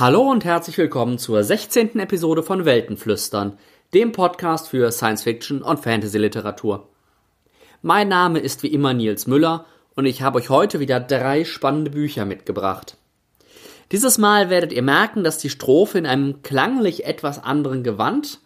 Hallo 0.00 0.30
und 0.30 0.44
herzlich 0.44 0.78
willkommen 0.78 1.18
zur 1.18 1.42
16. 1.42 1.98
Episode 1.98 2.44
von 2.44 2.64
Weltenflüstern, 2.64 3.58
dem 3.94 4.12
Podcast 4.12 4.68
für 4.68 4.92
Science 4.92 5.24
Fiction 5.24 5.60
und 5.60 5.80
Fantasy 5.80 6.18
Literatur. 6.18 6.86
Mein 7.82 8.06
Name 8.06 8.38
ist 8.38 8.62
wie 8.62 8.68
immer 8.68 8.94
Nils 8.94 9.26
Müller 9.26 9.66
und 9.96 10.06
ich 10.06 10.22
habe 10.22 10.38
euch 10.38 10.50
heute 10.50 10.78
wieder 10.78 11.00
drei 11.00 11.44
spannende 11.44 11.90
Bücher 11.90 12.26
mitgebracht. 12.26 12.96
Dieses 13.90 14.18
Mal 14.18 14.50
werdet 14.50 14.72
ihr 14.72 14.82
merken, 14.82 15.24
dass 15.24 15.38
die 15.38 15.50
Strophe 15.50 15.98
in 15.98 16.06
einem 16.06 16.42
klanglich 16.42 17.04
etwas 17.04 17.42
anderen 17.42 17.82
Gewand 17.82 18.38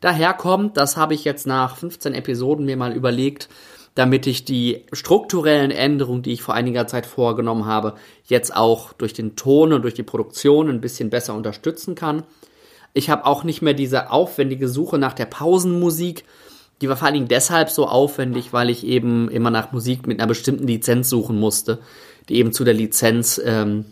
daherkommt. 0.00 0.76
Das 0.76 0.96
habe 0.96 1.14
ich 1.14 1.24
jetzt 1.24 1.46
nach 1.46 1.76
15 1.76 2.14
Episoden 2.14 2.66
mir 2.66 2.76
mal 2.76 2.92
überlegt, 2.92 3.48
damit 3.96 4.26
ich 4.26 4.44
die 4.44 4.84
strukturellen 4.92 5.70
Änderungen, 5.70 6.22
die 6.22 6.34
ich 6.34 6.42
vor 6.42 6.54
einiger 6.54 6.86
Zeit 6.86 7.06
vorgenommen 7.06 7.64
habe, 7.64 7.94
jetzt 8.26 8.54
auch 8.54 8.92
durch 8.92 9.14
den 9.14 9.36
Ton 9.36 9.72
und 9.72 9.82
durch 9.82 9.94
die 9.94 10.02
Produktion 10.02 10.68
ein 10.68 10.82
bisschen 10.82 11.08
besser 11.08 11.34
unterstützen 11.34 11.94
kann. 11.94 12.22
Ich 12.92 13.08
habe 13.08 13.24
auch 13.24 13.42
nicht 13.42 13.62
mehr 13.62 13.72
diese 13.72 14.10
aufwendige 14.10 14.68
Suche 14.68 14.98
nach 14.98 15.14
der 15.14 15.24
Pausenmusik. 15.24 16.24
Die 16.82 16.90
war 16.90 16.96
vor 16.98 17.06
allen 17.06 17.14
Dingen 17.14 17.28
deshalb 17.28 17.70
so 17.70 17.88
aufwendig, 17.88 18.52
weil 18.52 18.68
ich 18.68 18.86
eben 18.86 19.30
immer 19.30 19.50
nach 19.50 19.72
Musik 19.72 20.06
mit 20.06 20.20
einer 20.20 20.28
bestimmten 20.28 20.66
Lizenz 20.66 21.08
suchen 21.08 21.40
musste, 21.40 21.78
die 22.28 22.34
eben 22.34 22.52
zu 22.52 22.64
der 22.64 22.74
Lizenz 22.74 23.40
ähm, 23.42 23.86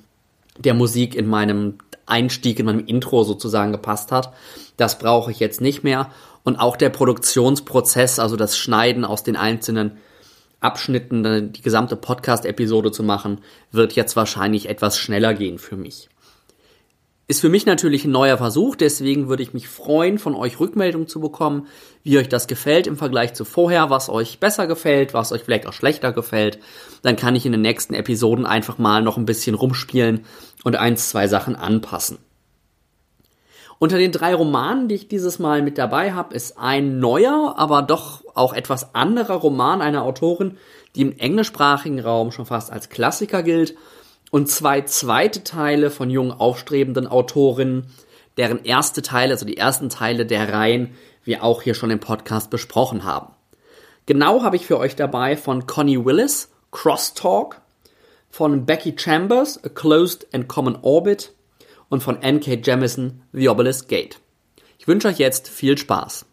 der 0.59 0.75
Musik 0.75 1.15
in 1.15 1.27
meinem 1.27 1.79
Einstieg, 2.05 2.59
in 2.59 2.67
meinem 2.67 2.85
Intro 2.85 3.25
sozusagen 3.25 3.73
gepasst 3.73 4.13
hat. 4.13 4.35
Das 4.77 4.99
brauche 4.99 5.31
ich 5.31 5.41
jetzt 5.41 5.63
nicht 5.63 5.83
mehr. 5.83 6.11
Und 6.45 6.57
auch 6.57 6.77
der 6.77 6.91
Produktionsprozess, 6.91 8.19
also 8.19 8.37
das 8.37 8.57
Schneiden 8.57 9.05
aus 9.05 9.25
den 9.25 9.35
einzelnen 9.35 9.99
Abschnitten, 10.61 11.53
die 11.53 11.63
gesamte 11.63 11.97
Podcast-Episode 11.97 12.93
zu 12.93 13.03
machen, 13.03 13.41
wird 13.73 13.95
jetzt 13.95 14.15
wahrscheinlich 14.15 14.69
etwas 14.69 14.99
schneller 14.99 15.35
gehen 15.35 15.59
für 15.59 15.77
mich. 15.77 16.09
Ist 17.27 17.41
für 17.41 17.49
mich 17.49 17.65
natürlich 17.65 18.05
ein 18.05 18.11
neuer 18.11 18.37
Versuch, 18.37 18.77
deswegen 18.77 19.29
würde 19.29 19.43
ich 19.43 19.55
mich 19.55 19.67
freuen, 19.67 20.19
von 20.19 20.35
euch 20.35 20.61
Rückmeldung 20.61 21.09
zu 21.09 21.21
bekommen, 21.21 21.69
wie 22.03 22.19
euch 22.19 22.29
das 22.29 22.47
gefällt 22.47 22.87
im 22.87 22.99
Vergleich 22.99 23.33
zu 23.33 23.47
vorher, 23.47 23.89
was 23.89 24.11
euch 24.11 24.41
besser 24.41 24.67
gefällt, 24.67 25.15
was 25.15 25.33
euch 25.33 25.43
vielleicht 25.43 25.67
auch 25.67 25.73
schlechter 25.73 26.13
gefällt. 26.13 26.59
Dann 27.01 27.17
kann 27.17 27.35
ich 27.35 27.47
in 27.47 27.53
den 27.53 27.63
nächsten 27.63 27.95
Episoden 27.95 28.45
einfach 28.45 28.77
mal 28.77 29.03
noch 29.03 29.17
ein 29.17 29.25
bisschen 29.25 29.55
rumspielen 29.55 30.27
und 30.65 30.77
eins, 30.77 31.09
zwei 31.09 31.27
Sachen 31.27 31.57
anpassen. 31.57 32.19
Unter 33.85 33.99
den 33.99 34.13
drei 34.13 34.35
Romanen, 34.35 34.89
die 34.89 34.95
ich 34.95 35.09
dieses 35.09 35.39
Mal 35.39 35.61
mit 35.61 35.77
dabei 35.77 36.15
habe, 36.15 36.35
ist 36.35 36.57
ein 36.57 37.01
neuer, 37.01 37.57
aber 37.59 37.83
doch 37.83 38.25
auch 38.35 38.55
etwas 38.55 38.95
anderer 38.95 39.35
Roman 39.35 39.83
einer 39.83 40.05
Autorin, 40.05 40.57
die 40.97 41.03
im 41.03 41.19
englischsprachigen 41.19 42.01
Raum 42.01 42.33
schon 42.33 42.47
fast 42.47 42.73
als 42.73 42.89
Klassiker 42.89 43.43
gilt, 43.43 43.75
und 44.31 44.51
zwei 44.51 44.81
zweite 44.81 45.45
Teile 45.45 45.91
von 45.91 46.09
jungen 46.09 46.33
aufstrebenden 46.33 47.07
Autorinnen, 47.07 47.89
deren 48.39 48.65
erste 48.65 49.03
Teile, 49.03 49.35
also 49.35 49.45
die 49.45 49.59
ersten 49.59 49.91
Teile 49.91 50.25
der 50.25 50.51
Reihen, 50.51 50.95
wir 51.23 51.45
auch 51.45 51.61
hier 51.61 51.75
schon 51.75 51.91
im 51.91 52.01
Podcast 52.01 52.49
besprochen 52.49 53.05
haben. 53.05 53.35
Genau 54.07 54.43
habe 54.43 54.57
ich 54.57 54.65
für 54.65 54.79
euch 54.79 54.97
dabei 54.97 55.37
von 55.37 55.67
Connie 55.67 56.03
Willis, 56.03 56.49
Crosstalk, 56.71 57.61
von 58.31 58.65
Becky 58.65 58.95
Chambers, 58.97 59.63
A 59.63 59.69
Closed 59.69 60.27
and 60.33 60.49
Common 60.49 60.79
Orbit 60.81 61.35
und 61.89 62.03
von 62.03 62.23
N.K. 62.23 62.61
Jemisin 62.63 63.23
The 63.33 63.49
Obelisk 63.49 63.89
Gate. 63.89 64.19
Ich 64.79 64.89
wünsche 64.89 65.09
euch 65.09 65.19
jetzt 65.19 65.49
viel 65.49 65.79
Spaß. 65.79 66.27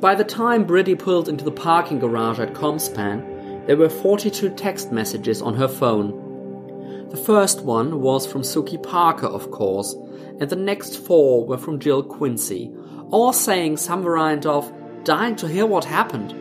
By 0.00 0.14
the 0.14 0.24
time 0.24 0.64
Bridie 0.64 0.94
pulled 0.94 1.28
into 1.28 1.44
the 1.44 1.50
parking 1.50 1.98
garage 1.98 2.38
at 2.38 2.54
Comspan, 2.54 3.66
there 3.66 3.76
were 3.76 3.90
42 3.90 4.48
text 4.56 4.90
messages 4.90 5.42
on 5.42 5.54
her 5.54 5.68
phone. 5.68 7.08
The 7.10 7.18
first 7.18 7.60
one 7.64 8.00
was 8.00 8.26
from 8.26 8.40
Suki 8.40 8.82
Parker, 8.82 9.26
of 9.26 9.50
course, 9.50 9.94
and 10.40 10.48
the 10.48 10.56
next 10.56 10.96
four 11.06 11.46
were 11.46 11.58
from 11.58 11.78
Jill 11.78 12.02
Quincy, 12.02 12.72
all 13.10 13.32
saying 13.32 13.76
some 13.76 14.02
variant 14.02 14.46
of, 14.46 14.72
dying 15.04 15.36
to 15.36 15.46
hear 15.46 15.66
what 15.66 15.84
happened. 15.84 16.34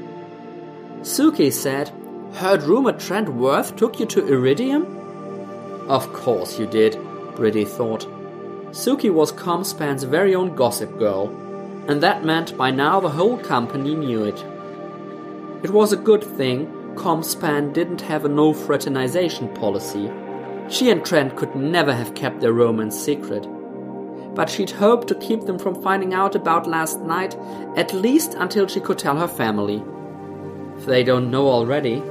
Suki 1.02 1.52
said, 1.52 1.92
Heard 2.34 2.64
rumor 2.64 2.94
Trent 2.94 3.30
Worth 3.30 3.76
took 3.76 4.00
you 4.00 4.06
to 4.08 4.26
Iridium? 4.26 4.98
Of 5.90 6.12
course 6.14 6.58
you 6.58 6.66
did, 6.66 6.98
Bridie 7.36 7.66
thought. 7.66 8.08
Suki 8.72 9.12
was 9.12 9.34
Comspan's 9.34 10.04
very 10.04 10.34
own 10.34 10.56
gossip 10.56 10.98
girl, 10.98 11.28
and 11.88 12.02
that 12.02 12.24
meant 12.24 12.56
by 12.56 12.72
now 12.72 13.00
the 13.00 13.10
whole 13.10 13.38
company 13.38 13.96
knew 13.96 14.24
it. 14.24 14.46
It 15.64 15.72
was 15.72 15.92
a 15.92 15.98
good 15.98 16.24
thing 16.24 16.68
Comspan 16.96 17.74
didn't 17.74 18.02
have 18.02 18.26
a 18.26 18.30
no 18.30 18.54
fraternization 18.54 19.54
policy. 19.56 20.10
She 20.70 20.90
and 20.90 21.04
Trent 21.04 21.36
could 21.36 21.56
never 21.56 21.94
have 21.94 22.14
kept 22.14 22.40
their 22.42 22.54
romance 22.54 22.98
secret 22.98 23.48
but 24.40 24.50
she'd 24.50 24.72
hoped 24.72 25.10
to 25.10 25.16
keep 25.16 25.42
them 25.42 25.60
from 25.60 25.84
finding 25.84 26.14
out 26.14 26.34
about 26.34 26.66
last 26.66 27.02
night, 27.02 27.36
at 27.76 27.94
least 27.94 28.36
until 28.36 28.66
she 28.68 28.80
could 28.80 28.98
tell 28.98 29.18
her 29.18 29.28
family. 29.28 29.84
If 30.78 30.86
they 30.86 31.04
don't 31.04 31.30
know 31.30 31.50
already. 31.50 32.02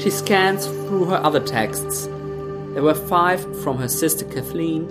She 0.00 0.08
scans 0.08 0.64
through 0.66 1.04
her 1.04 1.16
other 1.16 1.40
texts. 1.40 2.06
There 2.06 2.82
were 2.82 2.94
five 2.94 3.42
from 3.62 3.76
her 3.76 3.86
sister 3.86 4.24
Kathleen, 4.24 4.90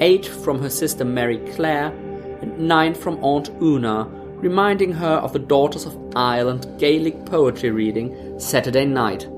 eight 0.00 0.26
from 0.26 0.60
her 0.60 0.68
sister 0.68 1.04
Mary 1.04 1.38
Claire, 1.54 1.92
and 2.40 2.58
nine 2.58 2.92
from 2.92 3.22
Aunt 3.22 3.50
Una, 3.62 4.08
reminding 4.48 4.90
her 4.90 5.14
of 5.14 5.32
the 5.32 5.38
Daughters 5.38 5.86
of 5.86 5.96
Ireland 6.16 6.66
Gaelic 6.80 7.24
poetry 7.26 7.70
reading 7.70 8.40
Saturday 8.40 8.84
night. 8.84 9.28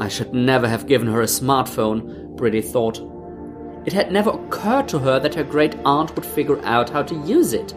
I 0.00 0.08
should 0.08 0.34
never 0.34 0.66
have 0.66 0.88
given 0.88 1.06
her 1.06 1.22
a 1.22 1.26
smartphone, 1.26 2.34
Bridie 2.36 2.60
thought. 2.60 2.98
It 3.84 3.92
had 3.92 4.12
never 4.12 4.30
occurred 4.30 4.88
to 4.88 4.98
her 4.98 5.18
that 5.20 5.34
her 5.34 5.44
great 5.44 5.76
aunt 5.84 6.14
would 6.14 6.26
figure 6.26 6.60
out 6.64 6.90
how 6.90 7.02
to 7.02 7.14
use 7.26 7.52
it. 7.52 7.74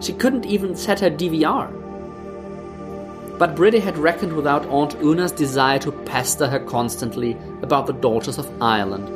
She 0.00 0.12
couldn't 0.12 0.46
even 0.46 0.76
set 0.76 1.00
her 1.00 1.10
DVR. 1.10 1.70
But 3.38 3.56
Bridie 3.56 3.80
had 3.80 3.98
reckoned 3.98 4.32
without 4.32 4.66
Aunt 4.66 4.94
Una's 4.96 5.32
desire 5.32 5.78
to 5.80 5.92
pester 5.92 6.46
her 6.46 6.60
constantly 6.60 7.36
about 7.62 7.86
the 7.86 7.92
daughters 7.92 8.38
of 8.38 8.50
Ireland. 8.62 9.10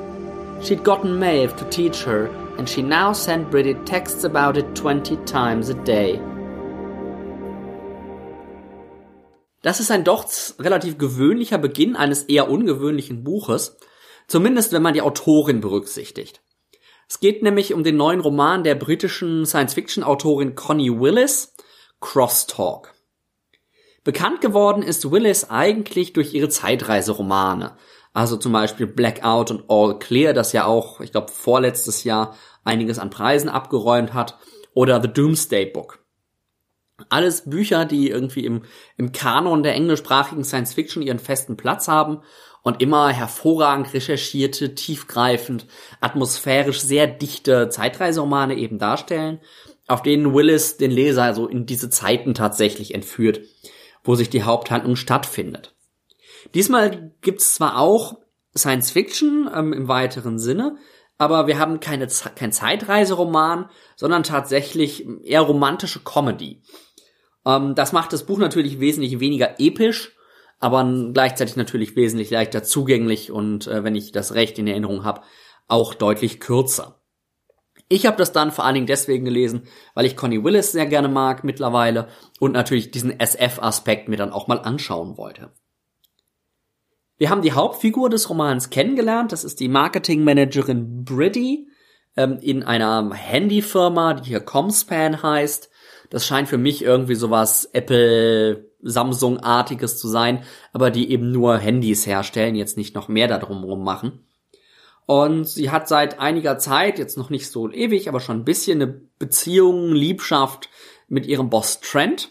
She'd 0.65 0.82
gotten 0.82 1.19
Maeve 1.19 1.56
to 1.56 1.65
teach 1.71 2.03
her, 2.03 2.27
and 2.59 2.69
she 2.69 2.82
now 2.82 3.12
sent 3.12 3.50
Bridie 3.50 3.75
texts 3.84 4.25
about 4.25 4.56
it 4.56 4.75
20 4.75 5.16
times 5.25 5.69
a 5.69 5.75
day. 5.75 6.21
Das 9.62 9.81
ist 9.81 9.91
ein 9.91 10.04
doch 10.04 10.25
relativ 10.59 10.98
gewöhnlicher 10.98 11.59
Beginn 11.59 11.97
eines 11.97 12.25
eher 12.25 12.48
ungewöhnlichen 12.48 13.25
Buches. 13.25 13.77
Zumindest 14.28 14.72
wenn 14.72 14.83
man 14.83 14.94
die 14.94 15.03
Autorin 15.03 15.61
berücksichtigt. 15.61 16.43
Es 17.09 17.19
geht 17.19 17.43
nämlich 17.43 17.72
um 17.72 17.83
den 17.83 17.97
neuen 17.97 18.21
Roman 18.21 18.62
der 18.62 18.75
britischen 18.75 19.47
Science-Fiction-Autorin 19.47 20.55
Connie 20.55 20.91
Willis, 20.91 21.55
Crosstalk. 22.00 22.94
Bekannt 24.05 24.43
geworden 24.43 24.83
ist 24.83 25.11
Willis 25.11 25.49
eigentlich 25.49 26.12
durch 26.12 26.34
ihre 26.34 26.50
Zeitreiseromane. 26.50 27.77
Also 28.12 28.37
zum 28.37 28.53
Beispiel 28.53 28.87
Blackout 28.87 29.50
und 29.50 29.65
All 29.69 29.99
Clear, 29.99 30.34
das 30.34 30.53
ja 30.53 30.66
auch, 30.66 31.00
ich 31.00 31.12
glaube, 31.12 31.33
vorletztes 31.33 32.05
Jahr 32.05 32.37
einiges 32.65 32.99
an 32.99 33.10
Preisen 33.10 33.49
abgeräumt 33.49 34.13
hat. 34.13 34.39
Oder 34.75 35.01
The 35.01 35.09
Doomsday 35.09 35.66
Book. 35.66 36.04
Alles 37.09 37.48
Bücher, 37.48 37.84
die 37.84 38.10
irgendwie 38.10 38.45
im, 38.45 38.65
im 38.97 39.13
Kanon 39.13 39.63
der 39.63 39.75
englischsprachigen 39.75 40.45
Science 40.45 40.75
Fiction 40.75 41.03
ihren 41.03 41.19
festen 41.19 41.57
Platz 41.57 41.89
haben 41.89 42.22
und 42.63 42.83
immer 42.83 43.09
hervorragend 43.10 43.93
recherchierte, 43.95 44.75
tiefgreifend, 44.75 45.66
atmosphärisch 46.01 46.81
sehr 46.81 47.07
dichte 47.07 47.69
Zeitreiseromane 47.69 48.55
eben 48.57 48.78
darstellen, 48.78 49.41
auf 49.87 50.03
denen 50.03 50.34
Willis 50.34 50.77
den 50.77 50.91
Leser 50.91 51.34
so 51.34 51.47
in 51.47 51.66
diese 51.66 51.91
Zeiten 51.91 52.34
tatsächlich 52.34 52.95
entführt, 52.95 53.41
wo 54.05 54.15
sich 54.15 54.31
die 54.31 54.43
Haupthandlung 54.43 54.97
stattfindet. 54.97 55.75
Diesmal 56.55 57.13
gibt's 57.21 57.55
zwar 57.55 57.78
auch 57.78 58.19
Science 58.57 58.91
Fiction 58.91 59.49
ähm, 59.54 59.72
im 59.72 59.89
weiteren 59.89 60.39
Sinne, 60.39 60.77
aber 61.16 61.47
wir 61.47 61.59
haben 61.59 61.81
keine, 61.81 62.07
kein 62.37 62.53
Zeitreiseroman, 62.53 63.71
sondern 63.97 64.22
tatsächlich 64.22 65.07
eher 65.25 65.41
romantische 65.41 66.01
Comedy. 66.01 66.63
Ähm, 67.45 67.75
das 67.75 67.93
macht 67.93 68.13
das 68.13 68.25
Buch 68.25 68.39
natürlich 68.39 68.81
wesentlich 68.81 69.21
weniger 69.21 69.59
episch 69.59 70.13
aber 70.59 70.84
gleichzeitig 71.13 71.57
natürlich 71.57 71.97
wesentlich 71.97 72.31
leichter 72.31 72.63
zugänglich 72.63 73.31
und 73.31 73.66
äh, 73.66 73.84
wenn 73.84 73.95
ich 73.95 74.13
das 74.13 74.34
recht 74.34 74.59
in 74.59 74.66
Erinnerung 74.66 75.05
habe, 75.05 75.22
auch 75.69 75.95
deutlich 75.95 76.41
kürzer. 76.41 77.01
Ich 77.89 78.07
habe 78.07 78.16
das 78.16 78.33
dann 78.33 78.53
vor 78.53 78.65
allen 78.65 78.75
Dingen 78.75 78.87
deswegen 78.87 79.25
gelesen, 79.25 79.63
weil 79.95 80.05
ich 80.05 80.16
Connie 80.16 80.45
Willis 80.45 80.72
sehr 80.72 80.87
gerne 80.87 81.09
mag 81.09 81.43
mittlerweile 81.45 82.09
und 82.39 82.53
natürlich 82.53 82.91
diesen 82.91 83.19
SF-Aspekt 83.19 84.09
mir 84.09 84.16
dann 84.16 84.33
auch 84.33 84.47
mal 84.47 84.59
anschauen 84.59 85.16
wollte. 85.16 85.53
Wir 87.16 87.31
haben 87.31 87.43
die 87.43 87.53
Hauptfigur 87.53 88.11
des 88.11 88.28
Romans 88.28 88.71
kennengelernt, 88.71 89.33
das 89.33 89.45
ist 89.45 89.61
die 89.61 89.69
Marketingmanagerin 89.69 91.04
Bridie, 91.04 91.69
ähm, 92.16 92.39
in 92.43 92.63
einer 92.63 93.11
Handyfirma, 93.13 94.15
die 94.15 94.28
hier 94.28 94.41
Comspan 94.41 95.22
heißt. 95.22 95.71
Das 96.11 96.27
scheint 96.27 96.49
für 96.49 96.59
mich 96.59 96.83
irgendwie 96.83 97.15
sowas 97.15 97.69
Apple 97.72 98.67
Samsung-artiges 98.83 99.98
zu 99.98 100.09
sein, 100.09 100.45
aber 100.72 100.91
die 100.91 101.10
eben 101.10 101.33
nur 101.33 101.59
Handys 101.59 102.07
herstellen, 102.07 102.54
jetzt 102.54 102.77
nicht 102.77 102.95
noch 102.95 103.09
mehr 103.09 103.28
darum 103.28 103.83
machen. 103.83 104.25
Und 105.07 105.48
sie 105.48 105.71
hat 105.71 105.89
seit 105.89 106.21
einiger 106.21 106.59
Zeit, 106.59 106.98
jetzt 106.98 107.16
noch 107.16 107.30
nicht 107.30 107.51
so 107.51 107.71
ewig, 107.71 108.09
aber 108.09 108.21
schon 108.21 108.41
ein 108.41 108.45
bisschen 108.45 108.83
eine 108.83 109.01
Beziehung, 109.19 109.92
Liebschaft 109.92 110.69
mit 111.09 111.27
ihrem 111.27 111.48
Boss 111.48 111.80
Trent. 111.80 112.30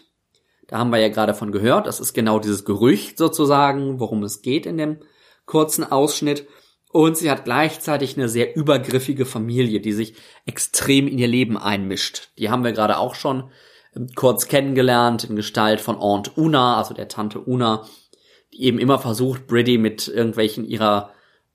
Da 0.68 0.78
haben 0.78 0.90
wir 0.90 0.98
ja 0.98 1.08
gerade 1.08 1.34
von 1.34 1.50
gehört. 1.50 1.88
Das 1.88 1.98
ist 1.98 2.12
genau 2.12 2.38
dieses 2.38 2.64
Gerücht 2.64 3.18
sozusagen, 3.18 3.98
worum 3.98 4.22
es 4.22 4.42
geht 4.42 4.64
in 4.64 4.78
dem 4.78 4.98
kurzen 5.44 5.82
Ausschnitt. 5.90 6.46
Und 6.92 7.16
sie 7.16 7.30
hat 7.30 7.44
gleichzeitig 7.44 8.16
eine 8.16 8.28
sehr 8.28 8.54
übergriffige 8.54 9.26
Familie, 9.26 9.80
die 9.80 9.92
sich 9.92 10.14
extrem 10.46 11.08
in 11.08 11.18
ihr 11.18 11.28
Leben 11.28 11.58
einmischt. 11.58 12.30
Die 12.38 12.48
haben 12.48 12.64
wir 12.64 12.72
gerade 12.72 12.98
auch 12.98 13.14
schon 13.14 13.50
kurz 14.14 14.46
kennengelernt 14.46 15.24
in 15.24 15.36
Gestalt 15.36 15.80
von 15.80 15.96
Aunt 15.96 16.36
Una, 16.36 16.76
also 16.76 16.94
der 16.94 17.08
Tante 17.08 17.40
Una, 17.40 17.86
die 18.52 18.64
eben 18.64 18.78
immer 18.78 18.98
versucht, 18.98 19.46
Briddy 19.46 19.78
mit 19.78 20.08
irgendwelchen 20.08 20.64
ihrer 20.64 21.12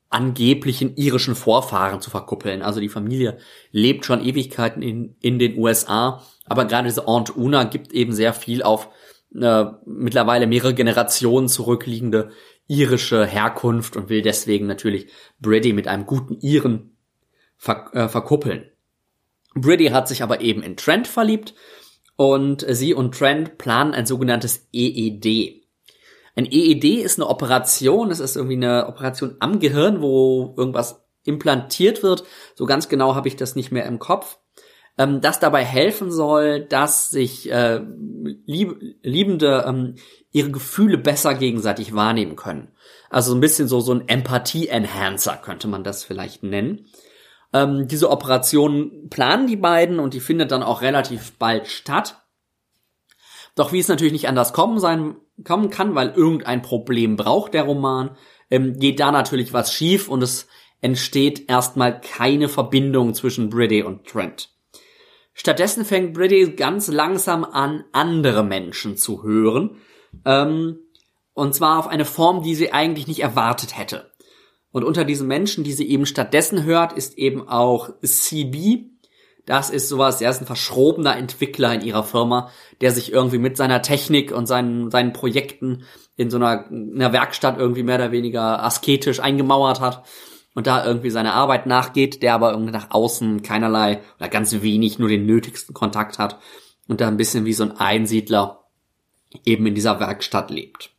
angeblichen 0.10 0.96
irischen 0.96 1.36
Vorfahren 1.36 2.00
zu 2.00 2.12
verkuppeln. 2.12 2.62
Also 2.62 2.80
die 2.80 2.90
Familie 2.90 3.40
lebt 3.72 4.06
schon 4.06 4.24
Ewigkeiten 4.24 4.84
in, 4.84 5.16
in 5.22 5.40
den 5.40 5.58
USA, 5.58 6.24
aber 6.46 6.66
gerade 6.66 6.88
diese 6.88 7.08
Aunt 7.08 7.36
Una 7.36 7.64
gibt 7.64 7.92
eben 7.94 8.14
sehr 8.14 8.34
viel 8.34 8.62
auf 8.62 8.90
äh, 9.36 9.66
mittlerweile 9.86 10.46
mehrere 10.46 10.76
Generationen 10.76 11.48
zurückliegende 11.48 12.30
irische 12.68 13.26
Herkunft 13.26 13.96
und 13.96 14.10
will 14.10 14.22
deswegen 14.22 14.68
natürlich 14.68 15.08
Brady 15.40 15.74
mit 15.74 15.88
einem 15.88 16.06
guten 16.06 16.40
Iren 16.40 16.96
ver 17.58 17.90
äh, 17.94 18.08
verkuppeln. 18.08 18.70
Brady 19.56 19.88
hat 19.88 20.08
sich 20.08 20.22
aber 20.22 20.42
eben 20.42 20.62
in 20.62 20.78
Trent 20.78 21.08
verliebt 21.08 21.56
und 22.16 22.66
sie 22.70 22.94
und 22.94 23.16
Trent 23.16 23.58
planen 23.58 23.94
ein 23.94 24.06
sogenanntes 24.06 24.68
EED. 24.72 25.64
Ein 26.36 26.46
EED 26.46 27.04
ist 27.04 27.20
eine 27.20 27.30
Operation, 27.30 28.12
es 28.12 28.20
ist 28.20 28.36
irgendwie 28.36 28.56
eine 28.56 28.88
Operation 28.88 29.36
am 29.40 29.60
Gehirn, 29.60 30.02
wo 30.02 30.54
irgendwas 30.58 31.04
implantiert 31.26 32.04
wird. 32.04 32.24
So 32.56 32.66
ganz 32.66 32.90
genau 32.90 33.16
habe 33.16 33.28
ich 33.28 33.36
das 33.36 33.56
nicht 33.56 33.72
mehr 33.72 33.86
im 33.86 34.00
Kopf. 34.00 34.40
Ähm, 34.98 35.22
das 35.22 35.40
dabei 35.40 35.64
helfen 35.64 36.12
soll, 36.12 36.62
dass 36.66 37.10
sich 37.10 37.52
äh, 37.52 37.82
lieb 38.46 38.78
Liebende 39.02 39.66
ähm, 39.68 39.96
ihre 40.32 40.52
Gefühle 40.52 40.98
besser 40.98 41.36
gegenseitig 41.36 41.94
wahrnehmen 41.94 42.36
können. 42.36 42.72
Also 43.10 43.34
ein 43.34 43.40
bisschen 43.40 43.68
so, 43.68 43.80
so 43.80 43.94
ein 43.94 44.08
Empathie-Enhancer 44.08 45.38
könnte 45.38 45.68
man 45.68 45.84
das 45.84 46.04
vielleicht 46.04 46.44
nennen. 46.44 46.88
Ähm, 47.54 47.88
diese 47.88 48.10
Operation 48.10 49.10
planen 49.10 49.48
die 49.48 49.56
beiden 49.56 50.00
und 50.00 50.14
die 50.14 50.20
findet 50.20 50.52
dann 50.52 50.64
auch 50.64 50.82
relativ 50.82 51.38
bald 51.38 51.68
statt. 51.68 52.22
Doch 53.56 53.72
wie 53.72 53.80
es 53.80 53.88
natürlich 53.88 54.14
nicht 54.14 54.28
anders 54.28 54.54
kommen 54.54 54.80
sein 54.80 55.16
kommen 55.44 55.70
kann, 55.70 55.96
weil 55.96 56.10
irgendein 56.10 56.62
Problem 56.62 57.16
braucht 57.16 57.54
der 57.54 57.64
Roman, 57.64 58.16
ähm, 58.50 58.78
geht 58.78 59.00
da 59.00 59.12
natürlich 59.12 59.54
was 59.54 59.74
schief 59.74 60.08
und 60.08 60.22
es 60.22 60.48
entsteht 60.82 61.50
erstmal 61.50 62.00
keine 62.02 62.50
Verbindung 62.50 63.14
zwischen 63.14 63.50
Briddy 63.50 63.84
und 63.84 64.06
Trent. 64.06 64.50
Stattdessen 65.34 65.86
fängt 65.86 66.14
Briddy 66.14 66.52
ganz 66.52 66.88
langsam 66.88 67.44
an, 67.44 67.86
andere 67.94 68.44
Menschen 68.44 68.98
zu 68.98 69.24
hören. 69.24 69.78
Ähm, 70.26 70.78
und 71.34 71.56
zwar 71.56 71.80
auf 71.80 71.88
eine 71.88 72.06
Form, 72.06 72.44
die 72.44 72.54
sie 72.54 72.72
eigentlich 72.72 73.08
nicht 73.08 73.22
erwartet 73.22 73.76
hätte. 73.76 74.12
Und 74.74 74.84
unter 74.84 75.06
diesen 75.06 75.28
Menschen, 75.28 75.64
die 75.64 75.72
sie 75.72 75.88
eben 75.88 76.08
stattdessen 76.08 76.64
hört, 76.64 76.94
ist 76.94 77.16
eben 77.18 77.48
auch 77.48 77.92
CB. 78.02 78.86
Das 79.46 79.70
ist 79.70 79.88
sowas, 79.88 80.20
er 80.20 80.32
ist 80.32 80.42
ein 80.42 80.48
verschrobener 80.48 81.16
Entwickler 81.16 81.76
in 81.76 81.82
ihrer 81.82 82.04
Firma, 82.04 82.50
der 82.82 82.92
sich 82.92 83.14
irgendwie 83.14 83.38
mit 83.38 83.56
seiner 83.56 83.84
Technik 83.84 84.32
und 84.32 84.48
seinen, 84.48 84.90
seinen 84.90 85.14
Projekten 85.14 85.84
in 86.18 86.32
so 86.32 86.38
einer, 86.38 86.66
einer 86.72 87.14
Werkstatt 87.14 87.60
irgendwie 87.60 87.84
mehr 87.84 87.98
oder 87.98 88.12
weniger 88.12 88.64
asketisch 88.64 89.20
eingemauert 89.20 89.80
hat 89.80 90.06
und 90.56 90.66
da 90.66 90.84
irgendwie 90.84 91.12
seine 91.12 91.34
Arbeit 91.34 91.68
nachgeht, 91.68 92.24
der 92.24 92.34
aber 92.34 92.52
irgendwie 92.52 92.72
nach 92.72 92.90
außen 92.90 93.44
keinerlei 93.44 94.02
oder 94.18 94.30
ganz 94.30 94.54
wenig 94.60 94.98
nur 94.98 95.10
den 95.10 95.28
nötigsten 95.28 95.76
Kontakt 95.76 96.18
hat 96.18 96.40
und 96.88 97.00
da 97.00 97.08
ein 97.08 97.18
bisschen 97.18 97.46
wie 97.46 97.54
so 97.54 97.64
ein 97.64 97.78
Einsiedler 97.78 98.64
eben 99.46 99.68
in 99.68 99.76
dieser 99.76 100.00
Werkstatt 100.00 100.50
lebt. 100.50 100.90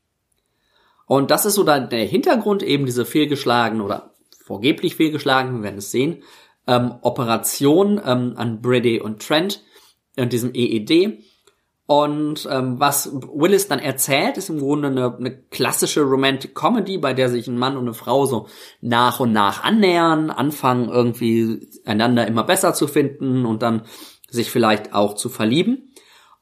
Und 1.07 1.31
das 1.31 1.45
ist 1.47 1.55
so 1.55 1.65
dann 1.65 1.91
der 1.91 2.05
Hintergrund, 2.05 2.63
eben 2.63 2.87
diese 2.87 3.05
fehlgeschlagene 3.05 3.83
oder 3.83 4.15
vorgeblich 4.45 4.97
fehlgeschlagene, 4.97 5.59
wir 5.59 5.63
werden 5.63 5.79
es 5.79 5.91
sehen, 5.91 6.23
ähm, 6.67 6.95
Operation 7.03 8.01
ähm, 8.05 8.35
an 8.37 8.61
Brady 8.61 9.01
und 9.01 9.27
Trent 9.27 9.63
und 10.17 10.33
diesem 10.33 10.53
EED. 10.55 11.25
Und 11.87 12.49
ähm, 12.51 12.81
was 12.81 13.13
Willis 13.13 13.69
dann 13.69 13.79
erzählt, 13.79 14.39
ist 14.39 14.49
im 14.49 14.59
Grunde 14.59 14.89
eine, 14.89 15.17
eine 15.17 15.37
klassische 15.37 16.01
Romantic 16.01 16.55
Comedy, 16.55 16.97
bei 16.97 17.13
der 17.13 17.29
sich 17.29 17.47
ein 17.47 17.59
Mann 17.59 17.77
und 17.77 17.85
eine 17.85 17.93
Frau 17.93 18.25
so 18.25 18.47
nach 18.81 19.21
und 19.21 19.33
nach 19.33 19.63
annähern, 19.65 20.31
anfangen 20.31 20.89
irgendwie 20.89 21.69
einander 21.85 22.27
immer 22.27 22.45
besser 22.45 22.73
zu 22.73 22.87
finden 22.87 23.45
und 23.45 23.63
dann 23.63 23.83
sich 24.31 24.51
vielleicht 24.51 24.95
auch 24.95 25.15
zu 25.15 25.29
verlieben. 25.29 25.93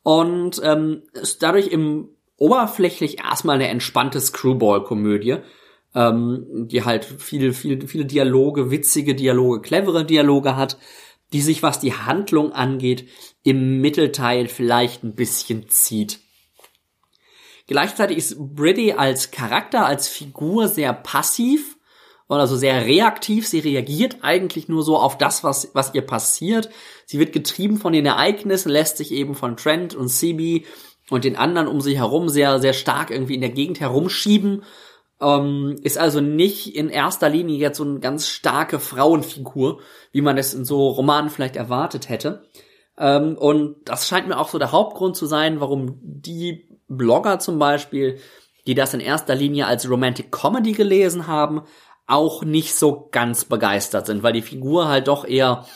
Und 0.05 0.61
ähm, 0.63 1.03
ist 1.13 1.43
dadurch 1.43 1.69
im 1.69 2.11
oberflächlich 2.43 3.21
erstmal 3.21 3.55
eine 3.55 3.69
entspannte 3.69 4.21
Screwball-Komödie, 4.21 5.37
ähm, 5.95 6.67
die 6.69 6.85
halt 6.85 7.05
viele, 7.05 7.53
viele, 7.53 7.87
viele 7.87 8.05
Dialoge, 8.05 8.73
witzige 8.73 9.15
Dialoge, 9.15 9.61
clevere 9.61 10.05
Dialoge 10.05 10.57
hat, 10.57 10.77
die 11.33 11.41
sich, 11.41 11.63
was 11.63 11.79
die 11.79 11.95
Handlung 11.95 12.53
angeht, 12.53 13.09
im 13.45 13.81
Mittelteil 13.81 14.49
vielleicht 14.49 15.05
ein 15.05 15.15
bisschen 15.15 15.69
zieht. 15.69 16.19
Gleichzeitig 17.69 18.19
ist 18.19 18.37
Briddy 18.39 18.95
als 18.95 19.31
Charakter, 19.31 19.87
als 19.87 20.09
Figur 20.09 20.67
sehr 20.67 20.93
passiv 20.93 21.79
und 22.27 22.41
also 22.41 22.57
sehr 22.57 22.87
reaktiv. 22.87 23.47
Sie 23.47 23.61
reagiert 23.61 24.19
eigentlich 24.23 24.69
nur 24.69 24.83
so 24.83 24.99
auf 24.99 25.17
das, 25.17 25.45
was, 25.45 25.71
was 25.75 25.95
ihr 25.95 26.03
passiert. 26.03 26.71
Sie 27.07 27.21
wird 27.21 27.33
getrieben 27.33 27.79
von 27.79 27.93
den 27.93 28.05
Ereignissen, 28.05 28.69
lässt 28.69 28.97
sich 28.97 29.13
eben 29.13 29.37
von 29.37 29.57
Trent 29.57 29.95
und 29.95 30.09
Sibi 30.09 30.67
und 31.13 31.25
den 31.25 31.37
anderen 31.37 31.69
um 31.69 31.81
sich 31.81 31.97
herum 31.97 32.29
sehr, 32.29 32.59
sehr 32.59 32.73
stark 32.73 33.11
irgendwie 33.11 33.35
in 33.35 33.41
der 33.41 33.51
Gegend 33.51 33.81
herumschieben. 33.81 34.65
Ähm, 35.21 35.77
ist 35.83 35.99
also 35.99 36.21
nicht 36.21 36.75
in 36.75 36.89
erster 36.89 37.29
Linie 37.29 37.59
jetzt 37.59 37.77
so 37.77 37.85
eine 37.85 38.01
ganz 38.01 38.29
starke 38.29 38.81
Frauenfigur, 38.81 39.81
wie 40.11 40.23
man 40.23 40.39
es 40.39 40.55
in 40.55 40.65
so 40.65 40.89
Romanen 40.89 41.31
vielleicht 41.31 41.57
erwartet 41.57 42.09
hätte. 42.09 42.49
Ähm, 42.99 43.37
und 43.37 43.77
das 43.85 44.09
scheint 44.09 44.27
mir 44.27 44.39
auch 44.39 44.49
so 44.49 44.59
der 44.59 44.73
Hauptgrund 44.73 45.17
zu 45.17 45.27
sein, 45.27 45.61
warum 45.61 45.99
die 46.03 46.67
Blogger 46.89 47.39
zum 47.39 47.59
Beispiel, 47.59 48.19
die 48.67 48.75
das 48.75 48.95
in 48.95 49.01
erster 49.01 49.35
Linie 49.35 49.67
als 49.67 49.89
Romantic 49.89 50.33
Comedy 50.33 50.73
gelesen 50.73 51.27
haben, 51.27 51.63
auch 52.07 52.43
nicht 52.43 52.75
so 52.75 53.09
ganz 53.11 53.45
begeistert 53.45 54.07
sind, 54.07 54.23
weil 54.23 54.33
die 54.33 54.43
Figur 54.43 54.89
halt 54.89 55.09
doch 55.09 55.27
eher 55.27 55.67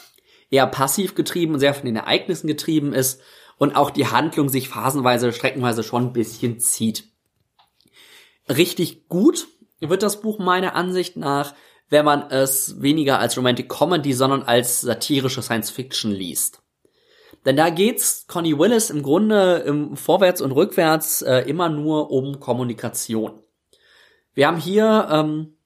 eher 0.51 0.67
passiv 0.67 1.15
getrieben 1.15 1.55
und 1.55 1.61
sehr 1.61 1.75
von 1.75 1.87
den 1.87 1.97
Ereignissen 1.97 2.47
getrieben 2.47 2.93
ist 2.93 3.21
und 3.59 3.77
auch 3.77 3.91
die 3.91 4.07
Handlung 4.07 4.49
sich 4.49 4.69
phasenweise, 4.69 5.33
streckenweise 5.33 5.83
schon 5.83 6.07
ein 6.07 6.13
bisschen 6.13 6.61
zieht. 6.61 7.05
Richtig 8.49 9.09
gut 9.09 9.49
wird 9.81 10.03
das 10.03 10.21
Buch 10.21 10.39
meiner 10.39 10.75
Ansicht 10.75 11.17
nach, 11.17 11.55
wenn 11.89 12.05
man 12.05 12.31
es 12.31 12.81
weniger 12.81 13.19
als 13.19 13.37
Romantic 13.37 13.69
Comedy, 13.69 14.13
sondern 14.13 14.43
als 14.43 14.81
satirische 14.81 15.43
Science 15.43 15.71
Fiction 15.71 16.11
liest. 16.11 16.63
Denn 17.45 17.57
da 17.57 17.71
geht's 17.71 18.27
Connie 18.27 18.59
Willis 18.59 18.91
im 18.91 19.03
Grunde 19.03 19.59
im 19.67 19.97
Vorwärts 19.97 20.41
und 20.41 20.51
Rückwärts 20.51 21.23
äh, 21.23 21.41
immer 21.43 21.69
nur 21.69 22.11
um 22.11 22.41
Kommunikation. 22.41 23.41
Wir 24.35 24.49
haben 24.49 24.57
hier 24.57 25.09
ähm, 25.11 25.57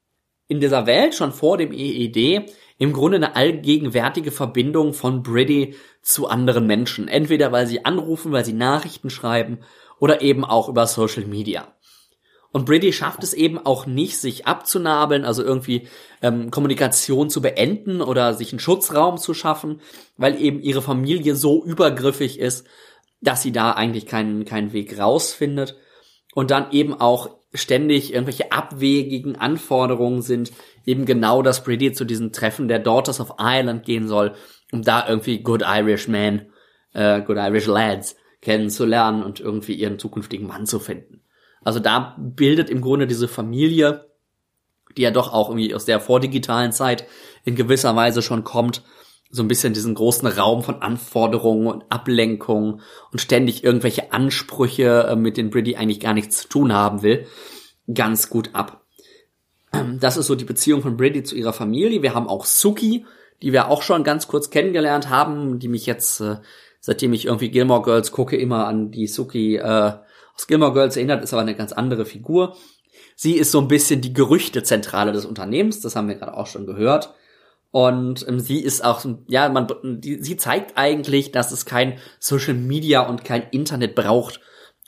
in 0.46 0.60
dieser 0.60 0.86
Welt 0.86 1.14
schon 1.14 1.32
vor 1.32 1.56
dem 1.56 1.72
EED 1.72 2.52
im 2.80 2.94
Grunde 2.94 3.18
eine 3.18 3.36
allgegenwärtige 3.36 4.30
Verbindung 4.32 4.94
von 4.94 5.22
Briddy 5.22 5.76
zu 6.00 6.28
anderen 6.28 6.66
Menschen. 6.66 7.08
Entweder 7.08 7.52
weil 7.52 7.66
sie 7.66 7.84
anrufen, 7.84 8.32
weil 8.32 8.46
sie 8.46 8.54
Nachrichten 8.54 9.10
schreiben 9.10 9.58
oder 9.98 10.22
eben 10.22 10.46
auch 10.46 10.70
über 10.70 10.86
Social 10.86 11.26
Media. 11.26 11.74
Und 12.52 12.64
Briddy 12.64 12.94
schafft 12.94 13.22
es 13.22 13.34
eben 13.34 13.58
auch 13.58 13.84
nicht, 13.84 14.16
sich 14.16 14.46
abzunabeln, 14.46 15.26
also 15.26 15.44
irgendwie 15.44 15.88
ähm, 16.22 16.50
Kommunikation 16.50 17.28
zu 17.28 17.42
beenden 17.42 18.00
oder 18.00 18.32
sich 18.32 18.50
einen 18.50 18.60
Schutzraum 18.60 19.18
zu 19.18 19.34
schaffen, 19.34 19.82
weil 20.16 20.40
eben 20.40 20.62
ihre 20.62 20.80
Familie 20.80 21.36
so 21.36 21.62
übergriffig 21.62 22.38
ist, 22.38 22.66
dass 23.20 23.42
sie 23.42 23.52
da 23.52 23.72
eigentlich 23.72 24.06
keinen, 24.06 24.46
keinen 24.46 24.72
Weg 24.72 24.98
rausfindet. 24.98 25.76
Und 26.32 26.50
dann 26.50 26.70
eben 26.72 26.98
auch 26.98 27.39
ständig 27.52 28.12
irgendwelche 28.12 28.52
abwegigen 28.52 29.36
Anforderungen 29.36 30.22
sind, 30.22 30.52
eben 30.86 31.04
genau, 31.04 31.42
dass 31.42 31.64
Brady 31.64 31.92
zu 31.92 32.04
diesen 32.04 32.32
Treffen 32.32 32.68
der 32.68 32.78
Daughters 32.78 33.20
of 33.20 33.34
Ireland 33.38 33.84
gehen 33.84 34.06
soll, 34.06 34.34
um 34.72 34.82
da 34.82 35.08
irgendwie 35.08 35.42
Good 35.42 35.62
Irish 35.66 36.08
Men, 36.08 36.46
äh, 36.92 37.20
Good 37.22 37.38
Irish 37.38 37.66
Lads 37.66 38.16
kennenzulernen 38.40 39.22
und 39.22 39.40
irgendwie 39.40 39.74
ihren 39.74 39.98
zukünftigen 39.98 40.46
Mann 40.46 40.66
zu 40.66 40.78
finden. 40.78 41.22
Also 41.62 41.80
da 41.80 42.16
bildet 42.18 42.70
im 42.70 42.80
Grunde 42.80 43.06
diese 43.06 43.28
Familie, 43.28 44.06
die 44.96 45.02
ja 45.02 45.10
doch 45.10 45.32
auch 45.32 45.48
irgendwie 45.50 45.74
aus 45.74 45.84
der 45.84 46.00
vordigitalen 46.00 46.72
Zeit 46.72 47.06
in 47.44 47.54
gewisser 47.54 47.94
Weise 47.96 48.22
schon 48.22 48.44
kommt, 48.44 48.82
so 49.30 49.42
ein 49.42 49.48
bisschen 49.48 49.72
diesen 49.72 49.94
großen 49.94 50.26
Raum 50.26 50.62
von 50.62 50.82
Anforderungen 50.82 51.68
und 51.68 51.84
Ablenkungen 51.88 52.80
und 53.12 53.20
ständig 53.20 53.62
irgendwelche 53.62 54.12
Ansprüche, 54.12 55.06
äh, 55.10 55.16
mit 55.16 55.36
denen 55.36 55.50
Briddy 55.50 55.76
eigentlich 55.76 56.00
gar 56.00 56.14
nichts 56.14 56.38
zu 56.42 56.48
tun 56.48 56.72
haben 56.72 57.02
will, 57.02 57.26
ganz 57.92 58.28
gut 58.28 58.50
ab. 58.54 58.84
Ähm, 59.72 59.98
das 60.00 60.16
ist 60.16 60.26
so 60.26 60.34
die 60.34 60.44
Beziehung 60.44 60.82
von 60.82 60.96
Briddy 60.96 61.22
zu 61.22 61.36
ihrer 61.36 61.52
Familie. 61.52 62.02
Wir 62.02 62.14
haben 62.14 62.28
auch 62.28 62.44
Suki, 62.44 63.06
die 63.42 63.52
wir 63.52 63.68
auch 63.68 63.82
schon 63.82 64.02
ganz 64.02 64.26
kurz 64.26 64.50
kennengelernt 64.50 65.08
haben, 65.08 65.60
die 65.60 65.68
mich 65.68 65.86
jetzt, 65.86 66.20
äh, 66.20 66.36
seitdem 66.80 67.12
ich 67.12 67.26
irgendwie 67.26 67.50
Gilmore 67.50 67.82
Girls 67.82 68.10
gucke, 68.10 68.36
immer 68.36 68.66
an 68.66 68.90
die 68.90 69.06
Suki 69.06 69.56
äh, 69.56 69.92
aus 70.34 70.46
Gilmore 70.48 70.72
Girls 70.72 70.96
erinnert, 70.96 71.22
ist 71.22 71.32
aber 71.32 71.42
eine 71.42 71.54
ganz 71.54 71.72
andere 71.72 72.04
Figur. 72.04 72.56
Sie 73.14 73.34
ist 73.34 73.52
so 73.52 73.60
ein 73.60 73.68
bisschen 73.68 74.00
die 74.00 74.12
Gerüchtezentrale 74.12 75.12
des 75.12 75.24
Unternehmens, 75.24 75.80
das 75.80 75.94
haben 75.94 76.08
wir 76.08 76.16
gerade 76.16 76.36
auch 76.36 76.46
schon 76.46 76.66
gehört. 76.66 77.14
Und 77.70 78.26
ähm, 78.26 78.40
sie 78.40 78.60
ist 78.60 78.84
auch, 78.84 79.04
ja, 79.28 79.48
man, 79.48 79.68
die, 79.82 80.22
sie 80.22 80.36
zeigt 80.36 80.76
eigentlich, 80.76 81.30
dass 81.32 81.52
es 81.52 81.64
kein 81.64 81.98
Social 82.18 82.54
Media 82.54 83.02
und 83.02 83.24
kein 83.24 83.44
Internet 83.50 83.94
braucht, 83.94 84.40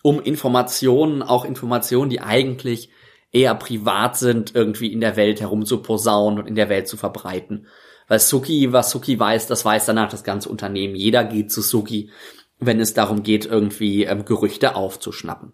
um 0.03 0.21
Informationen, 0.21 1.23
auch 1.23 1.45
Informationen, 1.45 2.11
die 2.11 2.21
eigentlich 2.21 2.91
eher 3.31 3.55
privat 3.55 4.17
sind, 4.17 4.55
irgendwie 4.55 4.93
in 4.93 5.01
der 5.01 5.17
Welt 5.17 5.41
herumzuposaunen 5.41 6.41
und 6.41 6.47
in 6.47 6.57
der 6.57 6.69
Welt 6.69 6.89
zu 6.89 6.97
verbreiten. 6.97 7.67
Weil 8.09 8.19
Suki, 8.19 8.73
was 8.73 8.91
Suki 8.91 9.19
weiß, 9.19 9.47
das 9.47 9.65
weiß 9.65 9.87
danach 9.87 10.11
das 10.11 10.25
ganze 10.25 10.49
Unternehmen. 10.49 10.97
Jeder 10.97 11.25
geht 11.25 11.53
zu 11.53 11.63
Suki, 11.63 12.11
wenn 12.59 12.81
es 12.81 12.95
darum 12.95 13.23
geht, 13.23 13.47
irgendwie 13.47 14.05
ähm, 14.05 14.25
Gerüchte 14.25 14.75
aufzuschnappen. 14.75 15.53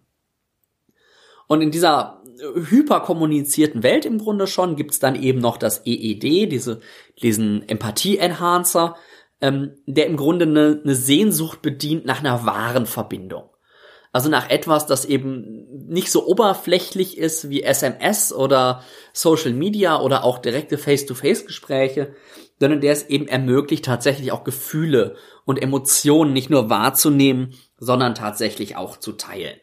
Und 1.47 1.63
in 1.63 1.71
dieser 1.71 2.18
hyperkommunizierten 2.39 3.83
Welt 3.83 4.05
im 4.05 4.19
Grunde 4.19 4.47
schon 4.47 4.77
gibt's 4.77 4.99
dann 4.99 5.21
eben 5.21 5.41
noch 5.41 5.57
das 5.57 5.85
EED, 5.85 6.51
diese, 6.51 6.81
diesen 7.23 7.69
Empathie-Enhancer, 7.69 8.97
ähm, 9.41 9.77
der 9.87 10.07
im 10.07 10.17
Grunde 10.17 10.47
eine, 10.47 10.81
eine 10.83 10.95
Sehnsucht 10.95 11.63
bedient 11.63 12.05
nach 12.05 12.21
einer 12.21 12.45
wahren 12.45 12.87
Verbindung. 12.87 13.51
Also 14.11 14.31
nach 14.31 14.49
etwas, 14.49 14.87
das 14.87 15.05
eben 15.05 15.87
nicht 15.87 16.11
so 16.11 16.27
oberflächlich 16.27 17.19
ist 17.19 17.51
wie 17.51 17.63
SMS 17.63 18.33
oder 18.33 18.83
Social 19.13 19.53
Media 19.53 20.01
oder 20.01 20.25
auch 20.25 20.39
direkte 20.39 20.79
Face-to-Face-Gespräche, 20.79 22.15
sondern 22.59 22.81
der 22.81 22.93
es 22.93 23.07
eben 23.09 23.29
ermöglicht, 23.29 23.85
tatsächlich 23.85 24.33
auch 24.33 24.45
Gefühle 24.45 25.17
und 25.45 25.63
Emotionen 25.63 26.33
nicht 26.33 26.51
nur 26.51 26.71
wahrzunehmen, 26.71 27.55
sondern 27.79 28.15
tatsächlich 28.15 28.77
auch 28.77 28.97
zu 28.97 29.13
teilen. 29.13 29.59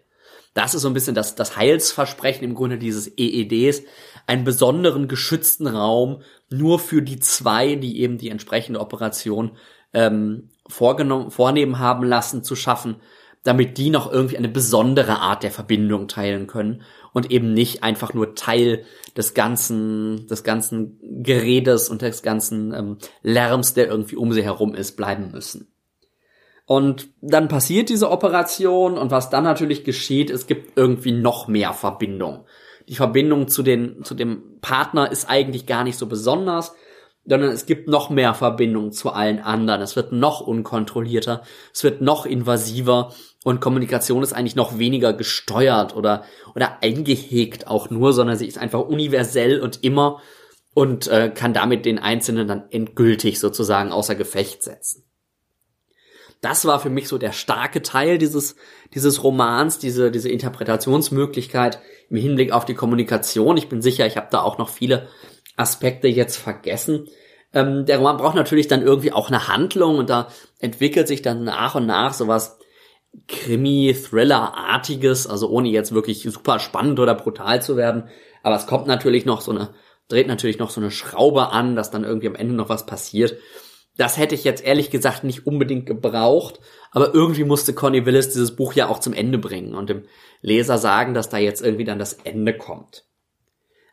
Das 0.55 0.74
ist 0.74 0.83
so 0.83 0.88
ein 0.88 0.93
bisschen 0.93 1.15
das, 1.15 1.35
das 1.35 1.57
Heilsversprechen 1.57 2.45
im 2.45 2.55
Grunde 2.55 2.77
dieses 2.77 3.12
EEDs, 3.17 3.83
einen 4.25 4.45
besonderen 4.45 5.09
geschützten 5.09 5.67
Raum 5.67 6.21
nur 6.50 6.79
für 6.79 7.01
die 7.01 7.19
zwei, 7.19 7.75
die 7.75 8.00
eben 8.00 8.17
die 8.17 8.29
entsprechende 8.29 8.79
Operation 8.79 9.57
ähm, 9.93 10.50
vorgenommen, 10.65 11.29
vornehmen 11.29 11.77
haben 11.77 12.05
lassen, 12.05 12.41
zu 12.41 12.55
schaffen, 12.55 12.95
damit 13.43 13.77
die 13.77 13.89
noch 13.89 14.09
irgendwie 14.09 14.38
eine 14.38 14.47
besondere 14.47 15.19
Art 15.19 15.43
der 15.43 15.51
Verbindung 15.51 16.07
teilen 16.07 16.47
können 16.47 16.83
und 17.12 17.31
eben 17.31 17.53
nicht 17.53 17.83
einfach 17.83 18.13
nur 18.13 18.33
Teil 18.33 18.85
des 19.17 19.33
ganzen, 19.33 20.25
des 20.27 20.45
ganzen 20.45 21.00
Geredes 21.21 21.89
und 21.89 22.01
des 22.01 22.24
ganzen 22.24 22.74
ähm, 22.74 22.97
Lärms, 23.21 23.74
der 23.74 23.88
irgendwie 23.88 24.15
um 24.15 24.31
sie 24.31 24.43
herum 24.43 24.74
ist, 24.74 24.95
bleiben 24.95 25.31
müssen. 25.31 25.75
Und 26.65 27.10
dann 27.22 27.48
passiert 27.48 27.89
diese 27.89 28.10
Operation 28.10 28.98
und 28.98 29.12
was 29.12 29.29
dann 29.29 29.43
natürlich 29.43 29.84
geschieht, 29.84 30.31
es 30.31 30.48
gibt 30.48 30.77
irgendwie 30.77 31.12
noch 31.12 31.48
mehr 31.48 31.74
Verbindung. 31.74 32.45
Die 32.88 32.95
Verbindung 32.95 33.48
zu 33.48 33.62
den, 33.62 34.03
zu 34.03 34.15
dem 34.15 34.60
Partner 34.62 35.12
ist 35.12 35.29
eigentlich 35.29 35.67
gar 35.67 35.84
nicht 35.84 35.98
so 35.98 36.07
besonders, 36.07 36.74
sondern 37.24 37.51
es 37.51 37.65
gibt 37.65 37.88
noch 37.88 38.10
mehr 38.10 38.34
Verbindung 38.34 38.91
zu 38.91 39.12
allen 39.12 39.39
anderen. 39.39 39.81
Es 39.81 39.95
wird 39.95 40.12
noch 40.12 40.41
unkontrollierter, 40.41 41.43
es 41.74 41.84
wird 41.84 42.01
noch 42.01 42.25
invasiver 42.25 43.13
und 43.43 43.62
Kommunikation 43.62 44.24
ist 44.24 44.34
eigentlich 44.34 44.55
noch 44.55 44.79
weniger 44.79 45.13
gesteuert 45.13 45.95
oder, 45.95 46.24
oder 46.55 46.81
eingehegt 46.81 47.67
auch 47.67 47.91
nur, 47.91 48.13
sondern 48.13 48.38
sie 48.38 48.48
ist 48.48 48.57
einfach 48.57 48.81
universell 48.81 49.60
und 49.62 49.84
immer 49.84 50.19
und 50.74 51.07
äh, 51.07 51.31
kann 51.34 51.53
damit 51.53 51.86
den 51.86 52.00
Einzelnen 52.00 52.48
dann 52.48 52.65
endgültig 52.72 53.39
sozusagen 53.39 53.91
außer 53.91 54.15
Gefecht 54.15 54.63
setzen 54.63 55.05
das 56.45 56.65
war 56.65 56.79
für 56.79 56.91
mich 56.91 57.07
so 57.07 57.17
der 57.17 57.31
starke 57.31 57.81
Teil 57.81 58.19
dieses, 58.19 58.55
dieses 58.93 59.23
Romans, 59.23 59.79
diese, 59.79 60.11
diese 60.11 60.29
Interpretationsmöglichkeit 60.29 61.79
im 62.09 62.17
Hinblick 62.17 62.51
auf 62.51 62.65
die 62.65 62.75
Kommunikation. 62.75 63.57
Ich 63.57 63.67
bin 63.67 63.81
sicher, 63.81 64.05
ich 64.05 64.15
habe 64.15 64.27
da 64.29 64.41
auch 64.41 64.59
noch 64.59 64.69
viele 64.69 65.07
Aspekte 65.57 66.07
jetzt 66.07 66.37
vergessen. 66.37 67.07
Ähm, 67.51 67.87
der 67.87 67.97
Roman 67.97 68.17
braucht 68.17 68.35
natürlich 68.35 68.67
dann 68.67 68.83
irgendwie 68.83 69.11
auch 69.11 69.29
eine 69.29 69.47
Handlung 69.47 69.97
und 69.97 70.11
da 70.11 70.27
entwickelt 70.59 71.07
sich 71.07 71.23
dann 71.23 71.43
nach 71.43 71.73
und 71.73 71.87
nach 71.87 72.13
sowas 72.13 72.59
Krimi-Thriller-artiges, 73.27 75.25
also 75.25 75.49
ohne 75.49 75.69
jetzt 75.69 75.95
wirklich 75.95 76.21
super 76.21 76.59
spannend 76.59 76.99
oder 76.99 77.15
brutal 77.15 77.63
zu 77.63 77.75
werden. 77.75 78.09
Aber 78.43 78.55
es 78.55 78.67
kommt 78.67 78.85
natürlich 78.85 79.25
noch 79.25 79.41
so 79.41 79.49
eine, 79.51 79.73
dreht 80.09 80.27
natürlich 80.27 80.59
noch 80.59 80.69
so 80.69 80.79
eine 80.79 80.91
Schraube 80.91 81.49
an, 81.49 81.75
dass 81.75 81.89
dann 81.89 82.03
irgendwie 82.03 82.27
am 82.27 82.35
Ende 82.35 82.53
noch 82.53 82.69
was 82.69 82.85
passiert. 82.85 83.35
Das 83.97 84.17
hätte 84.17 84.35
ich 84.35 84.43
jetzt 84.43 84.63
ehrlich 84.63 84.89
gesagt 84.89 85.23
nicht 85.23 85.47
unbedingt 85.47 85.85
gebraucht, 85.85 86.59
aber 86.91 87.13
irgendwie 87.13 87.45
musste 87.45 87.73
Connie 87.73 88.05
Willis 88.05 88.29
dieses 88.29 88.55
Buch 88.55 88.73
ja 88.73 88.89
auch 88.89 88.99
zum 88.99 89.13
Ende 89.13 89.37
bringen 89.37 89.73
und 89.73 89.89
dem 89.89 90.03
Leser 90.41 90.77
sagen, 90.77 91.13
dass 91.13 91.29
da 91.29 91.37
jetzt 91.37 91.61
irgendwie 91.61 91.85
dann 91.85 91.99
das 91.99 92.13
Ende 92.23 92.57
kommt. 92.57 93.05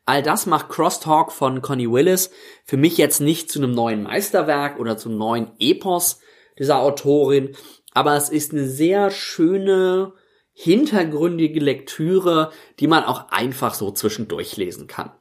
All 0.04 0.22
das 0.22 0.46
macht 0.46 0.68
Crosstalk 0.68 1.30
von 1.30 1.62
Connie 1.62 1.90
Willis 1.90 2.30
für 2.64 2.76
mich 2.76 2.98
jetzt 2.98 3.20
nicht 3.20 3.50
zu 3.50 3.60
einem 3.60 3.72
neuen 3.72 4.02
Meisterwerk 4.02 4.80
oder 4.80 4.96
zum 4.96 5.16
neuen 5.16 5.52
Epos 5.60 6.18
dieser 6.58 6.80
Autorin, 6.80 7.54
aber 7.92 8.16
es 8.16 8.28
ist 8.28 8.52
eine 8.52 8.66
sehr 8.66 9.10
schöne, 9.10 10.14
hintergründige 10.52 11.60
Lektüre, 11.60 12.50
die 12.80 12.88
man 12.88 13.04
auch 13.04 13.28
einfach 13.30 13.74
so 13.74 13.90
zwischendurch 13.90 14.56
lesen 14.56 14.86
kann. 14.86 15.12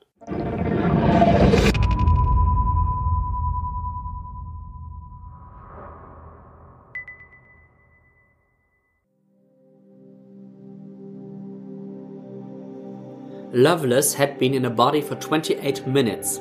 Loveless 13.53 14.13
had 14.13 14.39
been 14.39 14.53
in 14.53 14.63
a 14.63 14.69
body 14.69 15.01
for 15.01 15.15
28 15.15 15.85
minutes, 15.85 16.37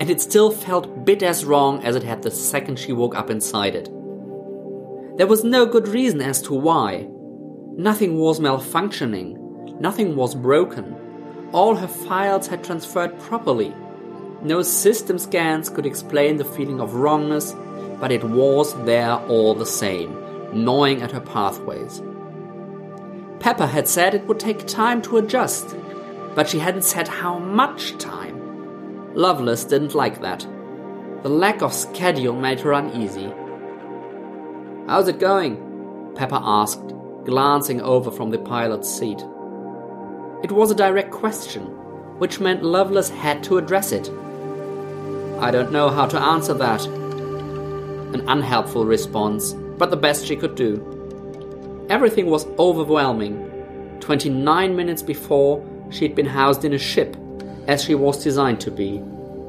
and 0.00 0.10
it 0.10 0.20
still 0.20 0.50
felt 0.50 1.04
bit 1.04 1.22
as 1.22 1.44
wrong 1.44 1.84
as 1.84 1.94
it 1.94 2.02
had 2.02 2.22
the 2.22 2.30
second 2.30 2.76
she 2.76 2.92
woke 2.92 3.14
up 3.14 3.30
inside 3.30 3.76
it. 3.76 3.84
There 5.16 5.28
was 5.28 5.44
no 5.44 5.64
good 5.64 5.86
reason 5.86 6.20
as 6.20 6.42
to 6.42 6.54
why. 6.54 7.08
Nothing 7.76 8.18
was 8.18 8.40
malfunctioning, 8.40 9.80
nothing 9.80 10.16
was 10.16 10.34
broken. 10.34 10.96
All 11.52 11.76
her 11.76 11.86
files 11.86 12.48
had 12.48 12.64
transferred 12.64 13.16
properly. 13.20 13.72
No 14.42 14.62
system 14.62 15.18
scans 15.18 15.70
could 15.70 15.86
explain 15.86 16.36
the 16.36 16.44
feeling 16.44 16.80
of 16.80 16.94
wrongness, 16.94 17.54
but 18.00 18.10
it 18.10 18.24
was 18.24 18.74
there 18.84 19.14
all 19.28 19.54
the 19.54 19.64
same, 19.64 20.12
gnawing 20.52 21.00
at 21.00 21.12
her 21.12 21.20
pathways. 21.20 22.02
Pepper 23.38 23.66
had 23.66 23.86
said 23.86 24.14
it 24.14 24.26
would 24.26 24.40
take 24.40 24.66
time 24.66 25.00
to 25.02 25.18
adjust, 25.18 25.76
but 26.34 26.48
she 26.48 26.58
hadn't 26.58 26.84
said 26.84 27.08
how 27.08 27.38
much 27.38 27.96
time. 27.98 29.14
Lovelace 29.14 29.64
didn't 29.64 29.94
like 29.94 30.20
that. 30.20 30.46
The 31.22 31.28
lack 31.28 31.62
of 31.62 31.72
schedule 31.72 32.34
made 32.34 32.60
her 32.60 32.72
uneasy. 32.72 33.32
How's 34.86 35.08
it 35.08 35.18
going? 35.18 36.12
Pepper 36.14 36.40
asked, 36.42 36.92
glancing 37.24 37.80
over 37.80 38.10
from 38.10 38.30
the 38.30 38.38
pilot's 38.38 38.92
seat. 38.92 39.20
It 40.42 40.52
was 40.52 40.70
a 40.70 40.74
direct 40.74 41.10
question, 41.10 41.62
which 42.18 42.40
meant 42.40 42.62
Lovelace 42.62 43.08
had 43.08 43.42
to 43.44 43.56
address 43.56 43.92
it. 43.92 44.10
I 45.40 45.50
don't 45.50 45.72
know 45.72 45.88
how 45.88 46.06
to 46.06 46.20
answer 46.20 46.54
that. 46.54 46.84
An 46.86 48.28
unhelpful 48.28 48.84
response, 48.84 49.54
but 49.54 49.90
the 49.90 49.96
best 49.96 50.26
she 50.26 50.36
could 50.36 50.54
do. 50.54 51.86
Everything 51.88 52.26
was 52.26 52.46
overwhelming. 52.58 53.50
Twenty 54.00 54.28
nine 54.28 54.76
minutes 54.76 55.02
before, 55.02 55.64
She'd 55.94 56.16
been 56.16 56.26
housed 56.26 56.64
in 56.64 56.72
a 56.72 56.78
ship, 56.78 57.16
as 57.68 57.84
she 57.84 57.94
was 57.94 58.24
designed 58.24 58.60
to 58.62 58.72
be. 58.72 59.00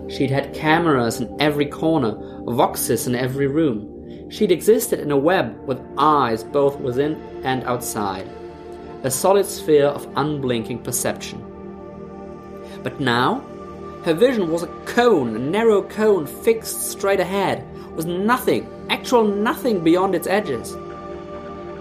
She'd 0.10 0.30
had 0.30 0.54
cameras 0.54 1.20
in 1.20 1.36
every 1.42 1.66
corner, 1.66 2.12
voxes 2.46 3.08
in 3.08 3.16
every 3.16 3.48
room. 3.48 4.30
She'd 4.30 4.52
existed 4.52 5.00
in 5.00 5.10
a 5.10 5.18
web 5.18 5.58
with 5.66 5.82
eyes 5.98 6.44
both 6.44 6.80
within 6.80 7.16
and 7.44 7.64
outside, 7.64 8.30
a 9.02 9.10
solid 9.10 9.48
sphere 9.48 9.88
of 9.88 10.08
unblinking 10.16 10.84
perception. 10.84 11.44
But 12.84 13.00
now, 13.00 13.44
her 14.04 14.14
vision 14.14 14.52
was 14.52 14.62
a 14.62 14.75
cone, 14.86 15.36
a 15.36 15.40
narrow 15.40 15.82
cone 15.82 16.28
fixed 16.28 16.92
straight 16.92 17.20
ahead, 17.20 17.66
with 17.96 18.06
nothing, 18.06 18.70
actual 18.92 19.24
nothing 19.24 19.84
beyond 19.84 20.14
its 20.14 20.28
edges. 20.28 20.75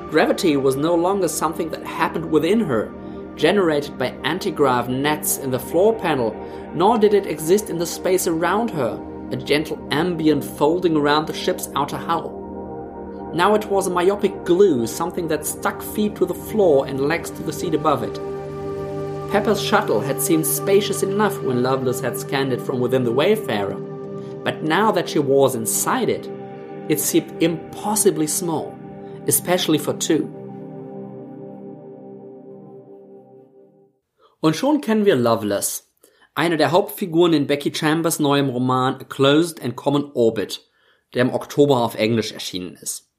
Gravity 0.09 0.57
was 0.57 0.75
no 0.75 0.95
longer 0.95 1.29
something 1.29 1.69
that 1.69 1.85
happened 1.85 2.31
within 2.31 2.61
her, 2.61 2.91
generated 3.37 3.99
by 3.99 4.11
antigrav 4.25 4.89
nets 4.89 5.39
in 5.39 5.51
the 5.51 5.59
floor 5.59 5.99
panel, 5.99 6.35
nor 6.75 6.99
did 6.99 7.15
it 7.15 7.27
exist 7.27 7.71
in 7.71 7.79
the 7.79 7.87
space 7.87 8.27
around 8.27 8.71
her. 8.71 9.01
a 9.31 9.37
gentle 9.37 9.79
ambient 9.91 10.45
folding 10.45 10.97
around 10.97 11.27
the 11.27 11.33
ship's 11.33 11.69
outer 11.75 11.97
hull. 11.97 13.33
Now 13.35 13.55
it 13.55 13.67
was 13.67 13.87
a 13.87 13.91
myopic 13.91 14.45
glue, 14.45 14.87
something 14.87 15.29
that 15.29 15.47
stuck 15.47 15.83
feet 15.83 16.15
to 16.17 16.27
the 16.27 16.35
floor 16.35 16.87
and 16.87 17.01
legs 17.01 17.31
to 17.31 17.43
the 17.43 17.53
seat 17.53 17.75
above 17.75 18.03
it. 18.03 18.15
Pepper's 19.33 19.61
shuttle 19.61 20.01
had 20.01 20.21
seemed 20.21 20.47
spacious 20.47 21.03
enough 21.03 21.37
when 21.43 21.63
Lovelace 21.63 22.01
had 22.01 22.17
scanned 22.17 22.53
it 22.53 22.61
from 22.61 22.79
within 22.79 23.03
the 23.03 23.11
Wayfarer, 23.11 23.75
but 24.45 24.63
now 24.63 24.93
that 24.93 25.09
she 25.09 25.19
was 25.19 25.57
inside 25.57 26.09
it, 26.09 26.31
it 26.89 27.01
seemed 27.01 27.43
impossibly 27.43 28.27
small, 28.29 28.79
especially 29.27 29.79
for 29.79 29.95
two. 29.95 30.44
Und 34.45 34.57
schon 34.57 34.83
kennen 34.83 35.07
wir 35.07 35.17
Lovelace, 35.17 35.91
eine 36.35 36.59
der 36.59 36.71
Hauptfiguren 36.71 37.33
in 37.33 37.47
Becky 37.47 37.75
Chambers 37.75 38.19
neuem 38.19 38.51
Roman 38.51 38.97
A 38.97 39.05
Closed 39.05 39.63
and 39.63 39.75
Common 39.75 40.11
Orbit, 40.13 40.69
der 41.15 41.23
im 41.23 41.33
Oktober 41.33 41.79
auf 41.79 41.95
Englisch 41.95 42.31
erschienen 42.31 42.75
ist. 42.75 43.11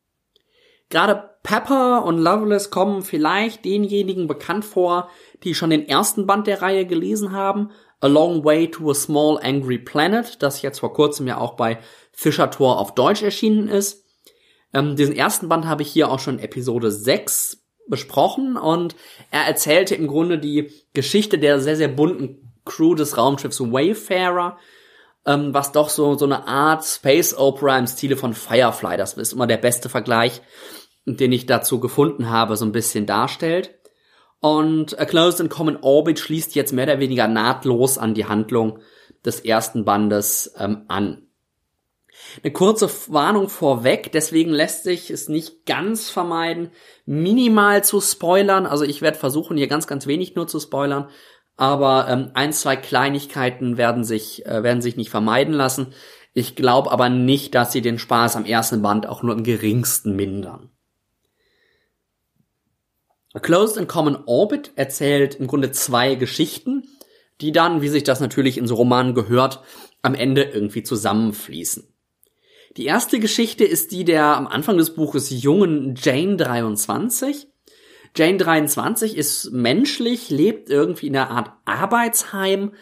Gerade 0.89 1.31
Pepper 1.41 2.05
und 2.05 2.19
Lovelace 2.19 2.69
kommen 2.69 3.01
vielleicht 3.01 3.65
denjenigen 3.65 4.27
bekannt 4.27 4.65
vor, 4.65 5.09
die 5.43 5.55
schon 5.55 5.71
den 5.71 5.89
ersten 5.89 6.27
Band 6.27 6.45
der 6.45 6.61
Reihe 6.61 6.85
gelesen 6.85 7.31
haben, 7.31 7.71
A 8.01 8.05
Long 8.07 8.45
Way 8.45 8.69
to 8.69 8.91
a 8.91 8.93
Small 8.93 9.39
Angry 9.41 9.79
Planet, 9.79 10.43
das 10.43 10.61
jetzt 10.61 10.77
vor 10.77 10.93
kurzem 10.93 11.25
ja 11.25 11.39
auch 11.39 11.55
bei 11.55 11.79
Fischer 12.11 12.51
Tor 12.51 12.79
auf 12.79 12.93
Deutsch 12.93 13.23
erschienen 13.23 13.67
ist. 13.67 14.05
Ähm, 14.75 14.95
diesen 14.95 15.15
ersten 15.15 15.49
Band 15.49 15.65
habe 15.65 15.81
ich 15.81 15.91
hier 15.91 16.11
auch 16.11 16.19
schon 16.19 16.37
Episode 16.37 16.91
6 16.91 17.64
besprochen 17.87 18.57
und 18.57 18.95
er 19.31 19.41
erzählte 19.41 19.95
im 19.95 20.07
Grunde 20.07 20.39
die 20.39 20.71
Geschichte 20.93 21.37
der 21.37 21.59
sehr, 21.59 21.75
sehr 21.75 21.87
bunten 21.87 22.53
Crew 22.65 22.95
des 22.95 23.17
Raumschiffs 23.17 23.59
Wayfarer, 23.59 24.57
ähm, 25.25 25.53
was 25.53 25.71
doch 25.71 25.89
so, 25.89 26.17
so 26.17 26.25
eine 26.25 26.47
Art 26.47 26.83
Space 26.83 27.37
Opera 27.37 27.77
im 27.77 27.87
Stile 27.87 28.17
von 28.17 28.33
Firefly, 28.33 28.97
das 28.97 29.13
ist 29.13 29.33
immer 29.33 29.47
der 29.47 29.57
beste 29.57 29.89
Vergleich, 29.89 30.41
den 31.05 31.31
ich 31.31 31.45
dazu 31.45 31.79
gefunden 31.79 32.29
habe, 32.29 32.57
so 32.57 32.65
ein 32.65 32.71
bisschen 32.71 33.05
darstellt. 33.05 33.75
Und 34.39 34.99
A 34.99 35.05
Closed 35.05 35.41
and 35.41 35.49
Common 35.49 35.77
Orbit 35.81 36.19
schließt 36.19 36.55
jetzt 36.55 36.73
mehr 36.73 36.85
oder 36.85 36.99
weniger 36.99 37.27
nahtlos 37.27 37.97
an 37.97 38.13
die 38.13 38.25
Handlung 38.25 38.79
des 39.23 39.39
ersten 39.39 39.85
Bandes 39.85 40.53
ähm, 40.57 40.85
an. 40.87 41.24
Eine 42.43 42.53
kurze 42.53 42.89
Warnung 43.07 43.49
vorweg, 43.49 44.11
deswegen 44.11 44.51
lässt 44.51 44.83
sich 44.83 45.09
es 45.09 45.29
nicht 45.29 45.65
ganz 45.65 46.09
vermeiden, 46.09 46.71
minimal 47.05 47.83
zu 47.83 48.01
spoilern. 48.01 48.65
Also 48.65 48.83
ich 48.83 49.01
werde 49.01 49.17
versuchen, 49.17 49.57
hier 49.57 49.67
ganz, 49.67 49.87
ganz 49.87 50.07
wenig 50.07 50.35
nur 50.35 50.47
zu 50.47 50.59
spoilern, 50.59 51.09
aber 51.57 52.07
ähm, 52.09 52.31
ein, 52.33 52.53
zwei 52.53 52.75
Kleinigkeiten 52.75 53.77
werden 53.77 54.03
sich, 54.03 54.45
äh, 54.45 54.63
werden 54.63 54.81
sich 54.81 54.97
nicht 54.97 55.09
vermeiden 55.09 55.53
lassen. 55.53 55.93
Ich 56.33 56.55
glaube 56.55 56.91
aber 56.91 57.09
nicht, 57.09 57.55
dass 57.55 57.71
sie 57.71 57.81
den 57.81 57.97
Spaß 57.97 58.35
am 58.35 58.45
ersten 58.45 58.81
Band 58.81 59.07
auch 59.07 59.23
nur 59.23 59.33
im 59.35 59.43
geringsten 59.43 60.15
mindern. 60.15 60.69
A 63.33 63.39
Closed 63.39 63.77
and 63.77 63.87
Common 63.87 64.17
Orbit 64.25 64.71
erzählt 64.75 65.35
im 65.35 65.47
Grunde 65.47 65.71
zwei 65.71 66.15
Geschichten, 66.15 66.87
die 67.41 67.51
dann, 67.51 67.81
wie 67.81 67.89
sich 67.89 68.03
das 68.03 68.19
natürlich 68.19 68.57
in 68.57 68.67
so 68.67 68.75
Romanen 68.75 69.13
gehört, 69.13 69.61
am 70.01 70.15
Ende 70.15 70.43
irgendwie 70.43 70.83
zusammenfließen. 70.83 71.94
Die 72.77 72.85
erste 72.85 73.19
Geschichte 73.19 73.63
ist 73.63 73.91
die 73.93 74.03
der 74.03 74.35
am 74.35 74.47
Anfang 74.47 74.77
des 74.77 74.95
Buches 74.95 75.29
jungen 75.29 75.95
Jane 75.95 76.35
23. 76.35 77.47
Jane 78.15 78.37
23 78.37 79.15
ist 79.15 79.51
menschlich, 79.51 80.29
lebt 80.29 80.69
irgendwie 80.69 81.07
in 81.07 81.15
einer 81.15 81.31
Art 81.31 81.51
Arbeitsheim, 81.63 82.73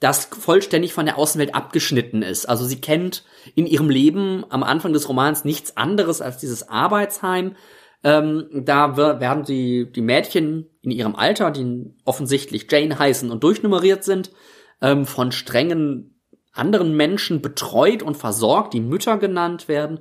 das 0.00 0.24
vollständig 0.24 0.94
von 0.94 1.04
der 1.04 1.18
Außenwelt 1.18 1.54
abgeschnitten 1.54 2.22
ist. 2.22 2.46
Also 2.46 2.64
sie 2.64 2.80
kennt 2.80 3.24
in 3.54 3.66
ihrem 3.66 3.90
Leben 3.90 4.44
am 4.48 4.62
Anfang 4.62 4.94
des 4.94 5.08
Romans 5.08 5.44
nichts 5.44 5.76
anderes 5.76 6.22
als 6.22 6.38
dieses 6.38 6.68
Arbeitsheim. 6.68 7.54
Ähm, 8.02 8.48
da 8.64 8.96
werden 8.96 9.44
die, 9.44 9.90
die 9.92 10.00
Mädchen 10.00 10.70
in 10.80 10.90
ihrem 10.90 11.14
Alter, 11.14 11.50
die 11.50 11.94
offensichtlich 12.04 12.66
Jane 12.70 12.98
heißen 12.98 13.30
und 13.30 13.44
durchnummeriert 13.44 14.02
sind, 14.02 14.32
ähm, 14.80 15.06
von 15.06 15.30
strengen 15.30 16.21
anderen 16.52 16.94
Menschen 16.96 17.42
betreut 17.42 18.02
und 18.02 18.16
versorgt, 18.16 18.74
die 18.74 18.80
Mütter 18.80 19.18
genannt 19.18 19.68
werden. 19.68 20.00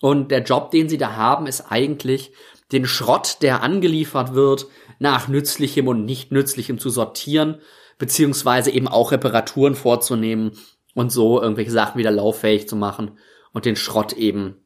Und 0.00 0.30
der 0.30 0.42
Job, 0.42 0.70
den 0.70 0.88
sie 0.88 0.98
da 0.98 1.16
haben, 1.16 1.46
ist 1.46 1.70
eigentlich 1.70 2.32
den 2.72 2.86
Schrott, 2.86 3.38
der 3.42 3.62
angeliefert 3.62 4.34
wird, 4.34 4.66
nach 4.98 5.28
nützlichem 5.28 5.86
und 5.88 6.04
nicht 6.04 6.32
nützlichem 6.32 6.78
zu 6.78 6.90
sortieren, 6.90 7.60
beziehungsweise 7.98 8.70
eben 8.70 8.88
auch 8.88 9.12
Reparaturen 9.12 9.74
vorzunehmen 9.74 10.52
und 10.94 11.12
so 11.12 11.40
irgendwelche 11.40 11.70
Sachen 11.70 11.98
wieder 11.98 12.10
lauffähig 12.10 12.68
zu 12.68 12.76
machen 12.76 13.18
und 13.52 13.64
den 13.64 13.76
Schrott 13.76 14.14
eben 14.14 14.56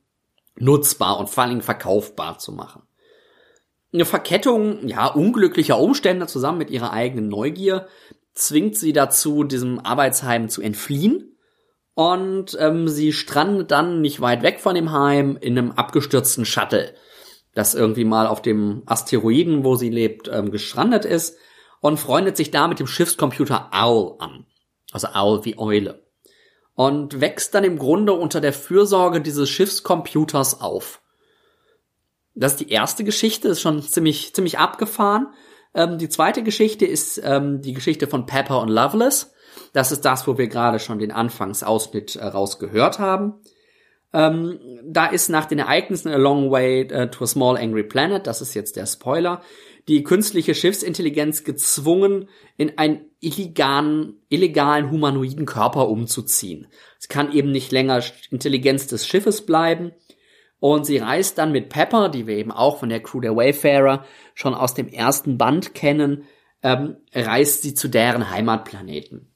nutzbar 0.58 1.18
und 1.18 1.28
vor 1.28 1.44
allem 1.44 1.60
verkaufbar 1.60 2.38
zu 2.38 2.52
machen. 2.52 2.82
Eine 3.92 4.04
Verkettung, 4.04 4.86
ja, 4.86 5.06
unglücklicher 5.06 5.78
Umstände 5.78 6.26
zusammen 6.26 6.58
mit 6.58 6.70
ihrer 6.70 6.92
eigenen 6.92 7.28
Neugier 7.28 7.86
zwingt 8.36 8.76
sie 8.76 8.92
dazu, 8.92 9.42
diesem 9.42 9.80
Arbeitsheim 9.80 10.48
zu 10.48 10.62
entfliehen. 10.62 11.36
Und 11.94 12.56
ähm, 12.60 12.88
sie 12.88 13.12
strandet 13.12 13.70
dann 13.70 14.02
nicht 14.02 14.20
weit 14.20 14.42
weg 14.42 14.60
von 14.60 14.74
dem 14.74 14.92
Heim 14.92 15.38
in 15.40 15.58
einem 15.58 15.72
abgestürzten 15.72 16.44
Shuttle, 16.44 16.94
das 17.54 17.74
irgendwie 17.74 18.04
mal 18.04 18.26
auf 18.26 18.42
dem 18.42 18.82
Asteroiden, 18.84 19.64
wo 19.64 19.76
sie 19.76 19.88
lebt, 19.88 20.28
ähm, 20.28 20.50
gestrandet 20.50 21.06
ist 21.06 21.38
und 21.80 21.96
freundet 21.98 22.36
sich 22.36 22.50
da 22.50 22.68
mit 22.68 22.80
dem 22.80 22.86
Schiffscomputer 22.86 23.70
Owl 23.72 24.16
an. 24.18 24.44
Also 24.92 25.08
Owl 25.14 25.46
wie 25.46 25.58
Eule. 25.58 26.04
Und 26.74 27.22
wächst 27.22 27.54
dann 27.54 27.64
im 27.64 27.78
Grunde 27.78 28.12
unter 28.12 28.42
der 28.42 28.52
Fürsorge 28.52 29.22
dieses 29.22 29.48
Schiffscomputers 29.48 30.60
auf. 30.60 31.00
Das 32.34 32.52
ist 32.52 32.60
die 32.60 32.70
erste 32.70 33.04
Geschichte, 33.04 33.48
ist 33.48 33.62
schon 33.62 33.80
ziemlich, 33.80 34.34
ziemlich 34.34 34.58
abgefahren. 34.58 35.28
Ähm, 35.76 35.98
die 35.98 36.08
zweite 36.08 36.42
Geschichte 36.42 36.86
ist 36.86 37.20
ähm, 37.22 37.60
die 37.60 37.74
Geschichte 37.74 38.08
von 38.08 38.26
Pepper 38.26 38.62
und 38.62 38.70
Loveless. 38.70 39.32
Das 39.74 39.92
ist 39.92 40.04
das, 40.06 40.26
wo 40.26 40.38
wir 40.38 40.48
gerade 40.48 40.78
schon 40.78 40.98
den 40.98 41.12
Anfangsausschnitt 41.12 42.16
äh, 42.16 42.24
rausgehört 42.24 42.98
haben. 42.98 43.34
Ähm, 44.12 44.58
da 44.84 45.06
ist 45.06 45.28
nach 45.28 45.44
den 45.44 45.58
Ereignissen 45.58 46.08
A 46.08 46.16
Long 46.16 46.50
Way 46.50 46.88
uh, 46.92 47.06
to 47.06 47.24
a 47.24 47.26
Small 47.26 47.58
Angry 47.58 47.82
Planet, 47.82 48.26
das 48.26 48.40
ist 48.40 48.54
jetzt 48.54 48.76
der 48.76 48.86
Spoiler, 48.86 49.42
die 49.88 50.02
künstliche 50.04 50.54
Schiffsintelligenz 50.54 51.44
gezwungen, 51.44 52.28
in 52.56 52.78
einen 52.78 53.10
illegalen, 53.20 54.22
illegalen 54.30 54.90
humanoiden 54.90 55.44
Körper 55.44 55.88
umzuziehen. 55.88 56.68
Es 56.98 57.08
kann 57.08 57.32
eben 57.32 57.50
nicht 57.52 57.72
länger 57.72 58.02
Intelligenz 58.30 58.86
des 58.86 59.06
Schiffes 59.06 59.44
bleiben 59.44 59.92
und 60.58 60.86
sie 60.86 60.98
reist 60.98 61.38
dann 61.38 61.52
mit 61.52 61.68
Pepper, 61.68 62.08
die 62.08 62.26
wir 62.26 62.36
eben 62.36 62.52
auch 62.52 62.78
von 62.78 62.88
der 62.88 63.02
Crew 63.02 63.20
der 63.20 63.36
Wayfarer 63.36 64.04
schon 64.34 64.54
aus 64.54 64.74
dem 64.74 64.88
ersten 64.88 65.38
Band 65.38 65.74
kennen, 65.74 66.24
ähm, 66.62 66.96
reist 67.14 67.62
sie 67.62 67.74
zu 67.74 67.88
deren 67.88 68.30
Heimatplaneten 68.30 69.34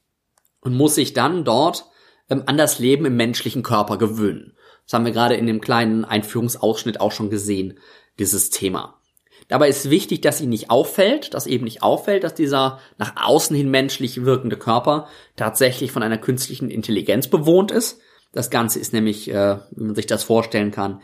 und 0.61 0.75
muss 0.75 0.95
sich 0.95 1.13
dann 1.13 1.45
dort 1.45 1.87
ähm, 2.29 2.45
an 2.47 2.57
das 2.57 2.79
Leben 2.79 3.05
im 3.07 3.17
menschlichen 3.17 3.63
Körper 3.63 3.99
gewöhnen. 3.99 4.57
Das 4.85 4.95
haben 4.95 5.05
wir 5.05 5.13
gerade 5.13 5.37
in 5.37 5.47
dem 5.47 5.61
kleinen 5.61 6.05
Einführungsausschnitt 6.05 7.01
auch 7.01 7.13
schon 7.13 7.31
gesehen, 7.31 7.79
dieses 8.19 8.51
Thema. 8.51 9.01
Dabei 9.49 9.69
ist 9.69 9.91
wichtig, 9.91 10.21
dass 10.21 10.41
ihnen 10.41 10.51
nicht 10.51 10.71
auffällt, 10.71 11.35
dass 11.35 11.47
eben 11.47 11.65
nicht 11.65 11.83
auffällt, 11.83 12.25
dass 12.25 12.35
dieser 12.35 12.79
nach 12.99 13.15
außen 13.17 13.57
hin 13.57 13.71
menschlich 13.71 14.25
wirkende 14.25 14.57
Körper 14.57 15.09
tatsächlich 15.37 15.93
von 15.93 16.03
einer 16.03 16.19
künstlichen 16.19 16.71
Intelligenz 16.71 17.29
bewohnt 17.29 17.71
ist, 17.71 18.01
das 18.33 18.51
Ganze 18.51 18.79
ist 18.79 18.93
nämlich, 18.93 19.31
äh, 19.31 19.59
wie 19.73 19.85
man 19.85 19.95
sich 19.95 20.07
das 20.07 20.25
vorstellen 20.25 20.71
kann, 20.71 21.01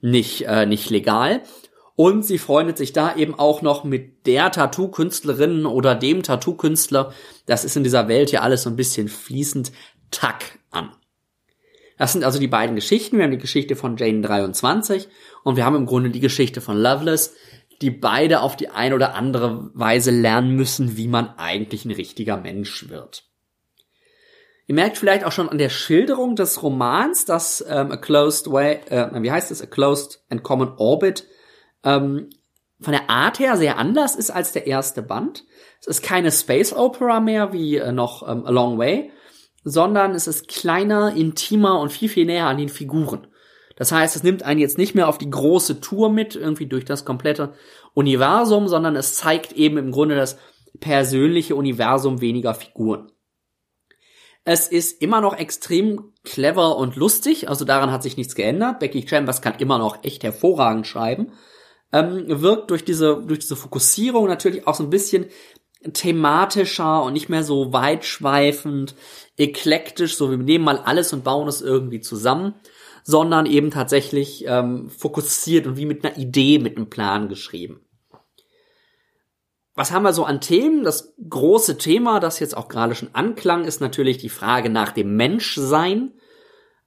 nicht, 0.00 0.42
äh, 0.42 0.66
nicht 0.66 0.90
legal. 0.90 1.42
Und 1.96 2.24
sie 2.24 2.38
freundet 2.38 2.78
sich 2.78 2.92
da 2.92 3.16
eben 3.16 3.34
auch 3.34 3.60
noch 3.60 3.82
mit 3.82 4.26
der 4.26 4.52
Tattoo-Künstlerin 4.52 5.66
oder 5.66 5.96
dem 5.96 6.22
Tattoo-Künstler, 6.22 7.12
das 7.46 7.64
ist 7.64 7.76
in 7.76 7.82
dieser 7.82 8.06
Welt 8.06 8.30
ja 8.30 8.42
alles 8.42 8.62
so 8.62 8.70
ein 8.70 8.76
bisschen 8.76 9.08
fließend, 9.08 9.72
Tack 10.10 10.58
an. 10.70 10.90
Das 11.98 12.12
sind 12.12 12.24
also 12.24 12.38
die 12.38 12.46
beiden 12.46 12.76
Geschichten. 12.76 13.16
Wir 13.16 13.24
haben 13.24 13.32
die 13.32 13.38
Geschichte 13.38 13.74
von 13.74 13.96
Jane 13.96 14.22
23 14.22 15.08
und 15.42 15.56
wir 15.56 15.64
haben 15.64 15.74
im 15.74 15.86
Grunde 15.86 16.10
die 16.10 16.20
Geschichte 16.20 16.60
von 16.60 16.80
Loveless, 16.80 17.34
die 17.82 17.90
beide 17.90 18.40
auf 18.40 18.56
die 18.56 18.70
eine 18.70 18.94
oder 18.94 19.14
andere 19.14 19.70
Weise 19.74 20.10
lernen 20.10 20.54
müssen, 20.54 20.96
wie 20.96 21.08
man 21.08 21.30
eigentlich 21.36 21.84
ein 21.84 21.90
richtiger 21.90 22.36
Mensch 22.36 22.88
wird. 22.88 23.27
Ihr 24.68 24.74
merkt 24.74 24.98
vielleicht 24.98 25.24
auch 25.24 25.32
schon 25.32 25.48
an 25.48 25.56
der 25.56 25.70
Schilderung 25.70 26.36
des 26.36 26.62
Romans, 26.62 27.24
dass 27.24 27.64
ähm, 27.66 27.90
A 27.90 27.96
Closed 27.96 28.52
Way, 28.52 28.80
äh, 28.90 29.22
wie 29.22 29.32
heißt 29.32 29.50
es, 29.50 29.62
A 29.62 29.66
Closed 29.66 30.22
and 30.28 30.42
Common 30.42 30.74
Orbit 30.76 31.26
ähm, 31.84 32.28
von 32.78 32.92
der 32.92 33.08
Art 33.08 33.38
her 33.38 33.56
sehr 33.56 33.78
anders 33.78 34.14
ist 34.14 34.28
als 34.30 34.52
der 34.52 34.66
erste 34.66 35.00
Band. 35.00 35.44
Es 35.80 35.86
ist 35.86 36.02
keine 36.02 36.30
Space 36.30 36.74
Opera 36.74 37.18
mehr 37.18 37.54
wie 37.54 37.78
äh, 37.78 37.92
noch 37.92 38.28
ähm, 38.28 38.44
A 38.44 38.50
Long 38.50 38.76
Way, 38.76 39.10
sondern 39.64 40.14
es 40.14 40.26
ist 40.26 40.48
kleiner, 40.48 41.16
intimer 41.16 41.80
und 41.80 41.90
viel, 41.90 42.10
viel 42.10 42.26
näher 42.26 42.46
an 42.46 42.58
den 42.58 42.68
Figuren. 42.68 43.26
Das 43.76 43.90
heißt, 43.90 44.16
es 44.16 44.22
nimmt 44.22 44.42
einen 44.42 44.60
jetzt 44.60 44.76
nicht 44.76 44.94
mehr 44.94 45.08
auf 45.08 45.16
die 45.16 45.30
große 45.30 45.80
Tour 45.80 46.10
mit, 46.12 46.36
irgendwie 46.36 46.66
durch 46.66 46.84
das 46.84 47.06
komplette 47.06 47.54
Universum, 47.94 48.68
sondern 48.68 48.96
es 48.96 49.14
zeigt 49.14 49.52
eben 49.52 49.78
im 49.78 49.92
Grunde 49.92 50.14
das 50.14 50.36
persönliche 50.78 51.56
Universum 51.56 52.20
weniger 52.20 52.52
Figuren. 52.52 53.10
Es 54.50 54.66
ist 54.66 55.02
immer 55.02 55.20
noch 55.20 55.36
extrem 55.36 56.14
clever 56.24 56.78
und 56.78 56.96
lustig, 56.96 57.50
also 57.50 57.66
daran 57.66 57.92
hat 57.92 58.02
sich 58.02 58.16
nichts 58.16 58.34
geändert. 58.34 58.78
Becky 58.78 59.06
Chambers 59.06 59.42
kann 59.42 59.58
immer 59.58 59.76
noch 59.76 60.02
echt 60.04 60.22
hervorragend 60.22 60.86
schreiben. 60.86 61.32
Ähm, 61.92 62.24
wirkt 62.28 62.70
durch 62.70 62.82
diese, 62.82 63.22
durch 63.26 63.40
diese 63.40 63.56
Fokussierung 63.56 64.26
natürlich 64.26 64.66
auch 64.66 64.74
so 64.74 64.84
ein 64.84 64.88
bisschen 64.88 65.26
thematischer 65.92 67.02
und 67.02 67.12
nicht 67.12 67.28
mehr 67.28 67.44
so 67.44 67.74
weitschweifend, 67.74 68.94
eklektisch, 69.36 70.16
so 70.16 70.30
wir 70.30 70.38
nehmen 70.38 70.64
mal 70.64 70.78
alles 70.78 71.12
und 71.12 71.24
bauen 71.24 71.46
es 71.46 71.60
irgendwie 71.60 72.00
zusammen, 72.00 72.54
sondern 73.04 73.44
eben 73.44 73.70
tatsächlich 73.70 74.46
ähm, 74.46 74.88
fokussiert 74.88 75.66
und 75.66 75.76
wie 75.76 75.84
mit 75.84 76.06
einer 76.06 76.16
Idee, 76.16 76.58
mit 76.58 76.78
einem 76.78 76.88
Plan 76.88 77.28
geschrieben. 77.28 77.82
Was 79.78 79.92
haben 79.92 80.02
wir 80.02 80.12
so 80.12 80.24
an 80.24 80.40
Themen? 80.40 80.82
Das 80.82 81.14
große 81.30 81.78
Thema, 81.78 82.18
das 82.18 82.40
jetzt 82.40 82.56
auch 82.56 82.66
gerade 82.66 82.96
schon 82.96 83.10
anklang, 83.12 83.64
ist 83.64 83.80
natürlich 83.80 84.18
die 84.18 84.28
Frage 84.28 84.70
nach 84.70 84.90
dem 84.90 85.14
Menschsein. 85.14 86.14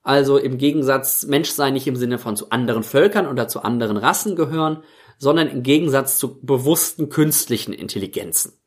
Also 0.04 0.38
im 0.38 0.58
Gegensatz 0.58 1.24
Menschsein 1.24 1.72
nicht 1.72 1.88
im 1.88 1.96
Sinne 1.96 2.18
von 2.18 2.36
zu 2.36 2.50
anderen 2.50 2.84
Völkern 2.84 3.28
oder 3.28 3.48
zu 3.48 3.62
anderen 3.62 3.96
Rassen 3.96 4.36
gehören, 4.36 4.84
sondern 5.18 5.48
im 5.48 5.64
Gegensatz 5.64 6.18
zu 6.18 6.42
bewussten 6.42 7.08
künstlichen 7.08 7.72
Intelligenzen. 7.72 8.60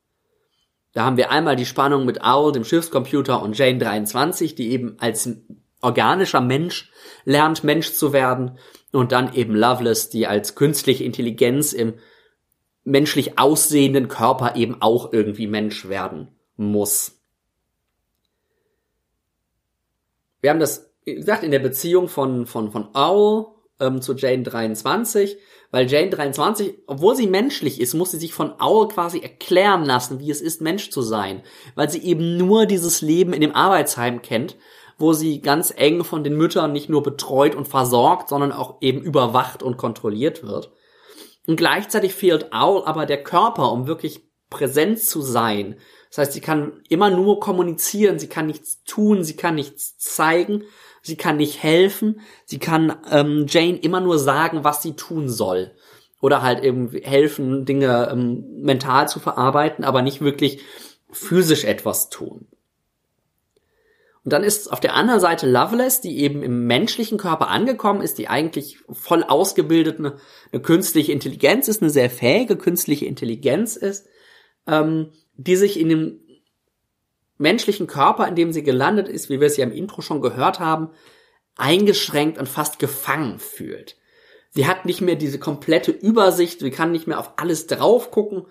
Da 0.95 1.05
haben 1.05 1.19
wir 1.19 1.31
einmal 1.31 1.57
die 1.57 1.67
Spannung 1.67 2.07
mit 2.07 2.25
Owl, 2.25 2.53
dem 2.53 2.65
Schiffscomputer, 2.65 3.43
und 3.43 3.59
Jane 3.59 3.77
23, 3.77 4.55
die 4.55 4.71
eben 4.71 4.97
als 5.01 5.29
organischer 5.83 6.41
Mensch 6.41 6.91
lernt, 7.27 7.63
Mensch 7.63 7.93
zu 7.93 8.15
werden. 8.15 8.59
Und 8.91 9.13
dann 9.13 9.35
eben 9.35 9.55
Loveless, 9.55 10.09
die 10.09 10.27
als 10.27 10.55
künstliche 10.55 11.05
Intelligenz 11.05 11.75
im 11.75 11.99
menschlich 12.85 13.39
aussehenden 13.39 14.09
Körper 14.09 14.57
eben 14.57 14.81
auch 14.81 15.13
irgendwie 15.13 15.47
Mensch 15.47 15.89
werden 15.89 16.29
muss. 16.57 17.19
Wir 20.41 20.51
haben 20.51 20.61
das, 20.61 20.93
wie 21.05 21.15
gesagt, 21.15 21.43
in 21.43 21.51
der 21.51 21.59
Beziehung 21.59 22.09
von, 22.09 22.47
von, 22.47 22.71
von 22.71 22.95
Owl 22.95 23.47
ähm, 23.81 24.03
zu 24.03 24.15
Jane 24.15 24.43
23, 24.43 25.39
weil 25.71 25.91
Jane 25.91 26.11
23, 26.11 26.75
obwohl 26.87 27.17
sie 27.17 27.27
menschlich 27.27 27.81
ist, 27.81 27.95
muss 27.95 28.11
sie 28.11 28.19
sich 28.19 28.35
von 28.35 28.53
Owl 28.61 28.89
quasi 28.89 29.21
erklären 29.21 29.85
lassen, 29.85 30.21
wie 30.21 30.31
es 30.31 30.41
ist, 30.41 30.61
Mensch 30.61 30.91
zu 30.91 31.01
sein, 31.01 31.43
weil 31.75 31.91
sie 31.91 32.03
eben 32.05 32.37
nur 32.37 32.67
dieses 32.67 33.01
Leben 33.01 33.33
in 33.33 33.41
dem 33.41 33.55
Arbeitsheim 33.55 34.21
kennt, 34.23 34.57
wo 34.99 35.13
sie 35.13 35.41
ganz 35.41 35.73
eng 35.75 36.05
von 36.05 36.23
den 36.23 36.37
Müttern 36.37 36.73
nicht 36.73 36.89
nur 36.89 37.03
betreut 37.03 37.55
und 37.55 37.67
versorgt, 37.67 38.29
sondern 38.29 38.53
auch 38.53 38.77
eben 38.81 39.03
überwacht 39.03 39.63
und 39.63 39.77
kontrolliert 39.77 40.47
wird. 40.47 40.71
Und 41.47 41.57
gleichzeitig 41.57 42.15
fehlt 42.15 42.53
Owl 42.53 42.85
aber 42.85 43.07
der 43.07 43.23
Körper, 43.23 43.71
um 43.71 43.87
wirklich 43.87 44.23
präsent 44.51 45.01
zu 45.01 45.21
sein. 45.21 45.77
Das 46.11 46.19
heißt, 46.19 46.33
sie 46.33 46.41
kann 46.41 46.81
immer 46.89 47.11
nur 47.11 47.41
kommunizieren, 47.41 48.19
sie 48.19 48.29
kann 48.29 48.47
nichts 48.47 48.85
tun, 48.85 49.25
sie 49.25 49.37
kann 49.37 49.57
nichts 49.57 49.99
zeigen, 49.99 50.63
sie 51.03 51.17
kann 51.17 51.37
nicht 51.37 51.63
helfen, 51.63 52.21
sie 52.45 52.59
kann 52.59 52.97
ähm, 53.11 53.47
Jane 53.49 53.79
immer 53.79 54.01
nur 54.01 54.19
sagen, 54.19 54.65
was 54.65 54.83
sie 54.83 54.95
tun 54.95 55.29
soll. 55.29 55.73
Oder 56.21 56.41
halt 56.41 56.63
eben 56.63 56.91
helfen, 56.91 57.65
Dinge 57.67 58.09
ähm, 58.11 58.63
mental 58.63 59.09
zu 59.09 59.21
verarbeiten, 59.21 59.85
aber 59.85 60.03
nicht 60.03 60.21
wirklich 60.21 60.61
physisch 61.11 61.65
etwas 61.65 62.09
tun. 62.09 62.47
Und 64.25 64.33
dann 64.33 64.43
ist 64.43 64.73
auf 64.73 64.81
der 64.81 64.95
anderen 64.95 65.21
Seite 65.21 65.47
Loveless, 65.47 66.01
die 66.01 66.21
eben 66.21 66.43
im 66.43 66.67
menschlichen 66.67 67.19
Körper 67.19 67.49
angekommen 67.49 68.01
ist, 68.01 68.17
die 68.17 68.29
eigentlich 68.29 68.79
voll 68.91 69.23
ausgebildet 69.23 69.99
eine, 69.99 70.17
eine 70.51 70.63
künstliche 70.63 71.13
Intelligenz 71.13 71.69
ist, 71.69 71.83
eine 71.83 71.91
sehr 71.91 72.09
fähige 72.09 72.57
künstliche 72.57 73.05
Intelligenz 73.05 73.77
ist, 73.77 74.07
ähm, 74.67 75.13
die 75.37 75.57
sich 75.57 75.79
in 75.79 75.91
dem 75.91 76.21
menschlichen 77.37 77.87
Körper, 77.87 78.27
in 78.27 78.35
dem 78.35 78.53
sie 78.53 78.63
gelandet 78.63 79.09
ist, 79.09 79.29
wie 79.29 79.41
wir 79.41 79.47
es 79.47 79.59
ja 79.59 79.65
im 79.65 79.73
Intro 79.73 80.01
schon 80.01 80.23
gehört 80.23 80.59
haben, 80.59 80.91
eingeschränkt 81.57 82.39
und 82.39 82.49
fast 82.49 82.79
gefangen 82.79 83.39
fühlt. 83.39 83.97
Sie 84.51 84.67
hat 84.67 84.87
nicht 84.87 85.03
mehr 85.03 85.17
diese 85.17 85.39
komplette 85.39 85.91
Übersicht, 85.91 86.61
sie 86.61 86.71
kann 86.71 86.93
nicht 86.93 87.07
mehr 87.07 87.19
auf 87.19 87.33
alles 87.37 87.67
drauf 87.67 88.11
gucken, 88.11 88.47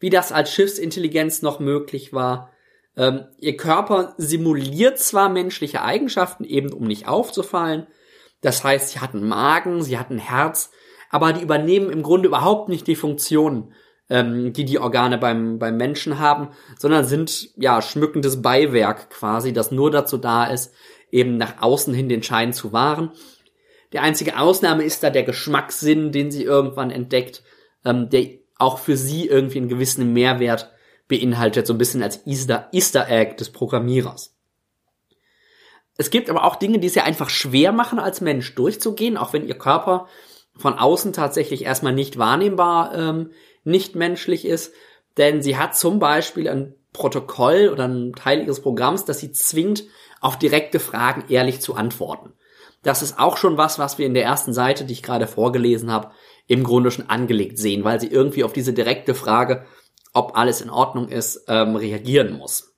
wie 0.00 0.08
das 0.08 0.32
als 0.32 0.52
Schiffsintelligenz 0.52 1.42
noch 1.42 1.58
möglich 1.60 2.12
war. 2.12 2.52
Ähm, 2.98 3.26
ihr 3.38 3.56
Körper 3.56 4.14
simuliert 4.18 4.98
zwar 4.98 5.28
menschliche 5.28 5.82
Eigenschaften, 5.82 6.42
eben 6.42 6.72
um 6.72 6.84
nicht 6.84 7.06
aufzufallen. 7.06 7.86
Das 8.40 8.64
heißt, 8.64 8.90
sie 8.90 8.98
hat 8.98 9.14
einen 9.14 9.28
Magen, 9.28 9.82
sie 9.82 9.98
hat 9.98 10.10
ein 10.10 10.18
Herz, 10.18 10.72
aber 11.08 11.32
die 11.32 11.42
übernehmen 11.42 11.90
im 11.90 12.02
Grunde 12.02 12.26
überhaupt 12.26 12.68
nicht 12.68 12.88
die 12.88 12.96
Funktionen, 12.96 13.72
ähm, 14.10 14.52
die 14.52 14.64
die 14.64 14.80
Organe 14.80 15.16
beim, 15.16 15.60
beim 15.60 15.76
Menschen 15.76 16.18
haben, 16.18 16.48
sondern 16.76 17.04
sind 17.04 17.50
ja 17.56 17.80
schmückendes 17.80 18.42
Beiwerk 18.42 19.10
quasi, 19.10 19.52
das 19.52 19.70
nur 19.70 19.92
dazu 19.92 20.18
da 20.18 20.46
ist, 20.46 20.74
eben 21.12 21.36
nach 21.36 21.62
außen 21.62 21.94
hin 21.94 22.08
den 22.08 22.24
Schein 22.24 22.52
zu 22.52 22.72
wahren. 22.72 23.12
Die 23.92 24.00
einzige 24.00 24.38
Ausnahme 24.38 24.82
ist 24.82 25.02
da 25.04 25.10
der 25.10 25.22
Geschmackssinn, 25.22 26.10
den 26.10 26.32
sie 26.32 26.42
irgendwann 26.42 26.90
entdeckt, 26.90 27.44
ähm, 27.84 28.10
der 28.10 28.26
auch 28.58 28.78
für 28.78 28.96
sie 28.96 29.28
irgendwie 29.28 29.58
einen 29.58 29.68
gewissen 29.68 30.12
Mehrwert 30.12 30.72
beinhaltet, 31.08 31.66
so 31.66 31.74
ein 31.74 31.78
bisschen 31.78 32.02
als 32.02 32.26
Easter, 32.26 32.68
Easter 32.72 33.08
Egg 33.08 33.36
des 33.36 33.50
Programmierers. 33.50 34.34
Es 35.96 36.10
gibt 36.10 36.30
aber 36.30 36.44
auch 36.44 36.56
Dinge, 36.56 36.78
die 36.78 36.86
es 36.86 36.94
ja 36.94 37.02
einfach 37.02 37.28
schwer 37.28 37.72
machen, 37.72 37.98
als 37.98 38.20
Mensch 38.20 38.54
durchzugehen, 38.54 39.16
auch 39.16 39.32
wenn 39.32 39.46
ihr 39.46 39.58
Körper 39.58 40.06
von 40.56 40.74
außen 40.74 41.12
tatsächlich 41.12 41.64
erstmal 41.64 41.92
nicht 41.92 42.18
wahrnehmbar 42.18 42.94
ähm, 42.94 43.30
nicht 43.64 43.96
menschlich 43.96 44.44
ist. 44.44 44.72
Denn 45.16 45.42
sie 45.42 45.56
hat 45.56 45.76
zum 45.76 45.98
Beispiel 45.98 46.48
ein 46.48 46.74
Protokoll 46.92 47.68
oder 47.72 47.86
ein 47.86 48.12
Teil 48.12 48.42
ihres 48.42 48.60
Programms, 48.60 49.04
das 49.04 49.18
sie 49.18 49.32
zwingt, 49.32 49.84
auf 50.20 50.38
direkte 50.38 50.78
Fragen 50.78 51.24
ehrlich 51.28 51.60
zu 51.60 51.74
antworten. 51.74 52.32
Das 52.82 53.02
ist 53.02 53.18
auch 53.18 53.36
schon 53.36 53.56
was, 53.56 53.78
was 53.78 53.98
wir 53.98 54.06
in 54.06 54.14
der 54.14 54.24
ersten 54.24 54.52
Seite, 54.52 54.84
die 54.84 54.92
ich 54.92 55.02
gerade 55.02 55.26
vorgelesen 55.26 55.90
habe, 55.90 56.12
im 56.46 56.62
Grunde 56.64 56.90
schon 56.90 57.10
angelegt 57.10 57.58
sehen, 57.58 57.84
weil 57.84 58.00
sie 58.00 58.06
irgendwie 58.06 58.44
auf 58.44 58.52
diese 58.52 58.72
direkte 58.72 59.14
Frage 59.14 59.66
ob 60.12 60.36
alles 60.36 60.60
in 60.60 60.70
Ordnung 60.70 61.08
ist, 61.08 61.44
ähm, 61.48 61.76
reagieren 61.76 62.36
muss. 62.36 62.74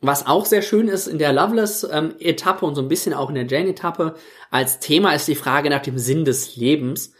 Was 0.00 0.26
auch 0.26 0.46
sehr 0.46 0.62
schön 0.62 0.86
ist 0.86 1.08
in 1.08 1.18
der 1.18 1.32
Loveless-Etappe 1.32 2.64
ähm, 2.64 2.68
und 2.68 2.74
so 2.76 2.82
ein 2.82 2.88
bisschen 2.88 3.14
auch 3.14 3.30
in 3.30 3.34
der 3.34 3.46
Jane-Etappe 3.46 4.14
als 4.50 4.78
Thema 4.78 5.12
ist 5.12 5.26
die 5.26 5.34
Frage 5.34 5.70
nach 5.70 5.82
dem 5.82 5.98
Sinn 5.98 6.24
des 6.24 6.56
Lebens, 6.56 7.12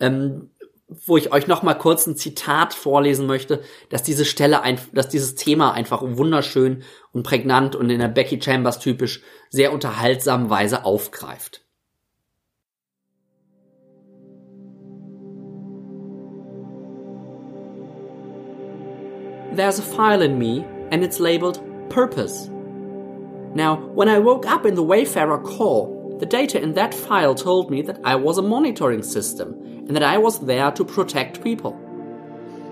ähm, 0.00 0.50
wo 0.88 1.16
ich 1.16 1.32
euch 1.32 1.46
noch 1.46 1.62
mal 1.62 1.74
kurz 1.74 2.06
ein 2.06 2.16
Zitat 2.16 2.74
vorlesen 2.74 3.26
möchte, 3.26 3.62
dass 3.88 4.02
diese 4.02 4.24
Stelle, 4.24 4.62
ein, 4.62 4.80
dass 4.92 5.08
dieses 5.08 5.36
Thema 5.36 5.72
einfach 5.72 6.02
wunderschön 6.02 6.82
und 7.12 7.22
prägnant 7.22 7.76
und 7.76 7.88
in 7.90 8.00
der 8.00 8.08
Becky 8.08 8.40
Chambers 8.42 8.80
typisch 8.80 9.22
sehr 9.48 9.72
unterhaltsamen 9.72 10.50
Weise 10.50 10.84
aufgreift. 10.84 11.63
There's 19.54 19.78
a 19.78 19.82
file 19.82 20.22
in 20.22 20.38
me 20.38 20.64
and 20.90 21.02
it's 21.02 21.20
labeled 21.20 21.60
Purpose. 21.90 22.48
Now, 23.54 23.76
when 23.94 24.08
I 24.08 24.18
woke 24.18 24.46
up 24.46 24.66
in 24.66 24.74
the 24.74 24.82
Wayfarer 24.82 25.38
call, 25.38 26.16
the 26.18 26.26
data 26.26 26.60
in 26.60 26.74
that 26.74 26.92
file 26.94 27.34
told 27.34 27.70
me 27.70 27.82
that 27.82 28.00
I 28.02 28.16
was 28.16 28.38
a 28.38 28.42
monitoring 28.42 29.02
system 29.02 29.52
and 29.86 29.94
that 29.94 30.02
I 30.02 30.18
was 30.18 30.40
there 30.40 30.72
to 30.72 30.84
protect 30.84 31.44
people. 31.44 31.78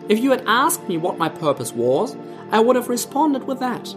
If 0.09 0.19
you 0.19 0.31
had 0.31 0.43
asked 0.47 0.89
me 0.89 0.97
what 0.97 1.19
my 1.19 1.29
purpose 1.29 1.73
was, 1.73 2.17
I 2.51 2.59
would 2.59 2.75
have 2.75 2.89
responded 2.89 3.45
with 3.45 3.61
that. 3.61 3.95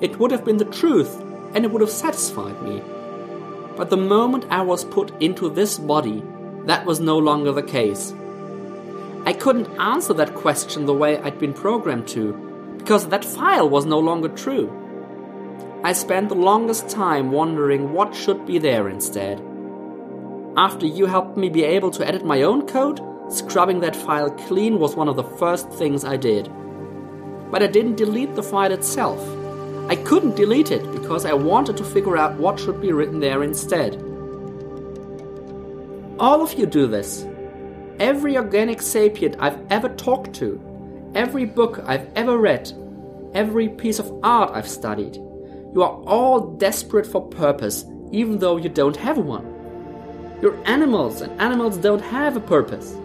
It 0.00 0.18
would 0.18 0.30
have 0.30 0.44
been 0.44 0.56
the 0.56 0.64
truth 0.64 1.20
and 1.54 1.64
it 1.64 1.70
would 1.70 1.82
have 1.82 1.90
satisfied 1.90 2.62
me. 2.62 2.80
But 3.76 3.90
the 3.90 3.96
moment 3.96 4.46
I 4.50 4.62
was 4.62 4.84
put 4.84 5.12
into 5.22 5.50
this 5.50 5.78
body, 5.78 6.22
that 6.64 6.86
was 6.86 7.00
no 7.00 7.18
longer 7.18 7.52
the 7.52 7.62
case. 7.62 8.14
I 9.26 9.32
couldn't 9.34 9.68
answer 9.78 10.14
that 10.14 10.34
question 10.34 10.86
the 10.86 10.94
way 10.94 11.18
I'd 11.18 11.38
been 11.38 11.52
programmed 11.52 12.08
to, 12.08 12.32
because 12.78 13.08
that 13.08 13.24
file 13.24 13.68
was 13.68 13.84
no 13.84 13.98
longer 13.98 14.28
true. 14.28 14.70
I 15.84 15.92
spent 15.92 16.28
the 16.28 16.34
longest 16.34 16.88
time 16.88 17.30
wondering 17.30 17.92
what 17.92 18.14
should 18.14 18.46
be 18.46 18.58
there 18.58 18.88
instead. 18.88 19.42
After 20.56 20.86
you 20.86 21.06
helped 21.06 21.36
me 21.36 21.48
be 21.48 21.64
able 21.64 21.90
to 21.92 22.06
edit 22.06 22.24
my 22.24 22.42
own 22.42 22.66
code, 22.66 23.00
scrubbing 23.30 23.80
that 23.80 23.94
file 23.94 24.30
clean 24.30 24.78
was 24.78 24.96
one 24.96 25.08
of 25.08 25.16
the 25.16 25.24
first 25.38 25.70
things 25.70 26.04
I 26.04 26.16
did. 26.16 26.50
But 27.50 27.62
I 27.62 27.66
didn't 27.66 27.96
delete 27.96 28.34
the 28.34 28.42
file 28.42 28.72
itself. 28.72 29.20
I 29.88 29.96
couldn't 29.96 30.36
delete 30.36 30.70
it 30.70 30.82
because 30.92 31.24
I 31.24 31.32
wanted 31.32 31.76
to 31.78 31.84
figure 31.84 32.16
out 32.16 32.38
what 32.38 32.58
should 32.58 32.80
be 32.80 32.92
written 32.92 33.20
there 33.20 33.42
instead. 33.42 33.96
All 36.18 36.42
of 36.42 36.54
you 36.54 36.66
do 36.66 36.86
this, 36.86 37.26
every 38.00 38.38
organic 38.38 38.80
sapient 38.80 39.36
I've 39.38 39.58
ever 39.70 39.90
talked 39.90 40.32
to, 40.36 40.58
every 41.14 41.44
book 41.44 41.84
I've 41.86 42.10
ever 42.16 42.38
read, 42.38 42.72
every 43.34 43.68
piece 43.68 43.98
of 43.98 44.12
art 44.24 44.52
I've 44.54 44.68
studied. 44.68 45.16
You 45.16 45.82
are 45.82 46.02
all 46.06 46.56
desperate 46.56 47.06
for 47.06 47.20
purpose, 47.28 47.84
even 48.10 48.38
though 48.38 48.56
you 48.56 48.70
don't 48.70 48.96
have 48.96 49.18
one. 49.18 49.46
You're 50.40 50.58
animals, 50.66 51.20
and 51.20 51.38
animals 51.38 51.76
don't 51.76 52.00
have 52.00 52.36
a 52.36 52.40
purpose. 52.40 52.96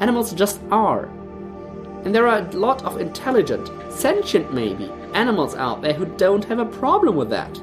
Animals 0.00 0.34
just 0.34 0.60
are. 0.72 1.04
And 2.04 2.12
there 2.12 2.26
are 2.26 2.40
a 2.40 2.50
lot 2.50 2.82
of 2.84 3.00
intelligent, 3.00 3.70
sentient 3.92 4.52
maybe, 4.52 4.90
animals 5.14 5.54
out 5.54 5.82
there 5.82 5.92
who 5.92 6.04
don't 6.16 6.44
have 6.46 6.58
a 6.58 6.66
problem 6.66 7.14
with 7.14 7.30
that. 7.30 7.62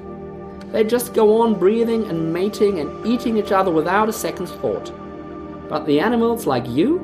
They 0.72 0.86
just 0.86 1.14
go 1.14 1.42
on 1.42 1.60
breathing 1.60 2.06
and 2.06 2.32
mating 2.32 2.80
and 2.80 3.06
eating 3.06 3.36
each 3.38 3.52
other 3.52 3.70
without 3.70 4.08
a 4.08 4.14
second's 4.14 4.54
thought. 4.54 4.94
But 5.70 5.86
the 5.86 6.00
animals 6.00 6.48
like 6.48 6.68
you, 6.68 7.00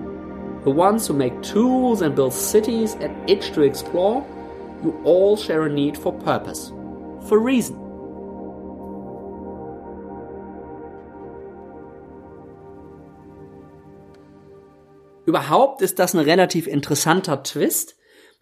the 0.63 0.71
ones 0.71 1.07
who 1.07 1.13
make 1.13 1.39
tools 1.43 2.01
and 2.01 2.15
build 2.15 2.33
cities 2.33 2.97
and 2.99 3.13
itch 3.29 3.51
to 3.51 3.61
explore, 3.61 4.25
you 4.83 4.99
all 5.03 5.37
share 5.37 5.67
a 5.67 5.69
need 5.69 5.95
for 5.95 6.11
purpose, 6.11 6.71
for 7.29 7.39
reason. 7.39 7.77
Überhaupt 15.27 15.81
ist 15.81 15.99
das 15.99 16.15
ein 16.15 16.19
relativ 16.19 16.67
interessanter 16.67 17.43
Twist, 17.43 17.95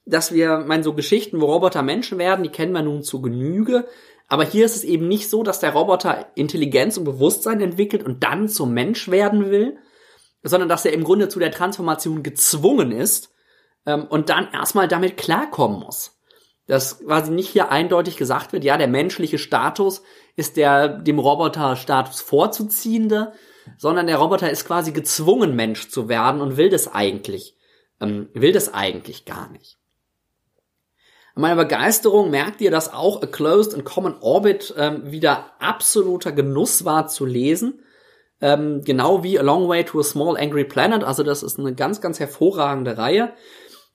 dass 0.05 0.33
wir, 0.33 0.59
meinen 0.59 0.83
so 0.83 0.93
Geschichten, 0.93 1.41
wo 1.41 1.45
Roboter 1.45 1.81
Menschen 1.81 2.17
werden, 2.17 2.43
die 2.43 2.49
kennen 2.49 2.73
wir 2.73 2.81
nun 2.81 3.03
zu 3.03 3.21
Genüge. 3.21 3.87
Aber 4.29 4.45
hier 4.45 4.65
ist 4.65 4.75
es 4.75 4.83
eben 4.83 5.07
nicht 5.07 5.29
so, 5.29 5.43
dass 5.43 5.59
der 5.59 5.73
Roboter 5.73 6.27
Intelligenz 6.35 6.97
und 6.97 7.03
Bewusstsein 7.03 7.59
entwickelt 7.61 8.03
und 8.03 8.23
dann 8.23 8.47
zum 8.47 8.73
Mensch 8.73 9.11
werden 9.11 9.49
will, 9.49 9.77
sondern 10.43 10.69
dass 10.69 10.85
er 10.85 10.93
im 10.93 11.03
Grunde 11.03 11.29
zu 11.29 11.39
der 11.39 11.51
Transformation 11.51 12.23
gezwungen 12.23 12.91
ist 12.91 13.31
ähm, 13.85 14.05
und 14.05 14.29
dann 14.29 14.51
erstmal 14.51 14.87
damit 14.87 15.17
klarkommen 15.17 15.79
muss. 15.79 16.19
Dass 16.67 16.99
quasi 16.99 17.31
nicht 17.31 17.49
hier 17.49 17.71
eindeutig 17.71 18.15
gesagt 18.17 18.53
wird, 18.53 18.63
ja, 18.63 18.77
der 18.77 18.87
menschliche 18.87 19.37
Status 19.37 20.01
ist 20.35 20.57
der 20.57 20.87
dem 20.87 21.19
Roboter-Status 21.19 22.21
vorzuziehende, 22.21 23.33
sondern 23.77 24.07
der 24.07 24.17
Roboter 24.17 24.49
ist 24.49 24.65
quasi 24.65 24.91
gezwungen, 24.91 25.55
Mensch 25.55 25.89
zu 25.89 26.09
werden 26.09 26.41
und 26.41 26.57
will 26.57 26.69
das 26.69 26.93
eigentlich, 26.93 27.55
ähm, 27.99 28.29
will 28.33 28.51
das 28.51 28.73
eigentlich 28.73 29.25
gar 29.25 29.49
nicht. 29.49 29.77
An 31.35 31.41
meiner 31.41 31.63
Begeisterung 31.63 32.29
merkt 32.29 32.61
ihr, 32.61 32.69
dass 32.69 32.93
auch 32.93 33.21
A 33.23 33.25
Closed 33.25 33.73
and 33.73 33.85
Common 33.85 34.15
Orbit 34.21 34.73
ähm, 34.77 35.11
wieder 35.11 35.51
absoluter 35.59 36.31
Genuss 36.31 36.85
war 36.85 37.07
zu 37.07 37.25
lesen. 37.25 37.81
Ähm, 38.41 38.81
genau 38.83 39.23
wie 39.23 39.39
A 39.39 39.41
Long 39.41 39.67
Way 39.67 39.85
to 39.85 39.99
a 39.99 40.03
Small 40.03 40.37
Angry 40.37 40.65
Planet. 40.65 41.03
Also 41.03 41.23
das 41.23 41.43
ist 41.43 41.59
eine 41.59 41.75
ganz, 41.75 42.01
ganz 42.01 42.19
hervorragende 42.19 42.97
Reihe. 42.97 43.33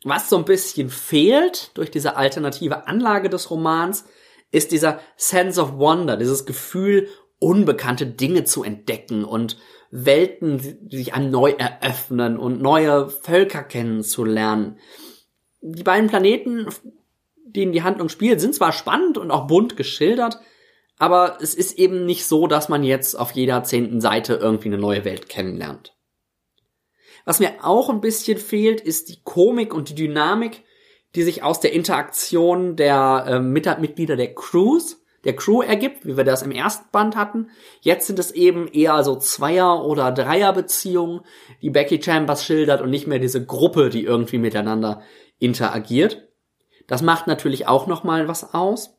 Was 0.05 0.31
so 0.31 0.37
ein 0.37 0.44
bisschen 0.44 0.90
fehlt 0.90 1.72
durch 1.74 1.90
diese 1.90 2.16
alternative 2.16 2.87
Anlage 2.87 3.29
des 3.29 3.51
Romans, 3.51 4.05
ist 4.51 4.72
dieser 4.72 5.01
Sense 5.16 5.61
of 5.61 5.77
Wonder, 5.77 6.16
dieses 6.16 6.46
Gefühl, 6.46 7.09
unbekannte 7.38 8.07
Dinge 8.07 8.44
zu 8.44 8.64
entdecken 8.64 9.24
und 9.24 9.57
Welten 9.90 10.59
sich 10.90 11.14
einem 11.14 11.31
neu 11.31 11.53
eröffnen 11.53 12.37
und 12.37 12.61
neue 12.61 13.09
Völker 13.09 13.62
kennenzulernen. 13.62 14.79
Die 15.62 15.83
beiden 15.83 16.11
Planeten, 16.11 16.66
denen 17.46 17.72
die 17.72 17.83
Handlung 17.83 18.11
spielt, 18.11 18.40
sind 18.40 18.55
zwar 18.55 18.72
spannend 18.72 19.16
und 19.16 19.31
auch 19.31 19.46
bunt 19.46 19.79
geschildert, 19.79 20.38
aber 20.98 21.38
es 21.40 21.54
ist 21.54 21.78
eben 21.78 22.04
nicht 22.06 22.26
so, 22.26 22.46
dass 22.46 22.68
man 22.68 22.82
jetzt 22.82 23.14
auf 23.14 23.32
jeder 23.32 23.64
zehnten 23.64 24.00
Seite 24.00 24.34
irgendwie 24.34 24.68
eine 24.68 24.78
neue 24.78 25.04
Welt 25.04 25.28
kennenlernt. 25.28 25.94
Was 27.24 27.40
mir 27.40 27.52
auch 27.62 27.90
ein 27.90 28.00
bisschen 28.00 28.38
fehlt, 28.38 28.80
ist 28.80 29.08
die 29.08 29.22
Komik 29.22 29.74
und 29.74 29.90
die 29.90 29.94
Dynamik, 29.94 30.64
die 31.14 31.22
sich 31.22 31.42
aus 31.42 31.61
der 31.61 31.72
Interaktion 31.72 32.76
der 32.76 33.24
äh, 33.26 33.40
Mitglieder 33.40 34.16
der 34.16 34.34
Crews 34.34 34.98
der 35.24 35.34
Crew 35.34 35.62
ergibt, 35.62 36.06
wie 36.06 36.16
wir 36.16 36.24
das 36.24 36.42
im 36.42 36.52
ersten 36.52 36.90
Band 36.92 37.16
hatten. 37.16 37.50
Jetzt 37.80 38.06
sind 38.06 38.18
es 38.18 38.30
eben 38.30 38.68
eher 38.68 39.02
so 39.02 39.16
Zweier- 39.16 39.84
oder 39.84 40.12
Dreierbeziehungen, 40.12 41.20
die 41.61 41.70
Becky 41.70 42.00
Chambers 42.02 42.44
schildert 42.44 42.80
und 42.80 42.90
nicht 42.90 43.06
mehr 43.06 43.18
diese 43.18 43.44
Gruppe, 43.44 43.90
die 43.90 44.04
irgendwie 44.04 44.38
miteinander 44.38 45.02
interagiert. 45.38 46.28
Das 46.87 47.02
macht 47.02 47.26
natürlich 47.26 47.66
auch 47.66 47.87
nochmal 47.87 48.28
was 48.28 48.54
aus. 48.54 48.97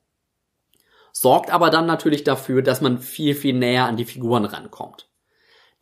Sorgt 1.22 1.52
aber 1.52 1.70
dann 1.70 1.86
natürlich 1.86 2.24
dafür, 2.24 2.62
dass 2.62 2.80
man 2.80 2.98
viel, 2.98 3.36
viel 3.36 3.54
näher 3.54 3.84
an 3.84 3.98
die 3.98 4.06
Figuren 4.06 4.46
rankommt. 4.46 5.10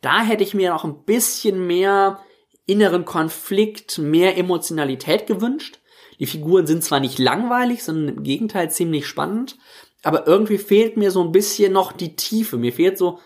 Da 0.00 0.22
hätte 0.22 0.42
ich 0.42 0.52
mir 0.52 0.72
noch 0.72 0.82
ein 0.82 1.04
bisschen 1.04 1.64
mehr 1.64 2.18
inneren 2.66 3.04
Konflikt, 3.04 3.98
mehr 3.98 4.36
Emotionalität 4.36 5.28
gewünscht. 5.28 5.78
Die 6.18 6.26
Figuren 6.26 6.66
sind 6.66 6.82
zwar 6.82 6.98
nicht 6.98 7.20
langweilig, 7.20 7.84
sondern 7.84 8.16
im 8.16 8.24
Gegenteil 8.24 8.72
ziemlich 8.72 9.06
spannend, 9.06 9.56
aber 10.02 10.26
irgendwie 10.26 10.58
fehlt 10.58 10.96
mir 10.96 11.12
so 11.12 11.22
ein 11.22 11.30
bisschen 11.30 11.72
noch 11.72 11.92
die 11.92 12.16
Tiefe. 12.16 12.56
Mir 12.56 12.72
fehlt 12.72 12.98
so 12.98 13.20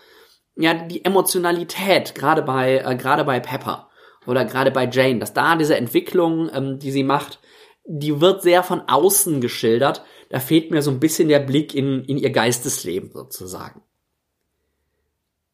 ja 0.55 0.75
die 0.75 1.03
Emotionalität, 1.03 2.13
gerade 2.13 2.43
bei 2.43 2.77
äh, 2.77 2.95
gerade 2.95 3.23
bei 3.23 3.39
Pepper 3.39 3.89
oder 4.27 4.45
gerade 4.45 4.69
bei 4.69 4.87
Jane, 4.87 5.17
dass 5.17 5.33
da 5.33 5.55
diese 5.55 5.77
Entwicklung, 5.77 6.51
ähm, 6.53 6.77
die 6.77 6.91
sie 6.91 7.03
macht, 7.03 7.39
die 7.85 8.21
wird 8.21 8.43
sehr 8.43 8.61
von 8.61 8.81
außen 8.81 9.41
geschildert. 9.41 10.03
Da 10.29 10.39
fehlt 10.39 10.71
mir 10.71 10.81
so 10.81 10.91
ein 10.91 10.99
bisschen 10.99 11.27
der 11.27 11.39
Blick 11.39 11.73
in, 11.73 12.03
in 12.05 12.17
ihr 12.17 12.31
Geistesleben 12.31 13.11
sozusagen. 13.11 13.81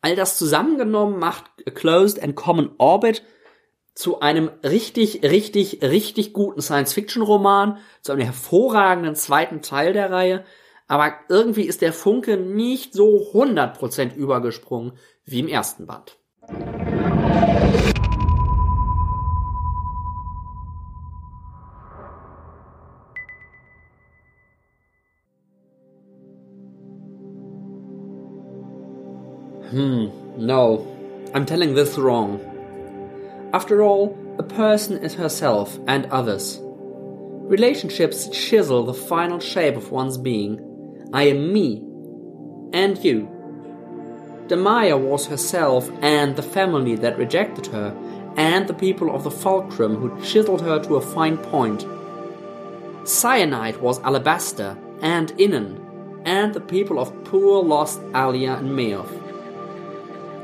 All 0.01 0.15
das 0.15 0.38
zusammengenommen 0.38 1.19
macht 1.19 1.45
Closed 1.75 2.21
and 2.23 2.36
Common 2.36 2.71
Orbit 2.77 3.23
zu 3.95 4.21
einem 4.21 4.49
richtig, 4.63 5.23
richtig, 5.23 5.82
richtig 5.82 6.32
guten 6.32 6.62
Science-Fiction-Roman, 6.62 7.79
zu 8.01 8.13
einem 8.13 8.21
hervorragenden 8.21 9.15
zweiten 9.15 9.62
Teil 9.62 9.91
der 9.91 10.10
Reihe, 10.10 10.45
aber 10.88 11.13
irgendwie 11.27 11.63
ist 11.63 11.82
der 11.82 11.91
Funke 11.91 12.38
nicht 12.38 12.93
so 12.93 13.32
100% 13.34 14.15
übergesprungen 14.15 14.93
wie 15.25 15.39
im 15.39 15.49
ersten 15.49 15.86
Band. 15.86 16.17
Hmm, 29.69 30.08
no. 30.36 30.86
I'm 31.34 31.45
telling 31.45 31.75
this 31.75 31.97
wrong. 31.97 32.39
After 33.53 33.84
all, 33.84 34.17
a 34.39 34.43
person 34.43 34.97
is 35.03 35.13
herself 35.13 35.77
and 35.88 36.05
others. 36.08 36.60
Relationships 36.62 38.29
chisel 38.29 38.84
the 38.84 38.93
final 38.93 39.39
shape 39.39 39.75
of 39.75 39.91
one's 39.91 40.17
being 40.17 40.65
I 41.13 41.23
am 41.23 41.51
me 41.51 41.84
and 42.73 43.03
you. 43.03 43.27
Demaya 44.47 44.99
was 44.99 45.27
herself 45.27 45.89
and 46.01 46.36
the 46.36 46.43
family 46.43 46.95
that 46.95 47.17
rejected 47.17 47.67
her, 47.67 47.95
and 48.38 48.67
the 48.67 48.73
people 48.73 49.13
of 49.13 49.23
the 49.23 49.32
fulcrum 49.32 49.95
who 49.95 50.21
chiseled 50.23 50.62
her 50.62 50.79
to 50.79 50.95
a 50.95 51.01
fine 51.01 51.38
point. 51.38 51.86
Cyanide 53.03 53.77
was 53.77 53.99
Alabaster 54.01 54.77
and 55.01 55.32
Inan, 55.34 55.79
and 56.25 56.53
the 56.53 56.62
people 56.62 56.99
of 56.99 57.23
poor 57.23 57.63
lost 57.63 57.99
Alia 58.15 58.53
and 58.55 58.71
Meoth. 58.71 59.18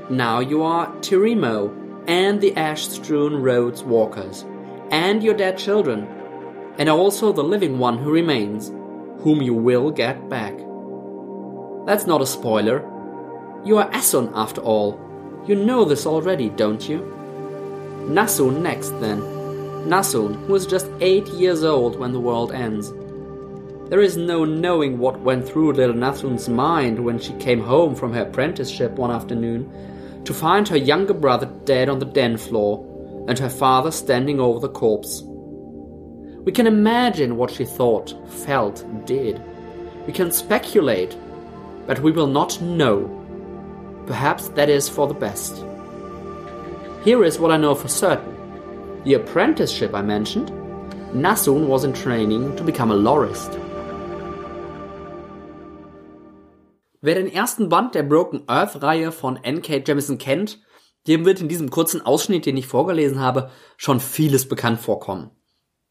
Now 0.10 0.40
you 0.40 0.62
are 0.62 0.86
Tirimo 0.98 2.06
and 2.08 2.40
the 2.40 2.56
ash 2.56 2.88
strewn 2.88 3.42
roads 3.42 3.84
walkers, 3.84 4.46
and 4.92 5.24
your 5.24 5.34
dead 5.34 5.58
children, 5.58 6.08
and 6.78 6.90
also 6.90 7.34
the 7.34 7.44
living 7.44 7.80
one 7.80 7.98
who 7.98 8.12
remains 8.12 8.72
whom 9.22 9.42
you 9.42 9.56
will 9.56 9.90
get 9.90 10.30
back. 10.30 10.56
That's 11.88 12.06
not 12.06 12.22
a 12.22 12.28
spoiler. 12.28 12.82
You 13.66 13.80
are 13.80 13.90
Asun 13.90 14.32
after 14.36 14.62
all. 14.62 15.00
You 15.48 15.56
know 15.56 15.86
this 15.86 16.06
already, 16.06 16.50
don't 16.50 16.88
you? 16.88 17.00
Nasun 18.08 18.62
next 18.62 18.92
then. 19.00 19.22
Nasun, 19.88 20.46
who 20.46 20.54
is 20.54 20.68
just 20.68 20.88
eight 21.02 21.28
years 21.30 21.64
old 21.64 21.98
when 21.98 22.12
the 22.12 22.20
world 22.20 22.52
ends. 22.52 22.94
There 23.90 24.02
is 24.02 24.18
no 24.18 24.46
knowing 24.46 25.00
what 25.00 25.20
went 25.22 25.48
through 25.48 25.74
little 25.74 25.96
Nasun's 25.96 26.48
mind 26.48 27.04
when 27.04 27.18
she 27.18 27.34
came 27.34 27.62
home 27.62 27.96
from 27.96 28.14
her 28.14 28.22
apprenticeship 28.22 28.92
one 28.92 29.10
afternoon 29.10 29.72
to 30.26 30.34
find 30.34 30.68
her 30.68 30.78
younger 30.78 31.14
brother 31.14 31.46
dead 31.66 31.88
on 31.88 32.00
the 32.00 32.06
den 32.06 32.38
floor 32.38 33.26
and 33.28 33.40
her 33.40 33.50
father 33.50 33.92
standing 33.92 34.40
over 34.40 34.60
the 34.60 34.70
corpse. 34.70 35.22
We 36.46 36.52
can 36.52 36.68
imagine 36.68 37.38
what 37.38 37.52
she 37.52 37.66
thought, 37.66 38.14
felt, 38.30 38.86
did. 39.06 39.42
We 40.06 40.14
can 40.14 40.32
speculate, 40.32 41.18
but 41.88 42.00
we 42.00 42.12
will 42.12 42.28
not 42.28 42.62
know. 42.62 43.10
Perhaps 44.06 44.50
that 44.50 44.70
is 44.70 44.88
for 44.88 45.08
the 45.08 45.14
best. 45.14 45.64
Here 47.04 47.24
is 47.24 47.40
what 47.40 47.52
I 47.52 47.58
know 47.58 47.74
for 47.74 47.88
certain. 47.88 48.34
The 49.04 49.16
apprenticeship 49.16 49.94
I 49.94 50.02
mentioned, 50.02 50.50
Nasun 51.14 51.68
was 51.68 51.84
in 51.84 51.94
training 51.94 52.56
to 52.58 52.64
become 52.64 52.92
a 52.92 52.96
lorist. 52.96 53.60
Wer 57.06 57.14
den 57.14 57.32
ersten 57.32 57.70
Band 57.70 57.94
der 57.94 58.02
Broken 58.02 58.46
Earth-Reihe 58.48 59.12
von 59.12 59.38
N.K. 59.38 59.84
Jemisin 59.86 60.18
kennt, 60.18 60.60
dem 61.06 61.24
wird 61.24 61.40
in 61.40 61.48
diesem 61.48 61.70
kurzen 61.70 62.04
Ausschnitt, 62.04 62.48
den 62.48 62.58
ich 62.58 62.66
vorgelesen 62.66 63.20
habe, 63.20 63.52
schon 63.78 64.00
vieles 64.00 64.50
bekannt 64.50 64.80
vorkommen. 64.80 65.30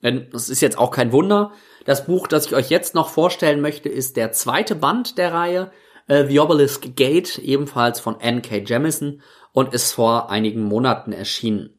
Denn 0.03 0.29
das 0.33 0.49
ist 0.49 0.61
jetzt 0.61 0.77
auch 0.77 0.91
kein 0.91 1.13
Wunder. 1.13 1.53
Das 1.85 2.07
Buch, 2.07 2.27
das 2.27 2.47
ich 2.47 2.57
euch 2.57 2.69
jetzt 2.69 2.97
noch 2.97 3.11
vorstellen 3.11 3.61
möchte, 3.61 3.89
ist 3.89 4.17
der 4.17 4.33
zweite 4.33 4.75
Band 4.75 5.17
der 5.17 5.33
Reihe, 5.33 5.71
äh, 6.09 6.27
The 6.27 6.41
Obelisk 6.41 6.97
Gate, 6.97 7.39
ebenfalls 7.39 8.01
von 8.01 8.19
N.K. 8.19 8.65
Jemison 8.67 9.23
und 9.53 9.73
ist 9.73 9.93
vor 9.93 10.31
einigen 10.31 10.65
Monaten 10.65 11.13
erschienen. 11.13 11.79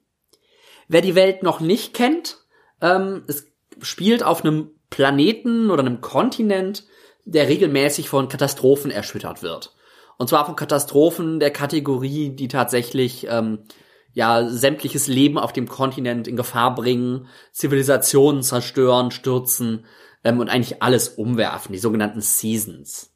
Wer 0.88 1.02
die 1.02 1.16
Welt 1.16 1.44
noch 1.44 1.60
nicht 1.60 1.94
kennt, 1.94 2.38
Ähm, 2.82 3.24
es 3.28 3.52
spielt 3.82 4.24
auf 4.24 4.44
einem 4.44 4.72
Planeten 4.90 5.72
oder 5.72 5.82
einem 5.82 6.00
Kontinent, 6.00 6.86
der 7.26 7.50
regelmäßig 7.50 8.08
von 8.08 8.30
Katastrophen 8.30 8.92
erschüttert 8.92 9.42
wird. 9.42 9.76
Und 10.18 10.30
zwar 10.30 10.46
von 10.46 10.56
Katastrophen 10.56 11.40
der 11.40 11.52
Kategorie, 11.52 12.30
die 12.30 12.48
tatsächlich 12.48 13.28
ähm, 13.30 13.60
ja 14.14 14.48
sämtliches 14.48 15.08
Leben 15.08 15.38
auf 15.38 15.52
dem 15.52 15.68
Kontinent 15.68 16.28
in 16.28 16.38
Gefahr 16.38 16.74
bringen, 16.74 17.28
Zivilisationen 17.52 18.44
zerstören, 18.44 19.12
stürzen 19.12 19.86
ähm, 20.24 20.40
und 20.40 20.50
eigentlich 20.50 20.82
alles 20.82 21.10
umwerfen, 21.10 21.74
die 21.74 21.80
sogenannten 21.80 22.22
Seasons. 22.22 23.12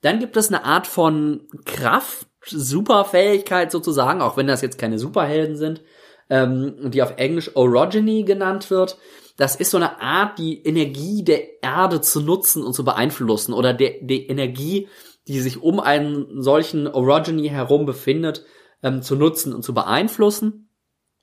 Dann 0.00 0.18
gibt 0.18 0.36
es 0.36 0.48
eine 0.48 0.64
Art 0.64 0.86
von 0.86 1.46
Kraft, 1.64 2.26
Superfähigkeit 2.46 3.70
sozusagen, 3.70 4.22
auch 4.22 4.36
wenn 4.36 4.46
das 4.46 4.62
jetzt 4.62 4.78
keine 4.78 4.98
Superhelden 4.98 5.56
sind, 5.56 5.82
ähm, 6.30 6.90
die 6.90 7.02
auf 7.02 7.14
Englisch 7.18 7.54
Orogeny 7.54 8.24
genannt 8.24 8.70
wird. 8.70 8.96
Das 9.40 9.56
ist 9.56 9.70
so 9.70 9.78
eine 9.78 10.02
Art, 10.02 10.38
die 10.38 10.62
Energie 10.64 11.24
der 11.24 11.62
Erde 11.62 12.02
zu 12.02 12.20
nutzen 12.20 12.62
und 12.62 12.74
zu 12.74 12.84
beeinflussen 12.84 13.54
oder 13.54 13.72
der, 13.72 13.94
die 14.02 14.26
Energie, 14.26 14.86
die 15.28 15.40
sich 15.40 15.62
um 15.62 15.80
einen 15.80 16.42
solchen 16.42 16.86
Orogeny 16.86 17.48
herum 17.48 17.86
befindet, 17.86 18.44
ähm, 18.82 19.00
zu 19.00 19.16
nutzen 19.16 19.54
und 19.54 19.62
zu 19.62 19.72
beeinflussen. 19.72 20.68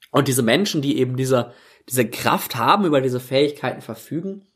Und 0.10 0.27
diese 0.27 0.41
Menschen, 0.41 0.82
die 0.82 0.97
eben 0.97 1.15
diese, 1.15 1.51
diese 1.88 2.10
Kraft 2.10 2.56
haben, 2.56 2.86
über 2.86 3.01
diese 3.01 3.19
Fähigkeiten 3.19 3.82
verfügen, 3.82 4.47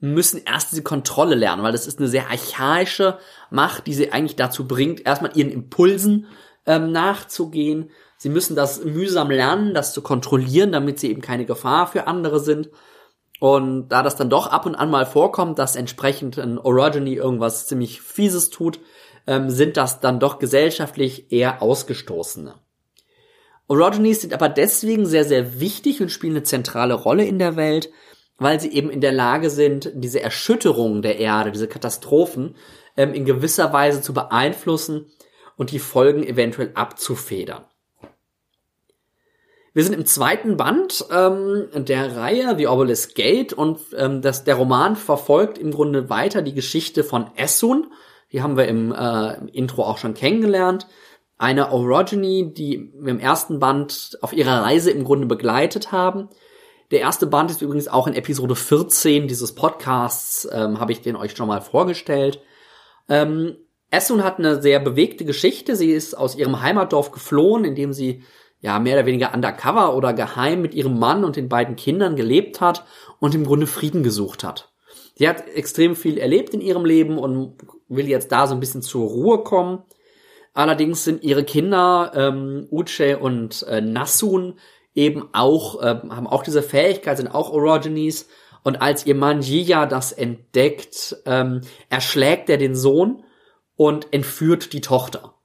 müssen 0.00 0.42
erst 0.44 0.72
diese 0.72 0.82
Kontrolle 0.82 1.34
lernen, 1.34 1.62
weil 1.62 1.72
das 1.72 1.86
ist 1.86 2.00
eine 2.00 2.08
sehr 2.08 2.28
archaische 2.28 3.16
Macht, 3.50 3.86
die 3.86 3.94
sie 3.94 4.12
eigentlich 4.12 4.36
dazu 4.36 4.68
bringt, 4.68 5.06
erstmal 5.06 5.34
ihren 5.34 5.50
Impulsen 5.50 6.26
ähm, 6.66 6.92
nachzugehen. 6.92 7.90
Sie 8.18 8.28
müssen 8.28 8.54
das 8.54 8.84
mühsam 8.84 9.30
lernen, 9.30 9.72
das 9.72 9.94
zu 9.94 10.02
kontrollieren, 10.02 10.72
damit 10.72 11.00
sie 11.00 11.10
eben 11.10 11.22
keine 11.22 11.46
Gefahr 11.46 11.86
für 11.86 12.06
andere 12.06 12.40
sind. 12.40 12.68
Und 13.40 13.88
da 13.88 14.02
das 14.02 14.16
dann 14.16 14.30
doch 14.30 14.48
ab 14.48 14.66
und 14.66 14.74
an 14.74 14.90
mal 14.90 15.06
vorkommt, 15.06 15.58
dass 15.58 15.76
entsprechend 15.76 16.38
ein 16.38 16.58
Orogeny 16.58 17.14
irgendwas 17.14 17.66
ziemlich 17.66 18.00
Fieses 18.00 18.50
tut, 18.50 18.80
ähm, 19.26 19.50
sind 19.50 19.76
das 19.76 20.00
dann 20.00 20.18
doch 20.18 20.38
gesellschaftlich 20.38 21.30
eher 21.30 21.62
Ausgestoßene. 21.62 22.54
Orogenies 23.68 24.22
sind 24.22 24.32
aber 24.32 24.48
deswegen 24.48 25.06
sehr, 25.06 25.24
sehr 25.24 25.60
wichtig 25.60 26.00
und 26.00 26.10
spielen 26.10 26.32
eine 26.32 26.42
zentrale 26.42 26.94
Rolle 26.94 27.24
in 27.26 27.38
der 27.38 27.54
Welt, 27.56 27.90
weil 28.38 28.58
sie 28.58 28.72
eben 28.72 28.90
in 28.90 29.00
der 29.00 29.12
Lage 29.12 29.50
sind, 29.50 29.92
diese 29.94 30.20
Erschütterungen 30.20 31.02
der 31.02 31.18
Erde, 31.18 31.52
diese 31.52 31.68
Katastrophen 31.68 32.56
ähm, 32.96 33.12
in 33.12 33.24
gewisser 33.24 33.72
Weise 33.72 34.00
zu 34.00 34.14
beeinflussen 34.14 35.12
und 35.56 35.70
die 35.70 35.78
Folgen 35.78 36.22
eventuell 36.22 36.70
abzufedern. 36.74 37.64
Wir 39.78 39.84
sind 39.84 39.94
im 39.94 40.06
zweiten 40.06 40.56
Band 40.56 41.06
ähm, 41.12 41.68
der 41.72 42.16
Reihe 42.16 42.56
The 42.58 42.66
Obelisk 42.66 43.14
Gate 43.14 43.52
und 43.52 43.78
ähm, 43.96 44.22
das, 44.22 44.42
der 44.42 44.56
Roman 44.56 44.96
verfolgt 44.96 45.56
im 45.56 45.70
Grunde 45.70 46.10
weiter 46.10 46.42
die 46.42 46.52
Geschichte 46.52 47.04
von 47.04 47.30
Essun. 47.36 47.86
Die 48.32 48.42
haben 48.42 48.56
wir 48.56 48.66
im, 48.66 48.90
äh, 48.90 49.34
im 49.36 49.46
Intro 49.46 49.84
auch 49.84 49.98
schon 49.98 50.14
kennengelernt. 50.14 50.88
Eine 51.36 51.70
Orogeny, 51.70 52.52
die 52.52 52.92
wir 52.98 53.12
im 53.12 53.20
ersten 53.20 53.60
Band 53.60 54.18
auf 54.20 54.32
ihrer 54.32 54.64
Reise 54.64 54.90
im 54.90 55.04
Grunde 55.04 55.28
begleitet 55.28 55.92
haben 55.92 56.28
der 56.90 57.00
erste 57.00 57.28
Band 57.28 57.50
ist 57.50 57.62
übrigens 57.62 57.86
auch 57.86 58.06
in 58.08 58.14
Episode 58.14 58.56
14 58.56 59.28
dieses 59.28 59.54
Podcasts, 59.54 60.48
ähm, 60.50 60.80
habe 60.80 60.90
ich 60.90 61.02
den 61.02 61.16
euch 61.16 61.36
schon 61.36 61.46
mal 61.46 61.60
vorgestellt. 61.60 62.40
Ähm, 63.08 63.58
Essun 63.90 64.24
hat 64.24 64.38
eine 64.38 64.60
sehr 64.60 64.80
bewegte 64.80 65.24
Geschichte. 65.24 65.76
Sie 65.76 65.90
ist 65.90 66.16
aus 66.16 66.34
ihrem 66.34 66.62
Heimatdorf 66.62 67.10
geflohen, 67.10 67.64
indem 67.64 67.92
sie 67.92 68.24
ja 68.60 68.78
mehr 68.78 68.96
oder 68.96 69.06
weniger 69.06 69.34
undercover 69.34 69.94
oder 69.94 70.12
geheim 70.12 70.62
mit 70.62 70.74
ihrem 70.74 70.98
Mann 70.98 71.24
und 71.24 71.36
den 71.36 71.48
beiden 71.48 71.76
Kindern 71.76 72.16
gelebt 72.16 72.60
hat 72.60 72.84
und 73.20 73.34
im 73.34 73.44
Grunde 73.44 73.66
Frieden 73.66 74.02
gesucht 74.02 74.44
hat. 74.44 74.72
Sie 75.14 75.28
hat 75.28 75.48
extrem 75.48 75.96
viel 75.96 76.18
erlebt 76.18 76.54
in 76.54 76.60
ihrem 76.60 76.84
Leben 76.84 77.18
und 77.18 77.56
will 77.88 78.08
jetzt 78.08 78.30
da 78.30 78.46
so 78.46 78.54
ein 78.54 78.60
bisschen 78.60 78.82
zur 78.82 79.08
Ruhe 79.08 79.42
kommen. 79.42 79.82
Allerdings 80.54 81.04
sind 81.04 81.22
ihre 81.22 81.44
Kinder 81.44 82.12
ähm, 82.14 82.66
Uche 82.70 83.18
und 83.18 83.64
äh, 83.64 83.80
Nassun 83.80 84.58
eben 84.94 85.28
auch, 85.32 85.80
äh, 85.80 86.00
haben 86.10 86.26
auch 86.26 86.42
diese 86.42 86.62
Fähigkeit, 86.62 87.16
sind 87.16 87.34
auch 87.34 87.50
Orogenies. 87.50 88.28
Und 88.64 88.82
als 88.82 89.06
ihr 89.06 89.14
Mann 89.14 89.40
Jia 89.40 89.86
das 89.86 90.12
entdeckt, 90.12 91.16
ähm, 91.26 91.60
erschlägt 91.90 92.50
er 92.50 92.56
den 92.56 92.74
Sohn 92.74 93.22
und 93.76 94.12
entführt 94.12 94.72
die 94.72 94.80
Tochter. 94.80 95.37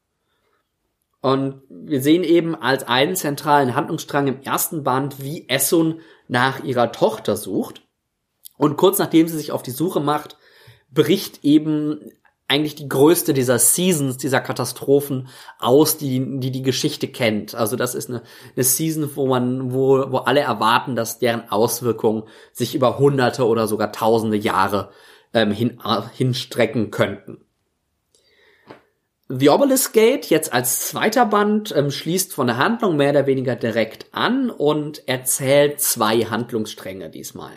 Und 1.24 1.62
wir 1.70 2.02
sehen 2.02 2.26
eben 2.26 2.54
als 2.54 2.84
einen 2.84 3.16
zentralen 3.16 3.76
Handlungsstrang 3.76 4.28
im 4.28 4.42
ersten 4.42 4.84
Band, 4.84 5.24
wie 5.24 5.48
Essun 5.48 6.02
nach 6.28 6.66
ihrer 6.66 6.92
Tochter 6.92 7.38
sucht. 7.38 7.82
Und 8.58 8.76
kurz 8.76 9.00
nachdem 9.00 9.30
sie 9.30 9.38
sich 9.38 9.54
auf 9.54 9.64
die 9.64 9.72
Suche 9.72 10.02
macht, 10.02 10.36
bricht 10.92 11.46
eben 11.46 12.12
eigentlich 12.50 12.76
die 12.76 12.90
größte 12.90 13.34
dieser 13.34 13.58
Seasons, 13.58 14.18
dieser 14.18 14.42
Katastrophen 14.42 15.30
aus, 15.60 15.96
die 15.96 16.42
die, 16.42 16.52
die 16.52 16.62
Geschichte 16.62 17.08
kennt. 17.08 17.56
Also 17.56 17.78
das 17.78 17.96
ist 17.96 18.10
eine, 18.10 18.24
eine 18.58 18.66
Season, 18.66 19.10
wo 19.16 19.26
man, 19.26 19.72
wo, 19.72 20.12
wo 20.12 20.18
alle 20.18 20.42
erwarten, 20.42 20.98
dass 20.98 21.20
deren 21.20 21.50
Auswirkungen 21.50 22.24
sich 22.52 22.76
über 22.76 23.00
hunderte 23.00 23.48
oder 23.48 23.68
sogar 23.68 23.94
tausende 23.94 24.36
Jahre 24.36 24.90
ähm, 25.34 25.52
hin, 25.52 25.80
äh, 25.86 26.02
hinstrecken 26.14 26.92
könnten. 26.92 27.43
The 29.30 29.50
Obelisk 29.50 29.94
Gate, 29.94 30.30
jetzt 30.30 30.52
als 30.52 30.90
zweiter 30.90 31.26
Band, 31.26 31.74
ähm, 31.76 31.92
schließt 31.92 32.34
von 32.34 32.48
der 32.48 32.58
Handlung 32.58 32.98
mehr 32.98 33.12
oder 33.12 33.26
weniger 33.26 33.56
direkt 33.56 34.08
an 34.12 34.50
und 34.50 35.08
erzählt 35.08 35.80
zwei 35.80 36.26
Handlungsstränge 36.26 37.10
diesmal. 37.10 37.54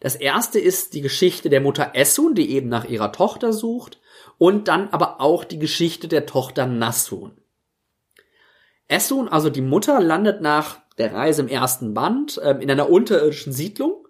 Das 0.00 0.14
erste 0.16 0.60
ist 0.60 0.92
die 0.92 1.00
Geschichte 1.00 1.48
der 1.48 1.62
Mutter 1.62 1.92
Essun, 1.94 2.34
die 2.34 2.50
eben 2.50 2.68
nach 2.68 2.84
ihrer 2.84 3.10
Tochter 3.10 3.54
sucht 3.54 4.00
und 4.36 4.68
dann 4.68 4.90
aber 4.90 5.20
auch 5.20 5.44
die 5.44 5.58
Geschichte 5.58 6.08
der 6.08 6.26
Tochter 6.26 6.66
Nassun. 6.66 7.32
Essun, 8.86 9.28
also 9.28 9.48
die 9.48 9.62
Mutter, 9.62 10.00
landet 10.00 10.42
nach 10.42 10.78
der 10.98 11.14
Reise 11.14 11.40
im 11.40 11.48
ersten 11.48 11.94
Band 11.94 12.36
äh, 12.36 12.58
in 12.60 12.70
einer 12.70 12.90
unterirdischen 12.90 13.54
Siedlung, 13.54 14.06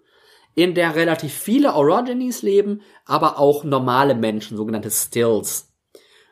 in 0.53 0.75
der 0.75 0.95
relativ 0.95 1.33
viele 1.33 1.75
Orogenies 1.75 2.41
leben, 2.41 2.81
aber 3.05 3.39
auch 3.39 3.63
normale 3.63 4.15
Menschen, 4.15 4.57
sogenannte 4.57 4.91
Stills. 4.91 5.68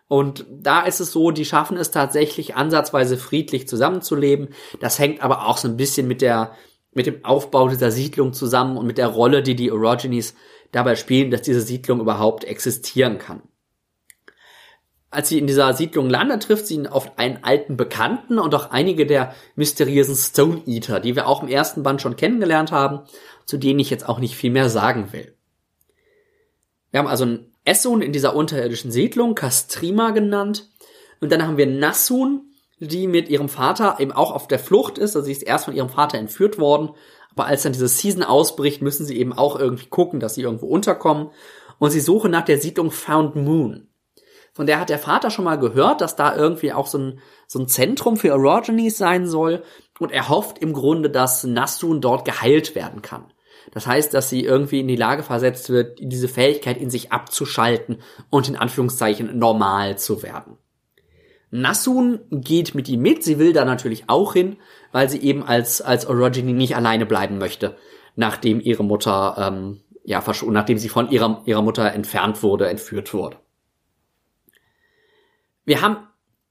Und 0.07 0.45
da 0.49 0.81
ist 0.81 1.01
es 1.01 1.11
so, 1.11 1.31
die 1.31 1.45
schaffen 1.45 1.77
es 1.77 1.91
tatsächlich 1.91 2.55
ansatzweise 2.55 3.17
friedlich 3.17 3.67
zusammenzuleben. 3.67 4.49
Das 4.79 4.99
hängt 4.99 5.21
aber 5.21 5.47
auch 5.47 5.57
so 5.57 5.67
ein 5.67 5.77
bisschen 5.77 6.07
mit 6.07 6.21
der 6.21 6.53
mit 6.93 7.05
dem 7.05 7.23
Aufbau 7.23 7.67
dieser 7.67 7.91
Siedlung 7.91 8.33
zusammen 8.33 8.75
und 8.75 8.87
mit 8.87 8.97
der 8.97 9.07
Rolle, 9.07 9.43
die 9.43 9.55
die 9.55 9.71
Orogenies 9.71 10.33
dabei 10.71 10.95
spielen, 10.95 11.29
dass 11.29 11.43
diese 11.43 11.61
Siedlung 11.61 11.99
überhaupt 11.99 12.43
existieren 12.43 13.19
kann 13.19 13.43
als 15.09 15.29
sie 15.29 15.39
in 15.39 15.47
dieser 15.47 15.73
Siedlung 15.73 16.09
landet, 16.09 16.43
trifft 16.43 16.67
sie 16.67 16.87
auf 16.87 17.17
einen 17.17 17.43
alten 17.43 17.77
Bekannten 17.77 18.39
und 18.39 18.53
auch 18.53 18.71
einige 18.71 19.05
der 19.05 19.33
mysteriösen 19.55 20.15
Stone 20.15 20.63
Eater, 20.65 20.99
die 20.99 21.15
wir 21.15 21.27
auch 21.27 21.41
im 21.41 21.47
ersten 21.47 21.83
Band 21.83 22.01
schon 22.01 22.17
kennengelernt 22.17 22.71
haben, 22.71 23.01
zu 23.45 23.57
denen 23.57 23.79
ich 23.79 23.89
jetzt 23.89 24.07
auch 24.07 24.19
nicht 24.19 24.35
viel 24.35 24.51
mehr 24.51 24.69
sagen 24.69 25.13
will. 25.13 25.33
Wir 26.91 26.99
haben 26.99 27.07
also 27.07 27.23
einen 27.23 27.53
Essun 27.67 28.01
in 28.01 28.13
dieser 28.13 28.35
unterirdischen 28.35 28.91
Siedlung, 28.91 29.35
Kastrima 29.35 30.11
genannt, 30.11 30.69
und 31.19 31.31
dann 31.31 31.43
haben 31.43 31.57
wir 31.57 31.67
Nassun, 31.67 32.53
die 32.79 33.07
mit 33.07 33.27
ihrem 33.29 33.49
Vater 33.49 33.97
eben 33.99 34.11
auch 34.11 34.31
auf 34.31 34.47
der 34.47 34.59
Flucht 34.59 34.97
ist, 34.97 35.15
also 35.15 35.25
sie 35.25 35.31
ist 35.31 35.41
erst 35.43 35.65
von 35.65 35.75
ihrem 35.75 35.89
Vater 35.89 36.17
entführt 36.17 36.59
worden, 36.59 36.91
aber 37.31 37.45
als 37.45 37.63
dann 37.63 37.73
diese 37.73 37.87
Season 37.87 38.23
ausbricht, 38.23 38.81
müssen 38.81 39.05
sie 39.05 39.17
eben 39.17 39.33
auch 39.33 39.59
irgendwie 39.59 39.87
gucken, 39.87 40.19
dass 40.19 40.35
sie 40.35 40.43
irgendwo 40.43 40.67
unterkommen, 40.67 41.29
und 41.79 41.91
sie 41.91 41.99
suchen 41.99 42.31
nach 42.31 42.45
der 42.45 42.59
Siedlung 42.59 42.91
Found 42.91 43.35
Moon. 43.35 43.87
Von 44.57 44.65
der 44.65 44.79
hat 44.79 44.89
der 44.89 44.97
Vater 44.97 45.29
schon 45.29 45.45
mal 45.45 45.59
gehört, 45.59 46.01
dass 46.01 46.15
da 46.15 46.35
irgendwie 46.35 46.73
auch 46.73 46.87
so 46.87 46.97
ein, 46.97 47.19
so 47.45 47.59
ein 47.59 47.67
Zentrum 47.67 48.17
für 48.17 48.33
Orogenies 48.33 48.97
sein 48.97 49.27
soll. 49.27 49.61
Und 49.99 50.11
er 50.11 50.29
hofft 50.29 50.57
im 50.57 50.73
Grunde, 50.73 51.11
dass 51.11 51.43
Nassun 51.43 52.01
dort 52.01 52.25
geheilt 52.25 52.73
werden 52.73 53.03
kann. 53.03 53.31
Das 53.77 53.85
heißt, 53.85 54.11
dass 54.15 54.27
sie 54.27 54.43
irgendwie 54.43 54.79
in 54.79 54.87
die 54.87 54.95
Lage 54.95 55.21
versetzt 55.21 55.69
wird, 55.69 55.99
diese 56.01 56.27
Fähigkeit 56.27 56.77
in 56.77 56.89
sich 56.89 57.11
abzuschalten 57.11 57.99
und 58.31 58.49
in 58.49 58.55
Anführungszeichen 58.55 59.37
normal 59.37 59.99
zu 59.99 60.23
werden. 60.23 60.57
Nassun 61.51 62.21
geht 62.31 62.73
mit 62.73 62.89
ihm 62.89 63.03
mit, 63.03 63.23
sie 63.23 63.37
will 63.37 63.53
da 63.53 63.65
natürlich 63.65 64.05
auch 64.07 64.33
hin, 64.33 64.57
weil 64.91 65.11
sie 65.11 65.19
eben 65.19 65.43
als, 65.43 65.79
als 65.79 66.07
Orogeny 66.07 66.53
nicht 66.53 66.75
alleine 66.75 67.05
bleiben 67.05 67.37
möchte, 67.37 67.77
nachdem 68.15 68.61
ihre 68.61 68.83
Mutter, 68.83 69.35
ähm, 69.37 69.81
ja, 70.03 70.23
nachdem 70.47 70.79
sie 70.79 70.89
von 70.89 71.11
ihrer, 71.11 71.43
ihrer 71.45 71.61
Mutter 71.61 71.93
entfernt 71.93 72.41
wurde, 72.41 72.69
entführt 72.69 73.13
wurde. 73.13 73.37
Wir 75.65 75.83
haben 75.83 75.97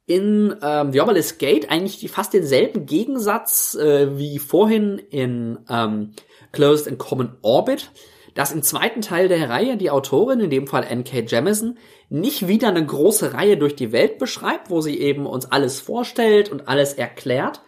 in 0.06 0.54
ähm, 0.62 0.92
The 0.92 1.00
Obelisk 1.00 1.38
Gate 1.38 1.70
eigentlich 1.70 1.98
die, 1.98 2.08
fast 2.08 2.32
denselben 2.32 2.86
Gegensatz 2.86 3.74
äh, 3.74 4.16
wie 4.16 4.38
vorhin 4.38 4.98
in 4.98 5.58
ähm, 5.68 6.12
Closed 6.52 6.88
and 6.88 6.98
Common 6.98 7.36
Orbit, 7.42 7.90
dass 8.34 8.52
im 8.52 8.62
zweiten 8.62 9.00
Teil 9.00 9.28
der 9.28 9.50
Reihe 9.50 9.76
die 9.76 9.90
Autorin, 9.90 10.40
in 10.40 10.50
dem 10.50 10.66
Fall 10.66 10.84
N.K. 10.84 11.24
Jemisin, 11.26 11.78
nicht 12.08 12.46
wieder 12.46 12.68
eine 12.68 12.84
große 12.84 13.34
Reihe 13.34 13.56
durch 13.56 13.74
die 13.74 13.92
Welt 13.92 14.18
beschreibt, 14.18 14.70
wo 14.70 14.80
sie 14.80 14.98
eben 14.98 15.26
uns 15.26 15.50
alles 15.50 15.80
vorstellt 15.80 16.52
und 16.52 16.68
alles 16.68 16.94
erklärt, 16.94 17.62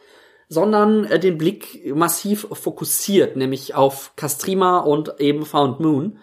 sondern 0.49 1.05
äh, 1.05 1.19
den 1.19 1.39
Blick 1.39 1.93
massiv 1.95 2.47
fokussiert, 2.53 3.37
nämlich 3.37 3.75
auf 3.75 4.13
Kastrima 4.15 4.79
und 4.79 5.15
eben 5.19 5.45
Found 5.45 5.81
Moon, 5.81 6.19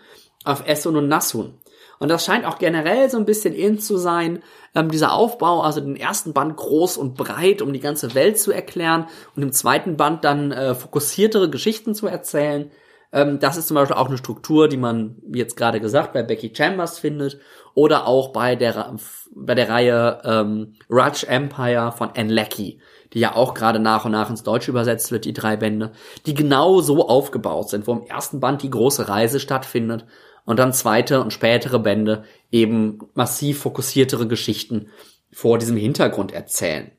auf 0.45 0.65
Essun 0.65 0.95
und 0.95 1.09
Nassun. 1.09 1.59
Und 1.99 2.09
das 2.09 2.25
scheint 2.25 2.45
auch 2.45 2.59
generell 2.59 3.09
so 3.09 3.17
ein 3.17 3.25
bisschen 3.25 3.53
in 3.53 3.79
zu 3.79 3.97
sein, 3.97 4.43
ähm, 4.75 4.89
dieser 4.89 5.13
Aufbau, 5.13 5.61
also 5.61 5.81
den 5.81 5.95
ersten 5.95 6.33
Band 6.33 6.55
groß 6.57 6.97
und 6.97 7.15
breit, 7.15 7.61
um 7.61 7.73
die 7.73 7.79
ganze 7.79 8.13
Welt 8.13 8.37
zu 8.37 8.51
erklären 8.51 9.07
und 9.35 9.41
im 9.41 9.51
zweiten 9.51 9.97
Band 9.97 10.23
dann 10.23 10.51
äh, 10.51 10.75
fokussiertere 10.75 11.49
Geschichten 11.49 11.95
zu 11.95 12.07
erzählen. 12.07 12.71
Ähm, 13.11 13.39
das 13.39 13.57
ist 13.57 13.67
zum 13.67 13.75
Beispiel 13.75 13.95
auch 13.95 14.07
eine 14.07 14.17
Struktur, 14.17 14.67
die 14.67 14.77
man, 14.77 15.15
wie 15.25 15.39
jetzt 15.39 15.55
gerade 15.55 15.79
gesagt, 15.79 16.13
bei 16.13 16.21
Becky 16.21 16.51
Chambers 16.53 16.99
findet 16.99 17.39
oder 17.73 18.07
auch 18.07 18.33
bei 18.33 18.55
der, 18.55 18.93
bei 19.33 19.55
der 19.55 19.69
Reihe 19.69 20.21
ähm, 20.25 20.73
Raj 20.89 21.25
Empire 21.25 21.93
von 21.93 22.09
Anne 22.15 22.33
Leckie, 22.33 22.81
die 23.13 23.19
ja 23.19 23.35
auch 23.35 23.53
gerade 23.53 23.79
nach 23.79 24.05
und 24.05 24.11
nach 24.11 24.29
ins 24.29 24.43
Deutsche 24.43 24.71
übersetzt 24.71 25.11
wird, 25.11 25.23
die 25.23 25.33
drei 25.33 25.55
Bände, 25.55 25.93
die 26.25 26.33
genau 26.33 26.81
so 26.81 27.07
aufgebaut 27.07 27.69
sind, 27.69 27.87
wo 27.87 27.93
im 27.93 28.05
ersten 28.05 28.41
Band 28.41 28.61
die 28.61 28.69
große 28.69 29.07
Reise 29.07 29.39
stattfindet 29.39 30.05
und 30.45 30.59
dann 30.59 30.73
zweite 30.73 31.21
und 31.21 31.33
spätere 31.33 31.79
Bände 31.79 32.23
eben 32.55 32.99
massiv 33.13 33.59
fokussiertere 33.59 34.27
Geschichten 34.27 34.89
vor 35.31 35.57
diesem 35.57 35.75
Hintergrund 35.75 36.31
erzählen. 36.31 36.91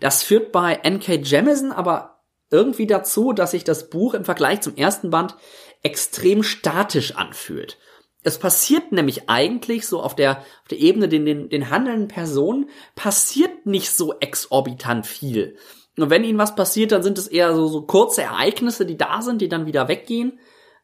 Das 0.00 0.22
führt 0.22 0.52
bei 0.52 0.74
N.K. 0.82 1.16
Jemison 1.16 1.70
aber 1.70 2.22
irgendwie 2.50 2.86
dazu, 2.86 3.32
dass 3.34 3.50
sich 3.50 3.64
das 3.64 3.90
Buch 3.90 4.14
im 4.14 4.24
Vergleich 4.24 4.62
zum 4.62 4.74
ersten 4.76 5.10
Band 5.10 5.36
extrem 5.82 6.42
statisch 6.42 7.14
anfühlt. 7.14 7.78
Es 8.22 8.38
passiert 8.38 8.92
nämlich 8.92 9.28
eigentlich 9.28 9.86
so 9.86 10.00
auf 10.00 10.16
der, 10.16 10.38
auf 10.38 10.68
der 10.70 10.78
Ebene 10.78 11.08
den, 11.08 11.26
den, 11.26 11.48
den 11.50 11.70
handelnden 11.70 12.08
Personen 12.08 12.70
passiert 12.94 13.66
nicht 13.66 13.90
so 13.90 14.14
exorbitant 14.20 15.06
viel. 15.06 15.56
Und 15.98 16.08
wenn 16.08 16.24
ihnen 16.24 16.38
was 16.38 16.54
passiert, 16.54 16.92
dann 16.92 17.02
sind 17.02 17.18
es 17.18 17.26
eher 17.26 17.54
so, 17.54 17.66
so 17.66 17.82
kurze 17.82 18.22
Ereignisse, 18.22 18.86
die 18.86 18.96
da 18.96 19.20
sind, 19.20 19.42
die 19.42 19.48
dann 19.48 19.66
wieder 19.66 19.88
weggehen 19.88 20.38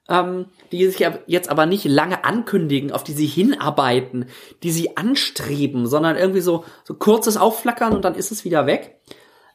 ähm, 0.09 0.47
die 0.73 0.87
sich 0.87 1.07
jetzt 1.27 1.51
aber 1.51 1.67
nicht 1.67 1.85
lange 1.85 2.25
ankündigen, 2.25 2.93
auf 2.93 3.05
die 3.05 3.13
sie 3.13 3.27
hinarbeiten, 3.27 4.27
die 4.63 4.71
sie 4.71 4.97
anstreben, 4.97 5.87
sondern 5.87 6.17
irgendwie 6.17 6.41
so, 6.41 6.65
so 6.85 6.95
kurzes 6.95 7.37
Aufflackern 7.37 7.95
und 7.95 8.05
dann 8.05 8.15
ist 8.15 8.33
es 8.33 8.45
wieder 8.45 8.67
weg. 8.67 9.01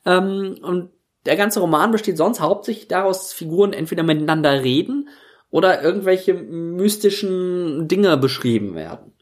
Ähm, 0.06 0.58
und 0.62 0.92
der 1.26 1.38
ganze 1.38 1.60
Roman 1.60 1.92
besteht 1.92 2.18
sonst 2.18 2.42
hauptsächlich 2.42 2.88
daraus, 2.88 3.20
dass 3.20 3.34
Figuren 3.34 3.74
entweder 3.74 4.04
miteinander 4.04 4.64
reden 4.64 5.10
oder 5.50 5.82
irgendwelche 5.82 6.34
mystischen 6.34 7.88
Dinge 7.88 8.18
beschrieben 8.18 8.76
werden. 8.76 9.14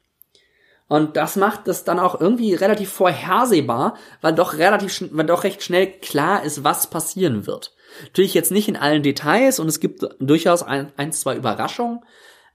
Und 0.87 1.15
das 1.15 1.37
macht 1.37 1.69
es 1.69 1.85
dann 1.85 1.99
auch 1.99 2.19
irgendwie 2.19 2.53
relativ 2.53 2.91
vorhersehbar, 2.91 3.95
weil 4.19 4.33
doch 4.33 4.57
relativ, 4.57 5.01
weil 5.11 5.25
doch 5.25 5.45
recht 5.45 5.63
schnell 5.63 5.87
klar 5.87 6.43
ist, 6.43 6.65
was 6.65 6.89
passieren 6.89 7.47
wird. 7.47 7.73
Natürlich 8.03 8.33
jetzt 8.33 8.51
nicht 8.51 8.67
in 8.67 8.77
allen 8.77 9.03
Details 9.03 9.59
und 9.59 9.67
es 9.67 9.79
gibt 9.79 10.05
durchaus 10.19 10.63
ein, 10.63 10.91
ein, 10.97 11.11
zwei 11.11 11.35
Überraschungen, 11.35 11.99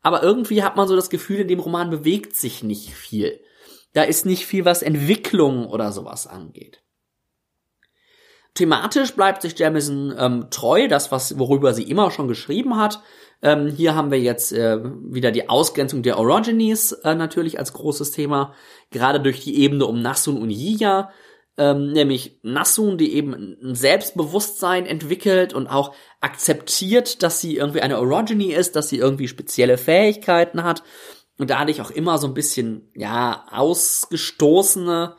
aber 0.03 0.23
irgendwie 0.23 0.63
hat 0.63 0.77
man 0.77 0.89
so 0.89 0.97
das 0.97 1.11
Gefühl, 1.11 1.41
in 1.41 1.49
dem 1.49 1.61
Roman 1.61 1.91
bewegt 1.91 2.37
sich 2.37 2.63
nicht 2.63 2.95
viel. 2.95 3.41
Da 3.93 4.03
ist 4.03 4.27
nicht 4.27 4.47
viel, 4.47 4.65
was 4.65 4.83
Entwicklung 4.83 5.67
oder 5.67 5.91
sowas 5.91 6.27
angeht. 6.27 6.83
Thematisch 8.55 9.15
bleibt 9.15 9.43
sich 9.43 9.59
Jamison 9.59 10.15
ähm, 10.19 10.47
treu, 10.51 10.89
das, 10.89 11.13
was, 11.13 11.39
worüber 11.39 11.75
sie 11.75 11.83
immer 11.83 12.11
schon 12.11 12.27
geschrieben 12.27 12.77
hat. 12.77 13.03
Ähm, 13.43 13.69
hier 13.69 13.95
haben 13.95 14.11
wir 14.11 14.19
jetzt 14.19 14.53
äh, 14.53 14.79
wieder 14.83 15.31
die 15.31 15.49
Ausgrenzung 15.49 16.03
der 16.03 16.19
Orogenies 16.19 16.93
äh, 16.93 17.15
natürlich 17.15 17.59
als 17.59 17.75
großes 17.75 18.13
Thema, 18.13 18.55
gerade 18.91 19.21
durch 19.21 19.41
die 19.41 19.61
Ebene 19.61 19.85
um 19.85 20.01
Nassun 20.01 20.41
und 20.41 20.51
Yiya 20.51 21.11
ähm, 21.59 21.93
nämlich 21.93 22.39
Nassun, 22.43 22.99
die 22.99 23.15
eben 23.15 23.33
ein 23.35 23.75
Selbstbewusstsein 23.75 24.87
entwickelt 24.87 25.55
und 25.55 25.67
auch 25.69 25.95
akzeptiert, 26.21 27.23
dass 27.23 27.41
sie 27.41 27.57
irgendwie 27.57 27.81
eine 27.81 27.99
Orogeny 27.99 28.53
ist, 28.53 28.77
dass 28.77 28.89
sie 28.89 28.99
irgendwie 28.99 29.29
spezielle 29.29 29.79
Fähigkeiten 29.79 30.65
hat 30.65 30.83
und 31.39 31.51
dadurch 31.51 31.81
auch 31.81 31.91
immer 31.91 32.19
so 32.19 32.27
ein 32.27 32.35
bisschen, 32.35 32.91
ja, 32.95 33.47
ausgestoßene 33.51 35.17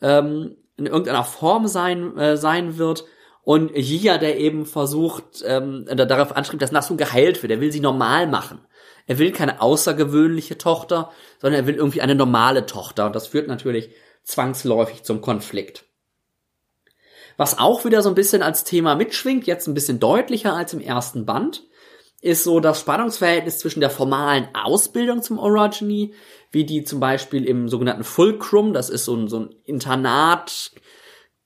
ähm, 0.00 0.56
in 0.76 0.86
irgendeiner 0.86 1.24
Form 1.24 1.66
sein, 1.66 2.16
äh, 2.16 2.36
sein 2.36 2.78
wird. 2.78 3.04
Und 3.44 3.72
Jia, 3.76 4.18
der 4.18 4.38
eben 4.38 4.66
versucht, 4.66 5.42
ähm, 5.44 5.86
darauf 5.86 6.36
anstrebt, 6.36 6.62
dass 6.62 6.70
Nassun 6.70 6.96
geheilt 6.96 7.42
wird. 7.42 7.50
Er 7.50 7.60
will 7.60 7.72
sie 7.72 7.80
normal 7.80 8.28
machen. 8.28 8.60
Er 9.06 9.18
will 9.18 9.32
keine 9.32 9.60
außergewöhnliche 9.60 10.58
Tochter, 10.58 11.10
sondern 11.40 11.62
er 11.62 11.66
will 11.66 11.74
irgendwie 11.74 12.02
eine 12.02 12.14
normale 12.14 12.66
Tochter. 12.66 13.06
Und 13.06 13.16
das 13.16 13.26
führt 13.26 13.48
natürlich 13.48 13.90
zwangsläufig 14.24 15.02
zum 15.02 15.20
Konflikt. 15.20 15.84
Was 17.36 17.58
auch 17.58 17.84
wieder 17.84 18.02
so 18.02 18.08
ein 18.08 18.14
bisschen 18.14 18.42
als 18.42 18.64
Thema 18.64 18.94
mitschwingt, 18.94 19.46
jetzt 19.46 19.66
ein 19.66 19.74
bisschen 19.74 19.98
deutlicher 20.00 20.54
als 20.54 20.74
im 20.74 20.80
ersten 20.80 21.24
Band, 21.24 21.64
ist 22.20 22.44
so 22.44 22.60
das 22.60 22.80
Spannungsverhältnis 22.80 23.58
zwischen 23.58 23.80
der 23.80 23.90
formalen 23.90 24.48
Ausbildung 24.54 25.22
zum 25.22 25.38
Orogeny, 25.38 26.14
wie 26.52 26.64
die 26.64 26.84
zum 26.84 27.00
Beispiel 27.00 27.44
im 27.44 27.68
sogenannten 27.68 28.04
Fulcrum, 28.04 28.72
das 28.72 28.90
ist 28.90 29.06
so 29.06 29.16
ein, 29.16 29.28
so 29.28 29.40
ein 29.40 29.54
Internat, 29.64 30.70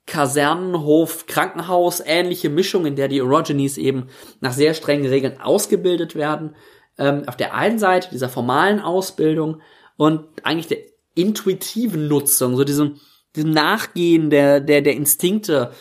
Kasernenhof, 0.07 1.27
Krankenhaus, 1.27 2.01
ähnliche 2.05 2.51
Mischung, 2.51 2.87
in 2.87 2.95
der 2.95 3.09
die 3.09 3.23
Orogenies 3.23 3.79
eben 3.79 4.09
nach 4.41 4.53
sehr 4.53 4.75
strengen 4.75 5.07
Regeln 5.07 5.41
ausgebildet 5.41 6.15
werden. 6.15 6.55
Ähm, 6.99 7.25
auf 7.27 7.37
der 7.37 7.55
einen 7.55 7.79
Seite 7.79 8.11
dieser 8.11 8.29
formalen 8.29 8.81
Ausbildung 8.81 9.63
und 9.97 10.27
eigentlich 10.45 10.69
der 10.69 10.79
intuitiven 11.17 12.07
Nutzung, 12.07 12.57
so 12.57 12.63
diesem, 12.63 13.01
diesem 13.35 13.51
Nachgehen 13.51 14.31
der, 14.31 14.61
der, 14.61 14.83
der 14.83 14.95
Instinkte, 14.95 15.73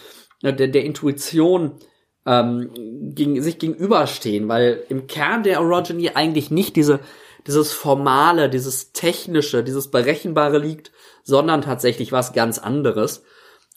der, 0.41 0.53
der 0.53 0.83
Intuition 0.83 1.79
ähm, 2.25 2.71
gegen, 3.13 3.41
sich 3.43 3.59
gegenüberstehen, 3.59 4.47
weil 4.47 4.83
im 4.89 5.05
Kern 5.07 5.43
der 5.43 5.61
Orogeny 5.61 6.11
eigentlich 6.15 6.49
nicht 6.49 6.75
diese, 6.75 6.99
dieses 7.45 7.73
Formale, 7.73 8.49
dieses 8.49 8.93
Technische, 8.93 9.63
dieses 9.63 9.91
Berechenbare 9.91 10.57
liegt, 10.57 10.91
sondern 11.23 11.61
tatsächlich 11.61 12.11
was 12.11 12.33
ganz 12.33 12.57
anderes. 12.57 13.23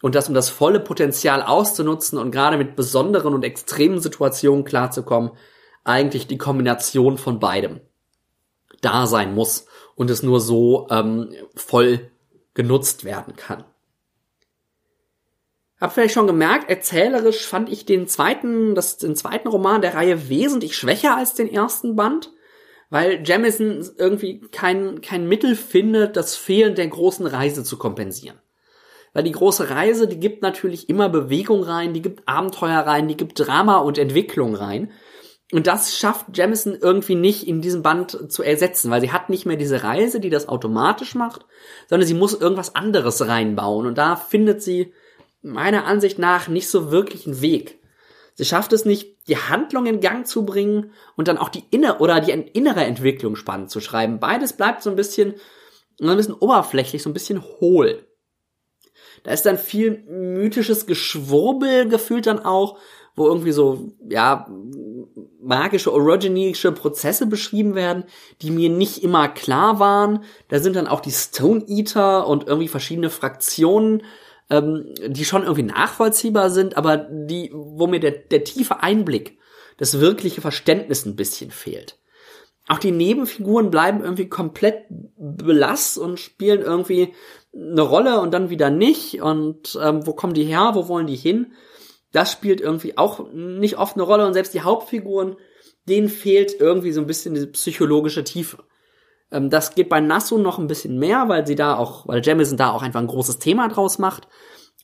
Und 0.00 0.14
das, 0.14 0.28
um 0.28 0.34
das 0.34 0.48
volle 0.48 0.80
Potenzial 0.80 1.42
auszunutzen 1.42 2.18
und 2.18 2.30
gerade 2.30 2.56
mit 2.56 2.76
besonderen 2.76 3.34
und 3.34 3.44
extremen 3.44 4.00
Situationen 4.00 4.64
klarzukommen, 4.64 5.32
eigentlich 5.84 6.28
die 6.28 6.38
Kombination 6.38 7.18
von 7.18 7.40
beidem 7.40 7.80
da 8.80 9.06
sein 9.06 9.34
muss 9.34 9.66
und 9.98 10.10
es 10.10 10.22
nur 10.22 10.40
so 10.40 10.86
ähm, 10.90 11.34
voll 11.56 12.10
genutzt 12.54 13.04
werden 13.04 13.34
kann. 13.36 13.64
Hab 15.80 15.92
vielleicht 15.92 16.14
schon 16.14 16.28
gemerkt, 16.28 16.70
erzählerisch 16.70 17.46
fand 17.46 17.68
ich 17.68 17.84
den 17.84 18.06
zweiten, 18.06 18.74
das, 18.74 18.96
den 18.98 19.16
zweiten 19.16 19.48
Roman 19.48 19.82
der 19.82 19.94
Reihe 19.94 20.28
wesentlich 20.28 20.76
schwächer 20.76 21.16
als 21.16 21.34
den 21.34 21.52
ersten 21.52 21.96
Band, 21.96 22.32
weil 22.90 23.22
Jamison 23.24 23.84
irgendwie 23.96 24.40
kein, 24.52 25.00
kein 25.00 25.28
Mittel 25.28 25.56
findet, 25.56 26.16
das 26.16 26.36
Fehlen 26.36 26.76
der 26.76 26.86
großen 26.86 27.26
Reise 27.26 27.64
zu 27.64 27.76
kompensieren. 27.76 28.38
Weil 29.14 29.24
die 29.24 29.32
große 29.32 29.68
Reise, 29.70 30.06
die 30.06 30.20
gibt 30.20 30.42
natürlich 30.42 30.88
immer 30.88 31.08
Bewegung 31.08 31.64
rein, 31.64 31.92
die 31.92 32.02
gibt 32.02 32.28
Abenteuer 32.28 32.80
rein, 32.80 33.08
die 33.08 33.16
gibt 33.16 33.38
Drama 33.38 33.78
und 33.78 33.98
Entwicklung 33.98 34.54
rein. 34.54 34.92
Und 35.50 35.66
das 35.66 35.96
schafft 35.96 36.26
Jamison 36.36 36.74
irgendwie 36.74 37.14
nicht 37.14 37.46
in 37.46 37.62
diesem 37.62 37.82
Band 37.82 38.30
zu 38.30 38.42
ersetzen, 38.42 38.90
weil 38.90 39.00
sie 39.00 39.12
hat 39.12 39.30
nicht 39.30 39.46
mehr 39.46 39.56
diese 39.56 39.82
Reise, 39.82 40.20
die 40.20 40.28
das 40.28 40.48
automatisch 40.48 41.14
macht, 41.14 41.46
sondern 41.88 42.06
sie 42.06 42.14
muss 42.14 42.34
irgendwas 42.34 42.74
anderes 42.74 43.26
reinbauen. 43.26 43.86
Und 43.86 43.96
da 43.96 44.16
findet 44.16 44.62
sie 44.62 44.92
meiner 45.40 45.86
Ansicht 45.86 46.18
nach 46.18 46.48
nicht 46.48 46.68
so 46.68 46.90
wirklich 46.90 47.26
einen 47.26 47.40
Weg. 47.40 47.78
Sie 48.34 48.44
schafft 48.44 48.72
es 48.72 48.84
nicht, 48.84 49.16
die 49.26 49.36
Handlung 49.36 49.86
in 49.86 50.00
Gang 50.00 50.26
zu 50.26 50.44
bringen 50.44 50.92
und 51.16 51.28
dann 51.28 51.38
auch 51.38 51.48
die 51.48 51.64
innere 51.70 51.98
oder 51.98 52.20
die 52.20 52.30
innere 52.30 52.84
Entwicklung 52.84 53.34
spannend 53.34 53.70
zu 53.70 53.80
schreiben. 53.80 54.20
Beides 54.20 54.52
bleibt 54.52 54.82
so 54.82 54.90
ein 54.90 54.96
bisschen, 54.96 55.34
so 55.98 56.08
ein 56.08 56.16
bisschen 56.16 56.34
oberflächlich, 56.34 57.02
so 57.02 57.10
ein 57.10 57.14
bisschen 57.14 57.42
hohl. 57.42 58.06
Da 59.24 59.32
ist 59.32 59.46
dann 59.46 59.58
viel 59.58 60.04
mythisches 60.06 60.86
Geschwurbel 60.86 61.88
gefühlt 61.88 62.26
dann 62.26 62.38
auch, 62.38 62.78
wo 63.18 63.26
irgendwie 63.26 63.52
so, 63.52 63.92
ja, 64.08 64.48
magische, 65.40 65.92
orogenische 65.92 66.72
Prozesse 66.72 67.26
beschrieben 67.26 67.74
werden, 67.74 68.04
die 68.42 68.50
mir 68.50 68.68
nicht 68.68 69.02
immer 69.02 69.28
klar 69.28 69.78
waren. 69.78 70.24
Da 70.48 70.60
sind 70.60 70.76
dann 70.76 70.86
auch 70.86 71.00
die 71.00 71.10
Stone 71.10 71.64
Eater 71.68 72.26
und 72.26 72.46
irgendwie 72.46 72.68
verschiedene 72.68 73.10
Fraktionen, 73.10 74.02
ähm, 74.50 74.94
die 75.06 75.24
schon 75.24 75.42
irgendwie 75.42 75.62
nachvollziehbar 75.62 76.50
sind, 76.50 76.76
aber 76.76 76.96
die, 76.96 77.50
wo 77.52 77.86
mir 77.86 78.00
der, 78.00 78.12
der 78.12 78.44
tiefe 78.44 78.82
Einblick, 78.82 79.38
das 79.78 80.00
wirkliche 80.00 80.40
Verständnis 80.40 81.06
ein 81.06 81.16
bisschen 81.16 81.50
fehlt. 81.50 81.98
Auch 82.66 82.78
die 82.78 82.90
Nebenfiguren 82.90 83.70
bleiben 83.70 84.02
irgendwie 84.02 84.28
komplett 84.28 84.84
belast 85.16 85.96
und 85.96 86.20
spielen 86.20 86.60
irgendwie 86.60 87.14
eine 87.54 87.80
Rolle 87.80 88.20
und 88.20 88.34
dann 88.34 88.50
wieder 88.50 88.68
nicht. 88.68 89.22
Und 89.22 89.78
ähm, 89.82 90.06
wo 90.06 90.12
kommen 90.12 90.34
die 90.34 90.44
her? 90.44 90.72
Wo 90.74 90.88
wollen 90.88 91.06
die 91.06 91.16
hin? 91.16 91.52
Das 92.12 92.32
spielt 92.32 92.60
irgendwie 92.60 92.96
auch 92.96 93.30
nicht 93.32 93.78
oft 93.78 93.96
eine 93.96 94.04
Rolle 94.04 94.26
und 94.26 94.34
selbst 94.34 94.54
die 94.54 94.62
Hauptfiguren, 94.62 95.36
denen 95.88 96.08
fehlt 96.08 96.60
irgendwie 96.60 96.92
so 96.92 97.00
ein 97.00 97.06
bisschen 97.06 97.34
diese 97.34 97.48
psychologische 97.48 98.24
Tiefe. 98.24 98.64
Ähm, 99.30 99.50
das 99.50 99.74
geht 99.74 99.88
bei 99.88 100.00
Nasu 100.00 100.38
noch 100.38 100.58
ein 100.58 100.66
bisschen 100.66 100.98
mehr, 100.98 101.28
weil 101.28 101.46
sie 101.46 101.54
da 101.54 101.76
auch, 101.76 102.06
weil 102.06 102.22
Jamison 102.24 102.56
da 102.56 102.72
auch 102.72 102.82
einfach 102.82 103.00
ein 103.00 103.06
großes 103.06 103.38
Thema 103.38 103.68
draus 103.68 103.98
macht. 103.98 104.28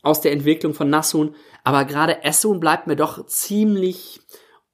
aus 0.02 0.20
der 0.20 0.32
Entwicklung 0.32 0.74
von 0.74 0.90
Nassun, 0.90 1.34
aber 1.64 1.86
gerade 1.86 2.24
Essun 2.24 2.60
bleibt 2.60 2.86
mir 2.86 2.94
doch 2.94 3.24
ziemlich 3.24 4.20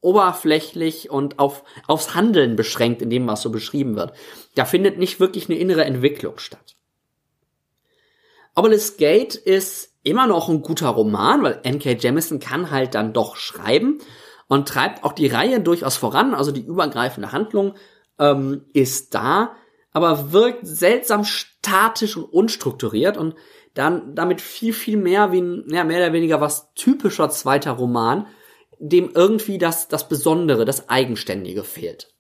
oberflächlich 0.01 1.09
und 1.11 1.39
auf, 1.39 1.63
aufs 1.87 2.15
Handeln 2.17 2.57
beschränkt 2.57 3.01
in 3.01 3.11
dem, 3.11 3.29
was 3.29 3.43
so 3.43 3.51
beschrieben 3.51 3.95
wird. 3.95 4.13
Da 4.57 4.65
findet 4.65 4.99
nicht 4.99 5.21
wirklich 5.21 5.49
eine 5.49 5.59
innere 5.59 5.85
Entwicklung 5.85 6.39
statt. 6.39 6.77
Obelisk 8.57 8.99
Gate 8.99 9.37
ist 9.37 9.90
immer 10.03 10.27
noch 10.27 10.49
ein 10.49 10.63
guter 10.63 10.89
Roman, 10.89 11.43
weil 11.43 11.61
N.K. 11.63 11.93
Jemisin 11.93 12.41
kann 12.41 12.71
halt 12.71 12.95
dann 12.95 13.13
doch 13.13 13.37
schreiben 13.37 13.99
und 14.49 14.69
treibt 14.69 15.05
auch 15.05 15.13
die 15.13 15.29
Reihe 15.29 15.61
durchaus 15.61 15.97
voran, 15.97 16.35
also 16.35 16.53
die 16.53 16.65
übergreifende 16.65 17.33
Handlung 17.33 17.75
ähm, 18.19 18.65
ist 18.73 19.15
da, 19.15 19.57
aber 19.93 20.33
wirkt 20.33 20.67
seltsam 20.67 21.25
statisch 21.25 22.17
und 22.17 22.25
unstrukturiert 22.25 23.17
und 23.17 23.35
dann 23.75 24.15
damit 24.15 24.41
viel, 24.41 24.73
viel 24.73 24.97
mehr 24.97 25.33
wie 25.33 25.41
ein, 25.41 25.65
ja, 25.69 25.85
mehr 25.85 25.99
oder 25.99 26.13
weniger 26.13 26.41
was 26.41 26.73
typischer 26.75 27.31
zweiter 27.31 27.73
Roman, 27.73 28.27
dem 28.79 29.11
irgendwie 29.15 29.59
das, 29.59 29.89
das 29.89 30.09
Besondere, 30.09 30.65
das 30.65 30.89
Eigenständige 30.89 31.63
fehlt. 31.63 32.13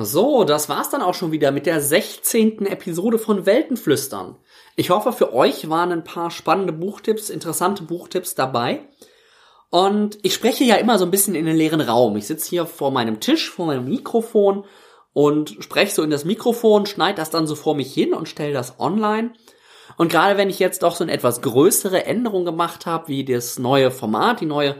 So, 0.00 0.44
das 0.44 0.68
war's 0.68 0.90
dann 0.90 1.02
auch 1.02 1.14
schon 1.14 1.32
wieder 1.32 1.50
mit 1.50 1.66
der 1.66 1.80
16. 1.80 2.66
Episode 2.66 3.18
von 3.18 3.46
Weltenflüstern. 3.46 4.36
Ich 4.76 4.90
hoffe, 4.90 5.12
für 5.12 5.34
euch 5.34 5.68
waren 5.70 5.90
ein 5.90 6.04
paar 6.04 6.30
spannende 6.30 6.72
Buchtipps, 6.72 7.30
interessante 7.30 7.82
Buchtipps 7.82 8.36
dabei. 8.36 8.86
Und 9.70 10.16
ich 10.22 10.34
spreche 10.34 10.62
ja 10.62 10.76
immer 10.76 11.00
so 11.00 11.04
ein 11.04 11.10
bisschen 11.10 11.34
in 11.34 11.46
den 11.46 11.56
leeren 11.56 11.80
Raum. 11.80 12.16
Ich 12.16 12.28
sitze 12.28 12.48
hier 12.48 12.64
vor 12.64 12.92
meinem 12.92 13.18
Tisch, 13.18 13.50
vor 13.50 13.66
meinem 13.66 13.86
Mikrofon 13.86 14.66
und 15.14 15.56
spreche 15.58 15.92
so 15.92 16.04
in 16.04 16.10
das 16.10 16.24
Mikrofon, 16.24 16.86
schneide 16.86 17.16
das 17.16 17.30
dann 17.30 17.48
so 17.48 17.56
vor 17.56 17.74
mich 17.74 17.92
hin 17.92 18.14
und 18.14 18.28
stelle 18.28 18.52
das 18.52 18.78
online. 18.78 19.32
Und 19.96 20.12
gerade 20.12 20.36
wenn 20.38 20.48
ich 20.48 20.60
jetzt 20.60 20.84
doch 20.84 20.94
so 20.94 21.02
eine 21.02 21.12
etwas 21.12 21.42
größere 21.42 22.04
Änderung 22.04 22.44
gemacht 22.44 22.86
habe, 22.86 23.08
wie 23.08 23.24
das 23.24 23.58
neue 23.58 23.90
Format, 23.90 24.42
die 24.42 24.46
neue, 24.46 24.76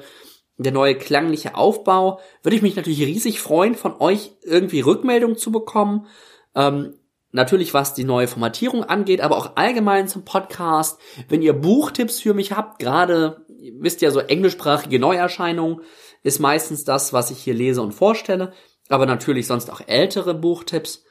der 0.65 0.73
neue 0.73 0.97
klangliche 0.97 1.55
Aufbau, 1.55 2.21
würde 2.43 2.57
ich 2.57 2.63
mich 2.63 2.77
natürlich 2.77 3.01
riesig 3.01 3.41
freuen, 3.41 3.75
von 3.75 4.01
euch 4.01 4.33
irgendwie 4.43 4.81
Rückmeldung 4.81 5.37
zu 5.37 5.53
bekommen. 5.53 6.07
Ähm, 6.55 6.95
natürlich 7.31 7.75
was 7.75 7.95
die 7.95 8.05
neue 8.05 8.27
Formatierung 8.27 8.85
angeht, 8.85 9.21
aber 9.21 9.37
auch 9.37 9.57
allgemein 9.57 10.09
zum 10.09 10.25
Podcast. 10.25 10.99
Wenn 11.29 11.43
ihr 11.43 11.53
Buchtipps 11.53 12.21
für 12.21 12.35
mich 12.35 12.53
habt, 12.53 12.79
gerade, 12.79 13.45
wisst 13.79 14.03
ihr, 14.03 14.11
so 14.11 14.21
englischsprachige 14.21 14.99
Neuerscheinungen 14.99 15.83
ist 16.23 16.41
meistens 16.41 16.85
das, 16.85 17.13
was 17.13 17.31
ich 17.31 17.39
hier 17.39 17.55
lese 17.55 17.83
und 17.83 17.93
vorstelle, 17.93 18.53
aber 18.89 19.07
natürlich 19.07 19.47
sonst 19.47 19.71
auch 19.71 19.83
ältere 19.87 20.35
Buchtipps. 20.35 21.05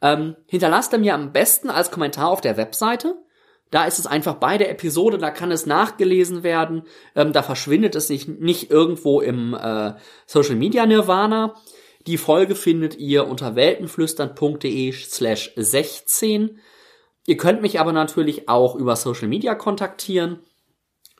Ähm, 0.00 0.36
hinterlasst 0.46 0.92
er 0.92 0.98
mir 0.98 1.14
am 1.14 1.32
besten 1.32 1.70
als 1.70 1.90
Kommentar 1.90 2.28
auf 2.28 2.40
der 2.40 2.56
Webseite. 2.56 3.16
Da 3.72 3.86
ist 3.86 3.98
es 3.98 4.06
einfach 4.06 4.34
bei 4.34 4.58
der 4.58 4.70
Episode, 4.70 5.16
da 5.16 5.30
kann 5.30 5.50
es 5.50 5.64
nachgelesen 5.64 6.42
werden, 6.42 6.82
ähm, 7.16 7.32
da 7.32 7.42
verschwindet 7.42 7.96
es 7.96 8.10
nicht, 8.10 8.28
nicht 8.28 8.70
irgendwo 8.70 9.22
im 9.22 9.54
äh, 9.54 9.94
Social 10.26 10.56
Media 10.56 10.84
Nirvana. 10.84 11.54
Die 12.06 12.18
Folge 12.18 12.54
findet 12.54 12.98
ihr 12.98 13.26
unter 13.26 13.56
weltenflüstern.de 13.56 14.92
slash 14.92 15.52
16. 15.56 16.60
Ihr 17.26 17.36
könnt 17.38 17.62
mich 17.62 17.80
aber 17.80 17.92
natürlich 17.92 18.48
auch 18.48 18.74
über 18.74 18.94
Social 18.94 19.28
Media 19.28 19.54
kontaktieren. 19.54 20.40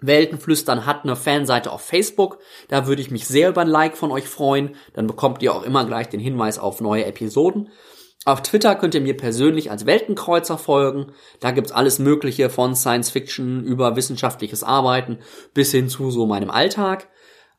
Weltenflüstern 0.02 0.84
hat 0.84 1.04
eine 1.04 1.16
Fanseite 1.16 1.72
auf 1.72 1.80
Facebook. 1.80 2.38
Da 2.68 2.86
würde 2.86 3.00
ich 3.00 3.10
mich 3.10 3.26
sehr 3.26 3.48
über 3.48 3.62
ein 3.62 3.68
Like 3.68 3.96
von 3.96 4.10
euch 4.10 4.28
freuen. 4.28 4.74
Dann 4.92 5.06
bekommt 5.06 5.42
ihr 5.42 5.54
auch 5.54 5.62
immer 5.62 5.86
gleich 5.86 6.10
den 6.10 6.20
Hinweis 6.20 6.58
auf 6.58 6.82
neue 6.82 7.06
Episoden. 7.06 7.70
Auf 8.24 8.42
Twitter 8.42 8.76
könnt 8.76 8.94
ihr 8.94 9.00
mir 9.00 9.16
persönlich 9.16 9.70
als 9.70 9.84
Weltenkreuzer 9.84 10.56
folgen. 10.56 11.12
Da 11.40 11.50
gibt's 11.50 11.72
alles 11.72 11.98
Mögliche 11.98 12.50
von 12.50 12.76
Science 12.76 13.10
Fiction 13.10 13.64
über 13.64 13.96
wissenschaftliches 13.96 14.62
Arbeiten 14.62 15.18
bis 15.54 15.72
hin 15.72 15.88
zu 15.88 16.10
so 16.10 16.26
meinem 16.26 16.50
Alltag. 16.50 17.08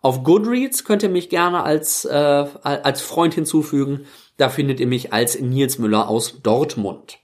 Auf 0.01 0.23
Goodreads 0.23 0.85
könnt 0.85 1.03
ihr 1.03 1.09
mich 1.09 1.29
gerne 1.29 1.63
als, 1.63 2.05
äh, 2.05 2.45
als 2.63 3.01
Freund 3.01 3.33
hinzufügen. 3.33 4.05
Da 4.37 4.49
findet 4.49 4.79
ihr 4.79 4.87
mich 4.87 5.11
als 5.11 5.39
Nils 5.39 5.79
Müller 5.79 6.07
aus 6.07 6.41
Dortmund. 6.41 7.19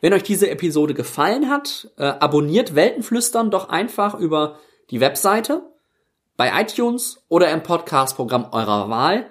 Wenn 0.00 0.12
euch 0.12 0.24
diese 0.24 0.50
Episode 0.50 0.94
gefallen 0.94 1.48
hat, 1.48 1.88
äh, 1.96 2.04
abonniert 2.04 2.74
Weltenflüstern 2.74 3.50
doch 3.50 3.68
einfach 3.68 4.14
über 4.18 4.58
die 4.90 5.00
Webseite, 5.00 5.62
bei 6.36 6.50
iTunes 6.60 7.24
oder 7.28 7.50
im 7.50 7.62
Podcast-Programm 7.62 8.48
eurer 8.52 8.90
Wahl. 8.90 9.30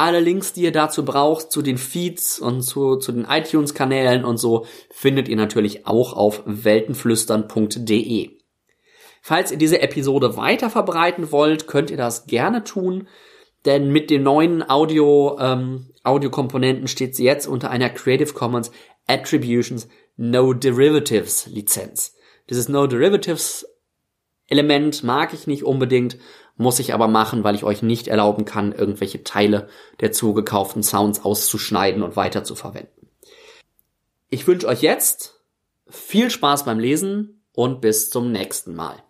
Alle 0.00 0.20
Links, 0.20 0.54
die 0.54 0.62
ihr 0.62 0.72
dazu 0.72 1.04
braucht, 1.04 1.52
zu 1.52 1.60
den 1.60 1.76
Feeds 1.76 2.38
und 2.38 2.62
zu, 2.62 2.96
zu 2.96 3.12
den 3.12 3.26
iTunes-Kanälen 3.26 4.24
und 4.24 4.38
so, 4.38 4.64
findet 4.90 5.28
ihr 5.28 5.36
natürlich 5.36 5.86
auch 5.86 6.14
auf 6.14 6.42
weltenflüstern.de. 6.46 8.30
Falls 9.20 9.52
ihr 9.52 9.58
diese 9.58 9.82
Episode 9.82 10.38
weiter 10.38 10.70
verbreiten 10.70 11.32
wollt, 11.32 11.66
könnt 11.66 11.90
ihr 11.90 11.98
das 11.98 12.24
gerne 12.24 12.64
tun, 12.64 13.08
denn 13.66 13.92
mit 13.92 14.08
den 14.08 14.22
neuen 14.22 14.66
Audio, 14.66 15.36
ähm, 15.38 15.90
Audiokomponenten 16.02 16.88
steht 16.88 17.14
sie 17.14 17.24
jetzt 17.24 17.46
unter 17.46 17.68
einer 17.68 17.90
Creative 17.90 18.32
Commons 18.32 18.70
Attributions 19.06 19.86
No 20.16 20.54
Derivatives 20.54 21.44
Lizenz. 21.44 22.16
Dieses 22.48 22.70
No 22.70 22.86
Derivatives 22.86 23.66
Element 24.46 25.04
mag 25.04 25.34
ich 25.34 25.46
nicht 25.46 25.62
unbedingt, 25.62 26.16
muss 26.60 26.78
ich 26.78 26.92
aber 26.92 27.08
machen, 27.08 27.42
weil 27.42 27.54
ich 27.54 27.64
euch 27.64 27.82
nicht 27.82 28.06
erlauben 28.06 28.44
kann, 28.44 28.72
irgendwelche 28.72 29.24
Teile 29.24 29.68
der 30.00 30.12
zugekauften 30.12 30.82
Sounds 30.82 31.24
auszuschneiden 31.24 32.02
und 32.02 32.16
weiter 32.16 32.44
zu 32.44 32.54
verwenden. 32.54 33.08
Ich 34.28 34.46
wünsche 34.46 34.68
euch 34.68 34.82
jetzt 34.82 35.40
viel 35.88 36.30
Spaß 36.30 36.66
beim 36.66 36.78
Lesen 36.78 37.42
und 37.52 37.80
bis 37.80 38.10
zum 38.10 38.30
nächsten 38.30 38.74
Mal. 38.74 39.02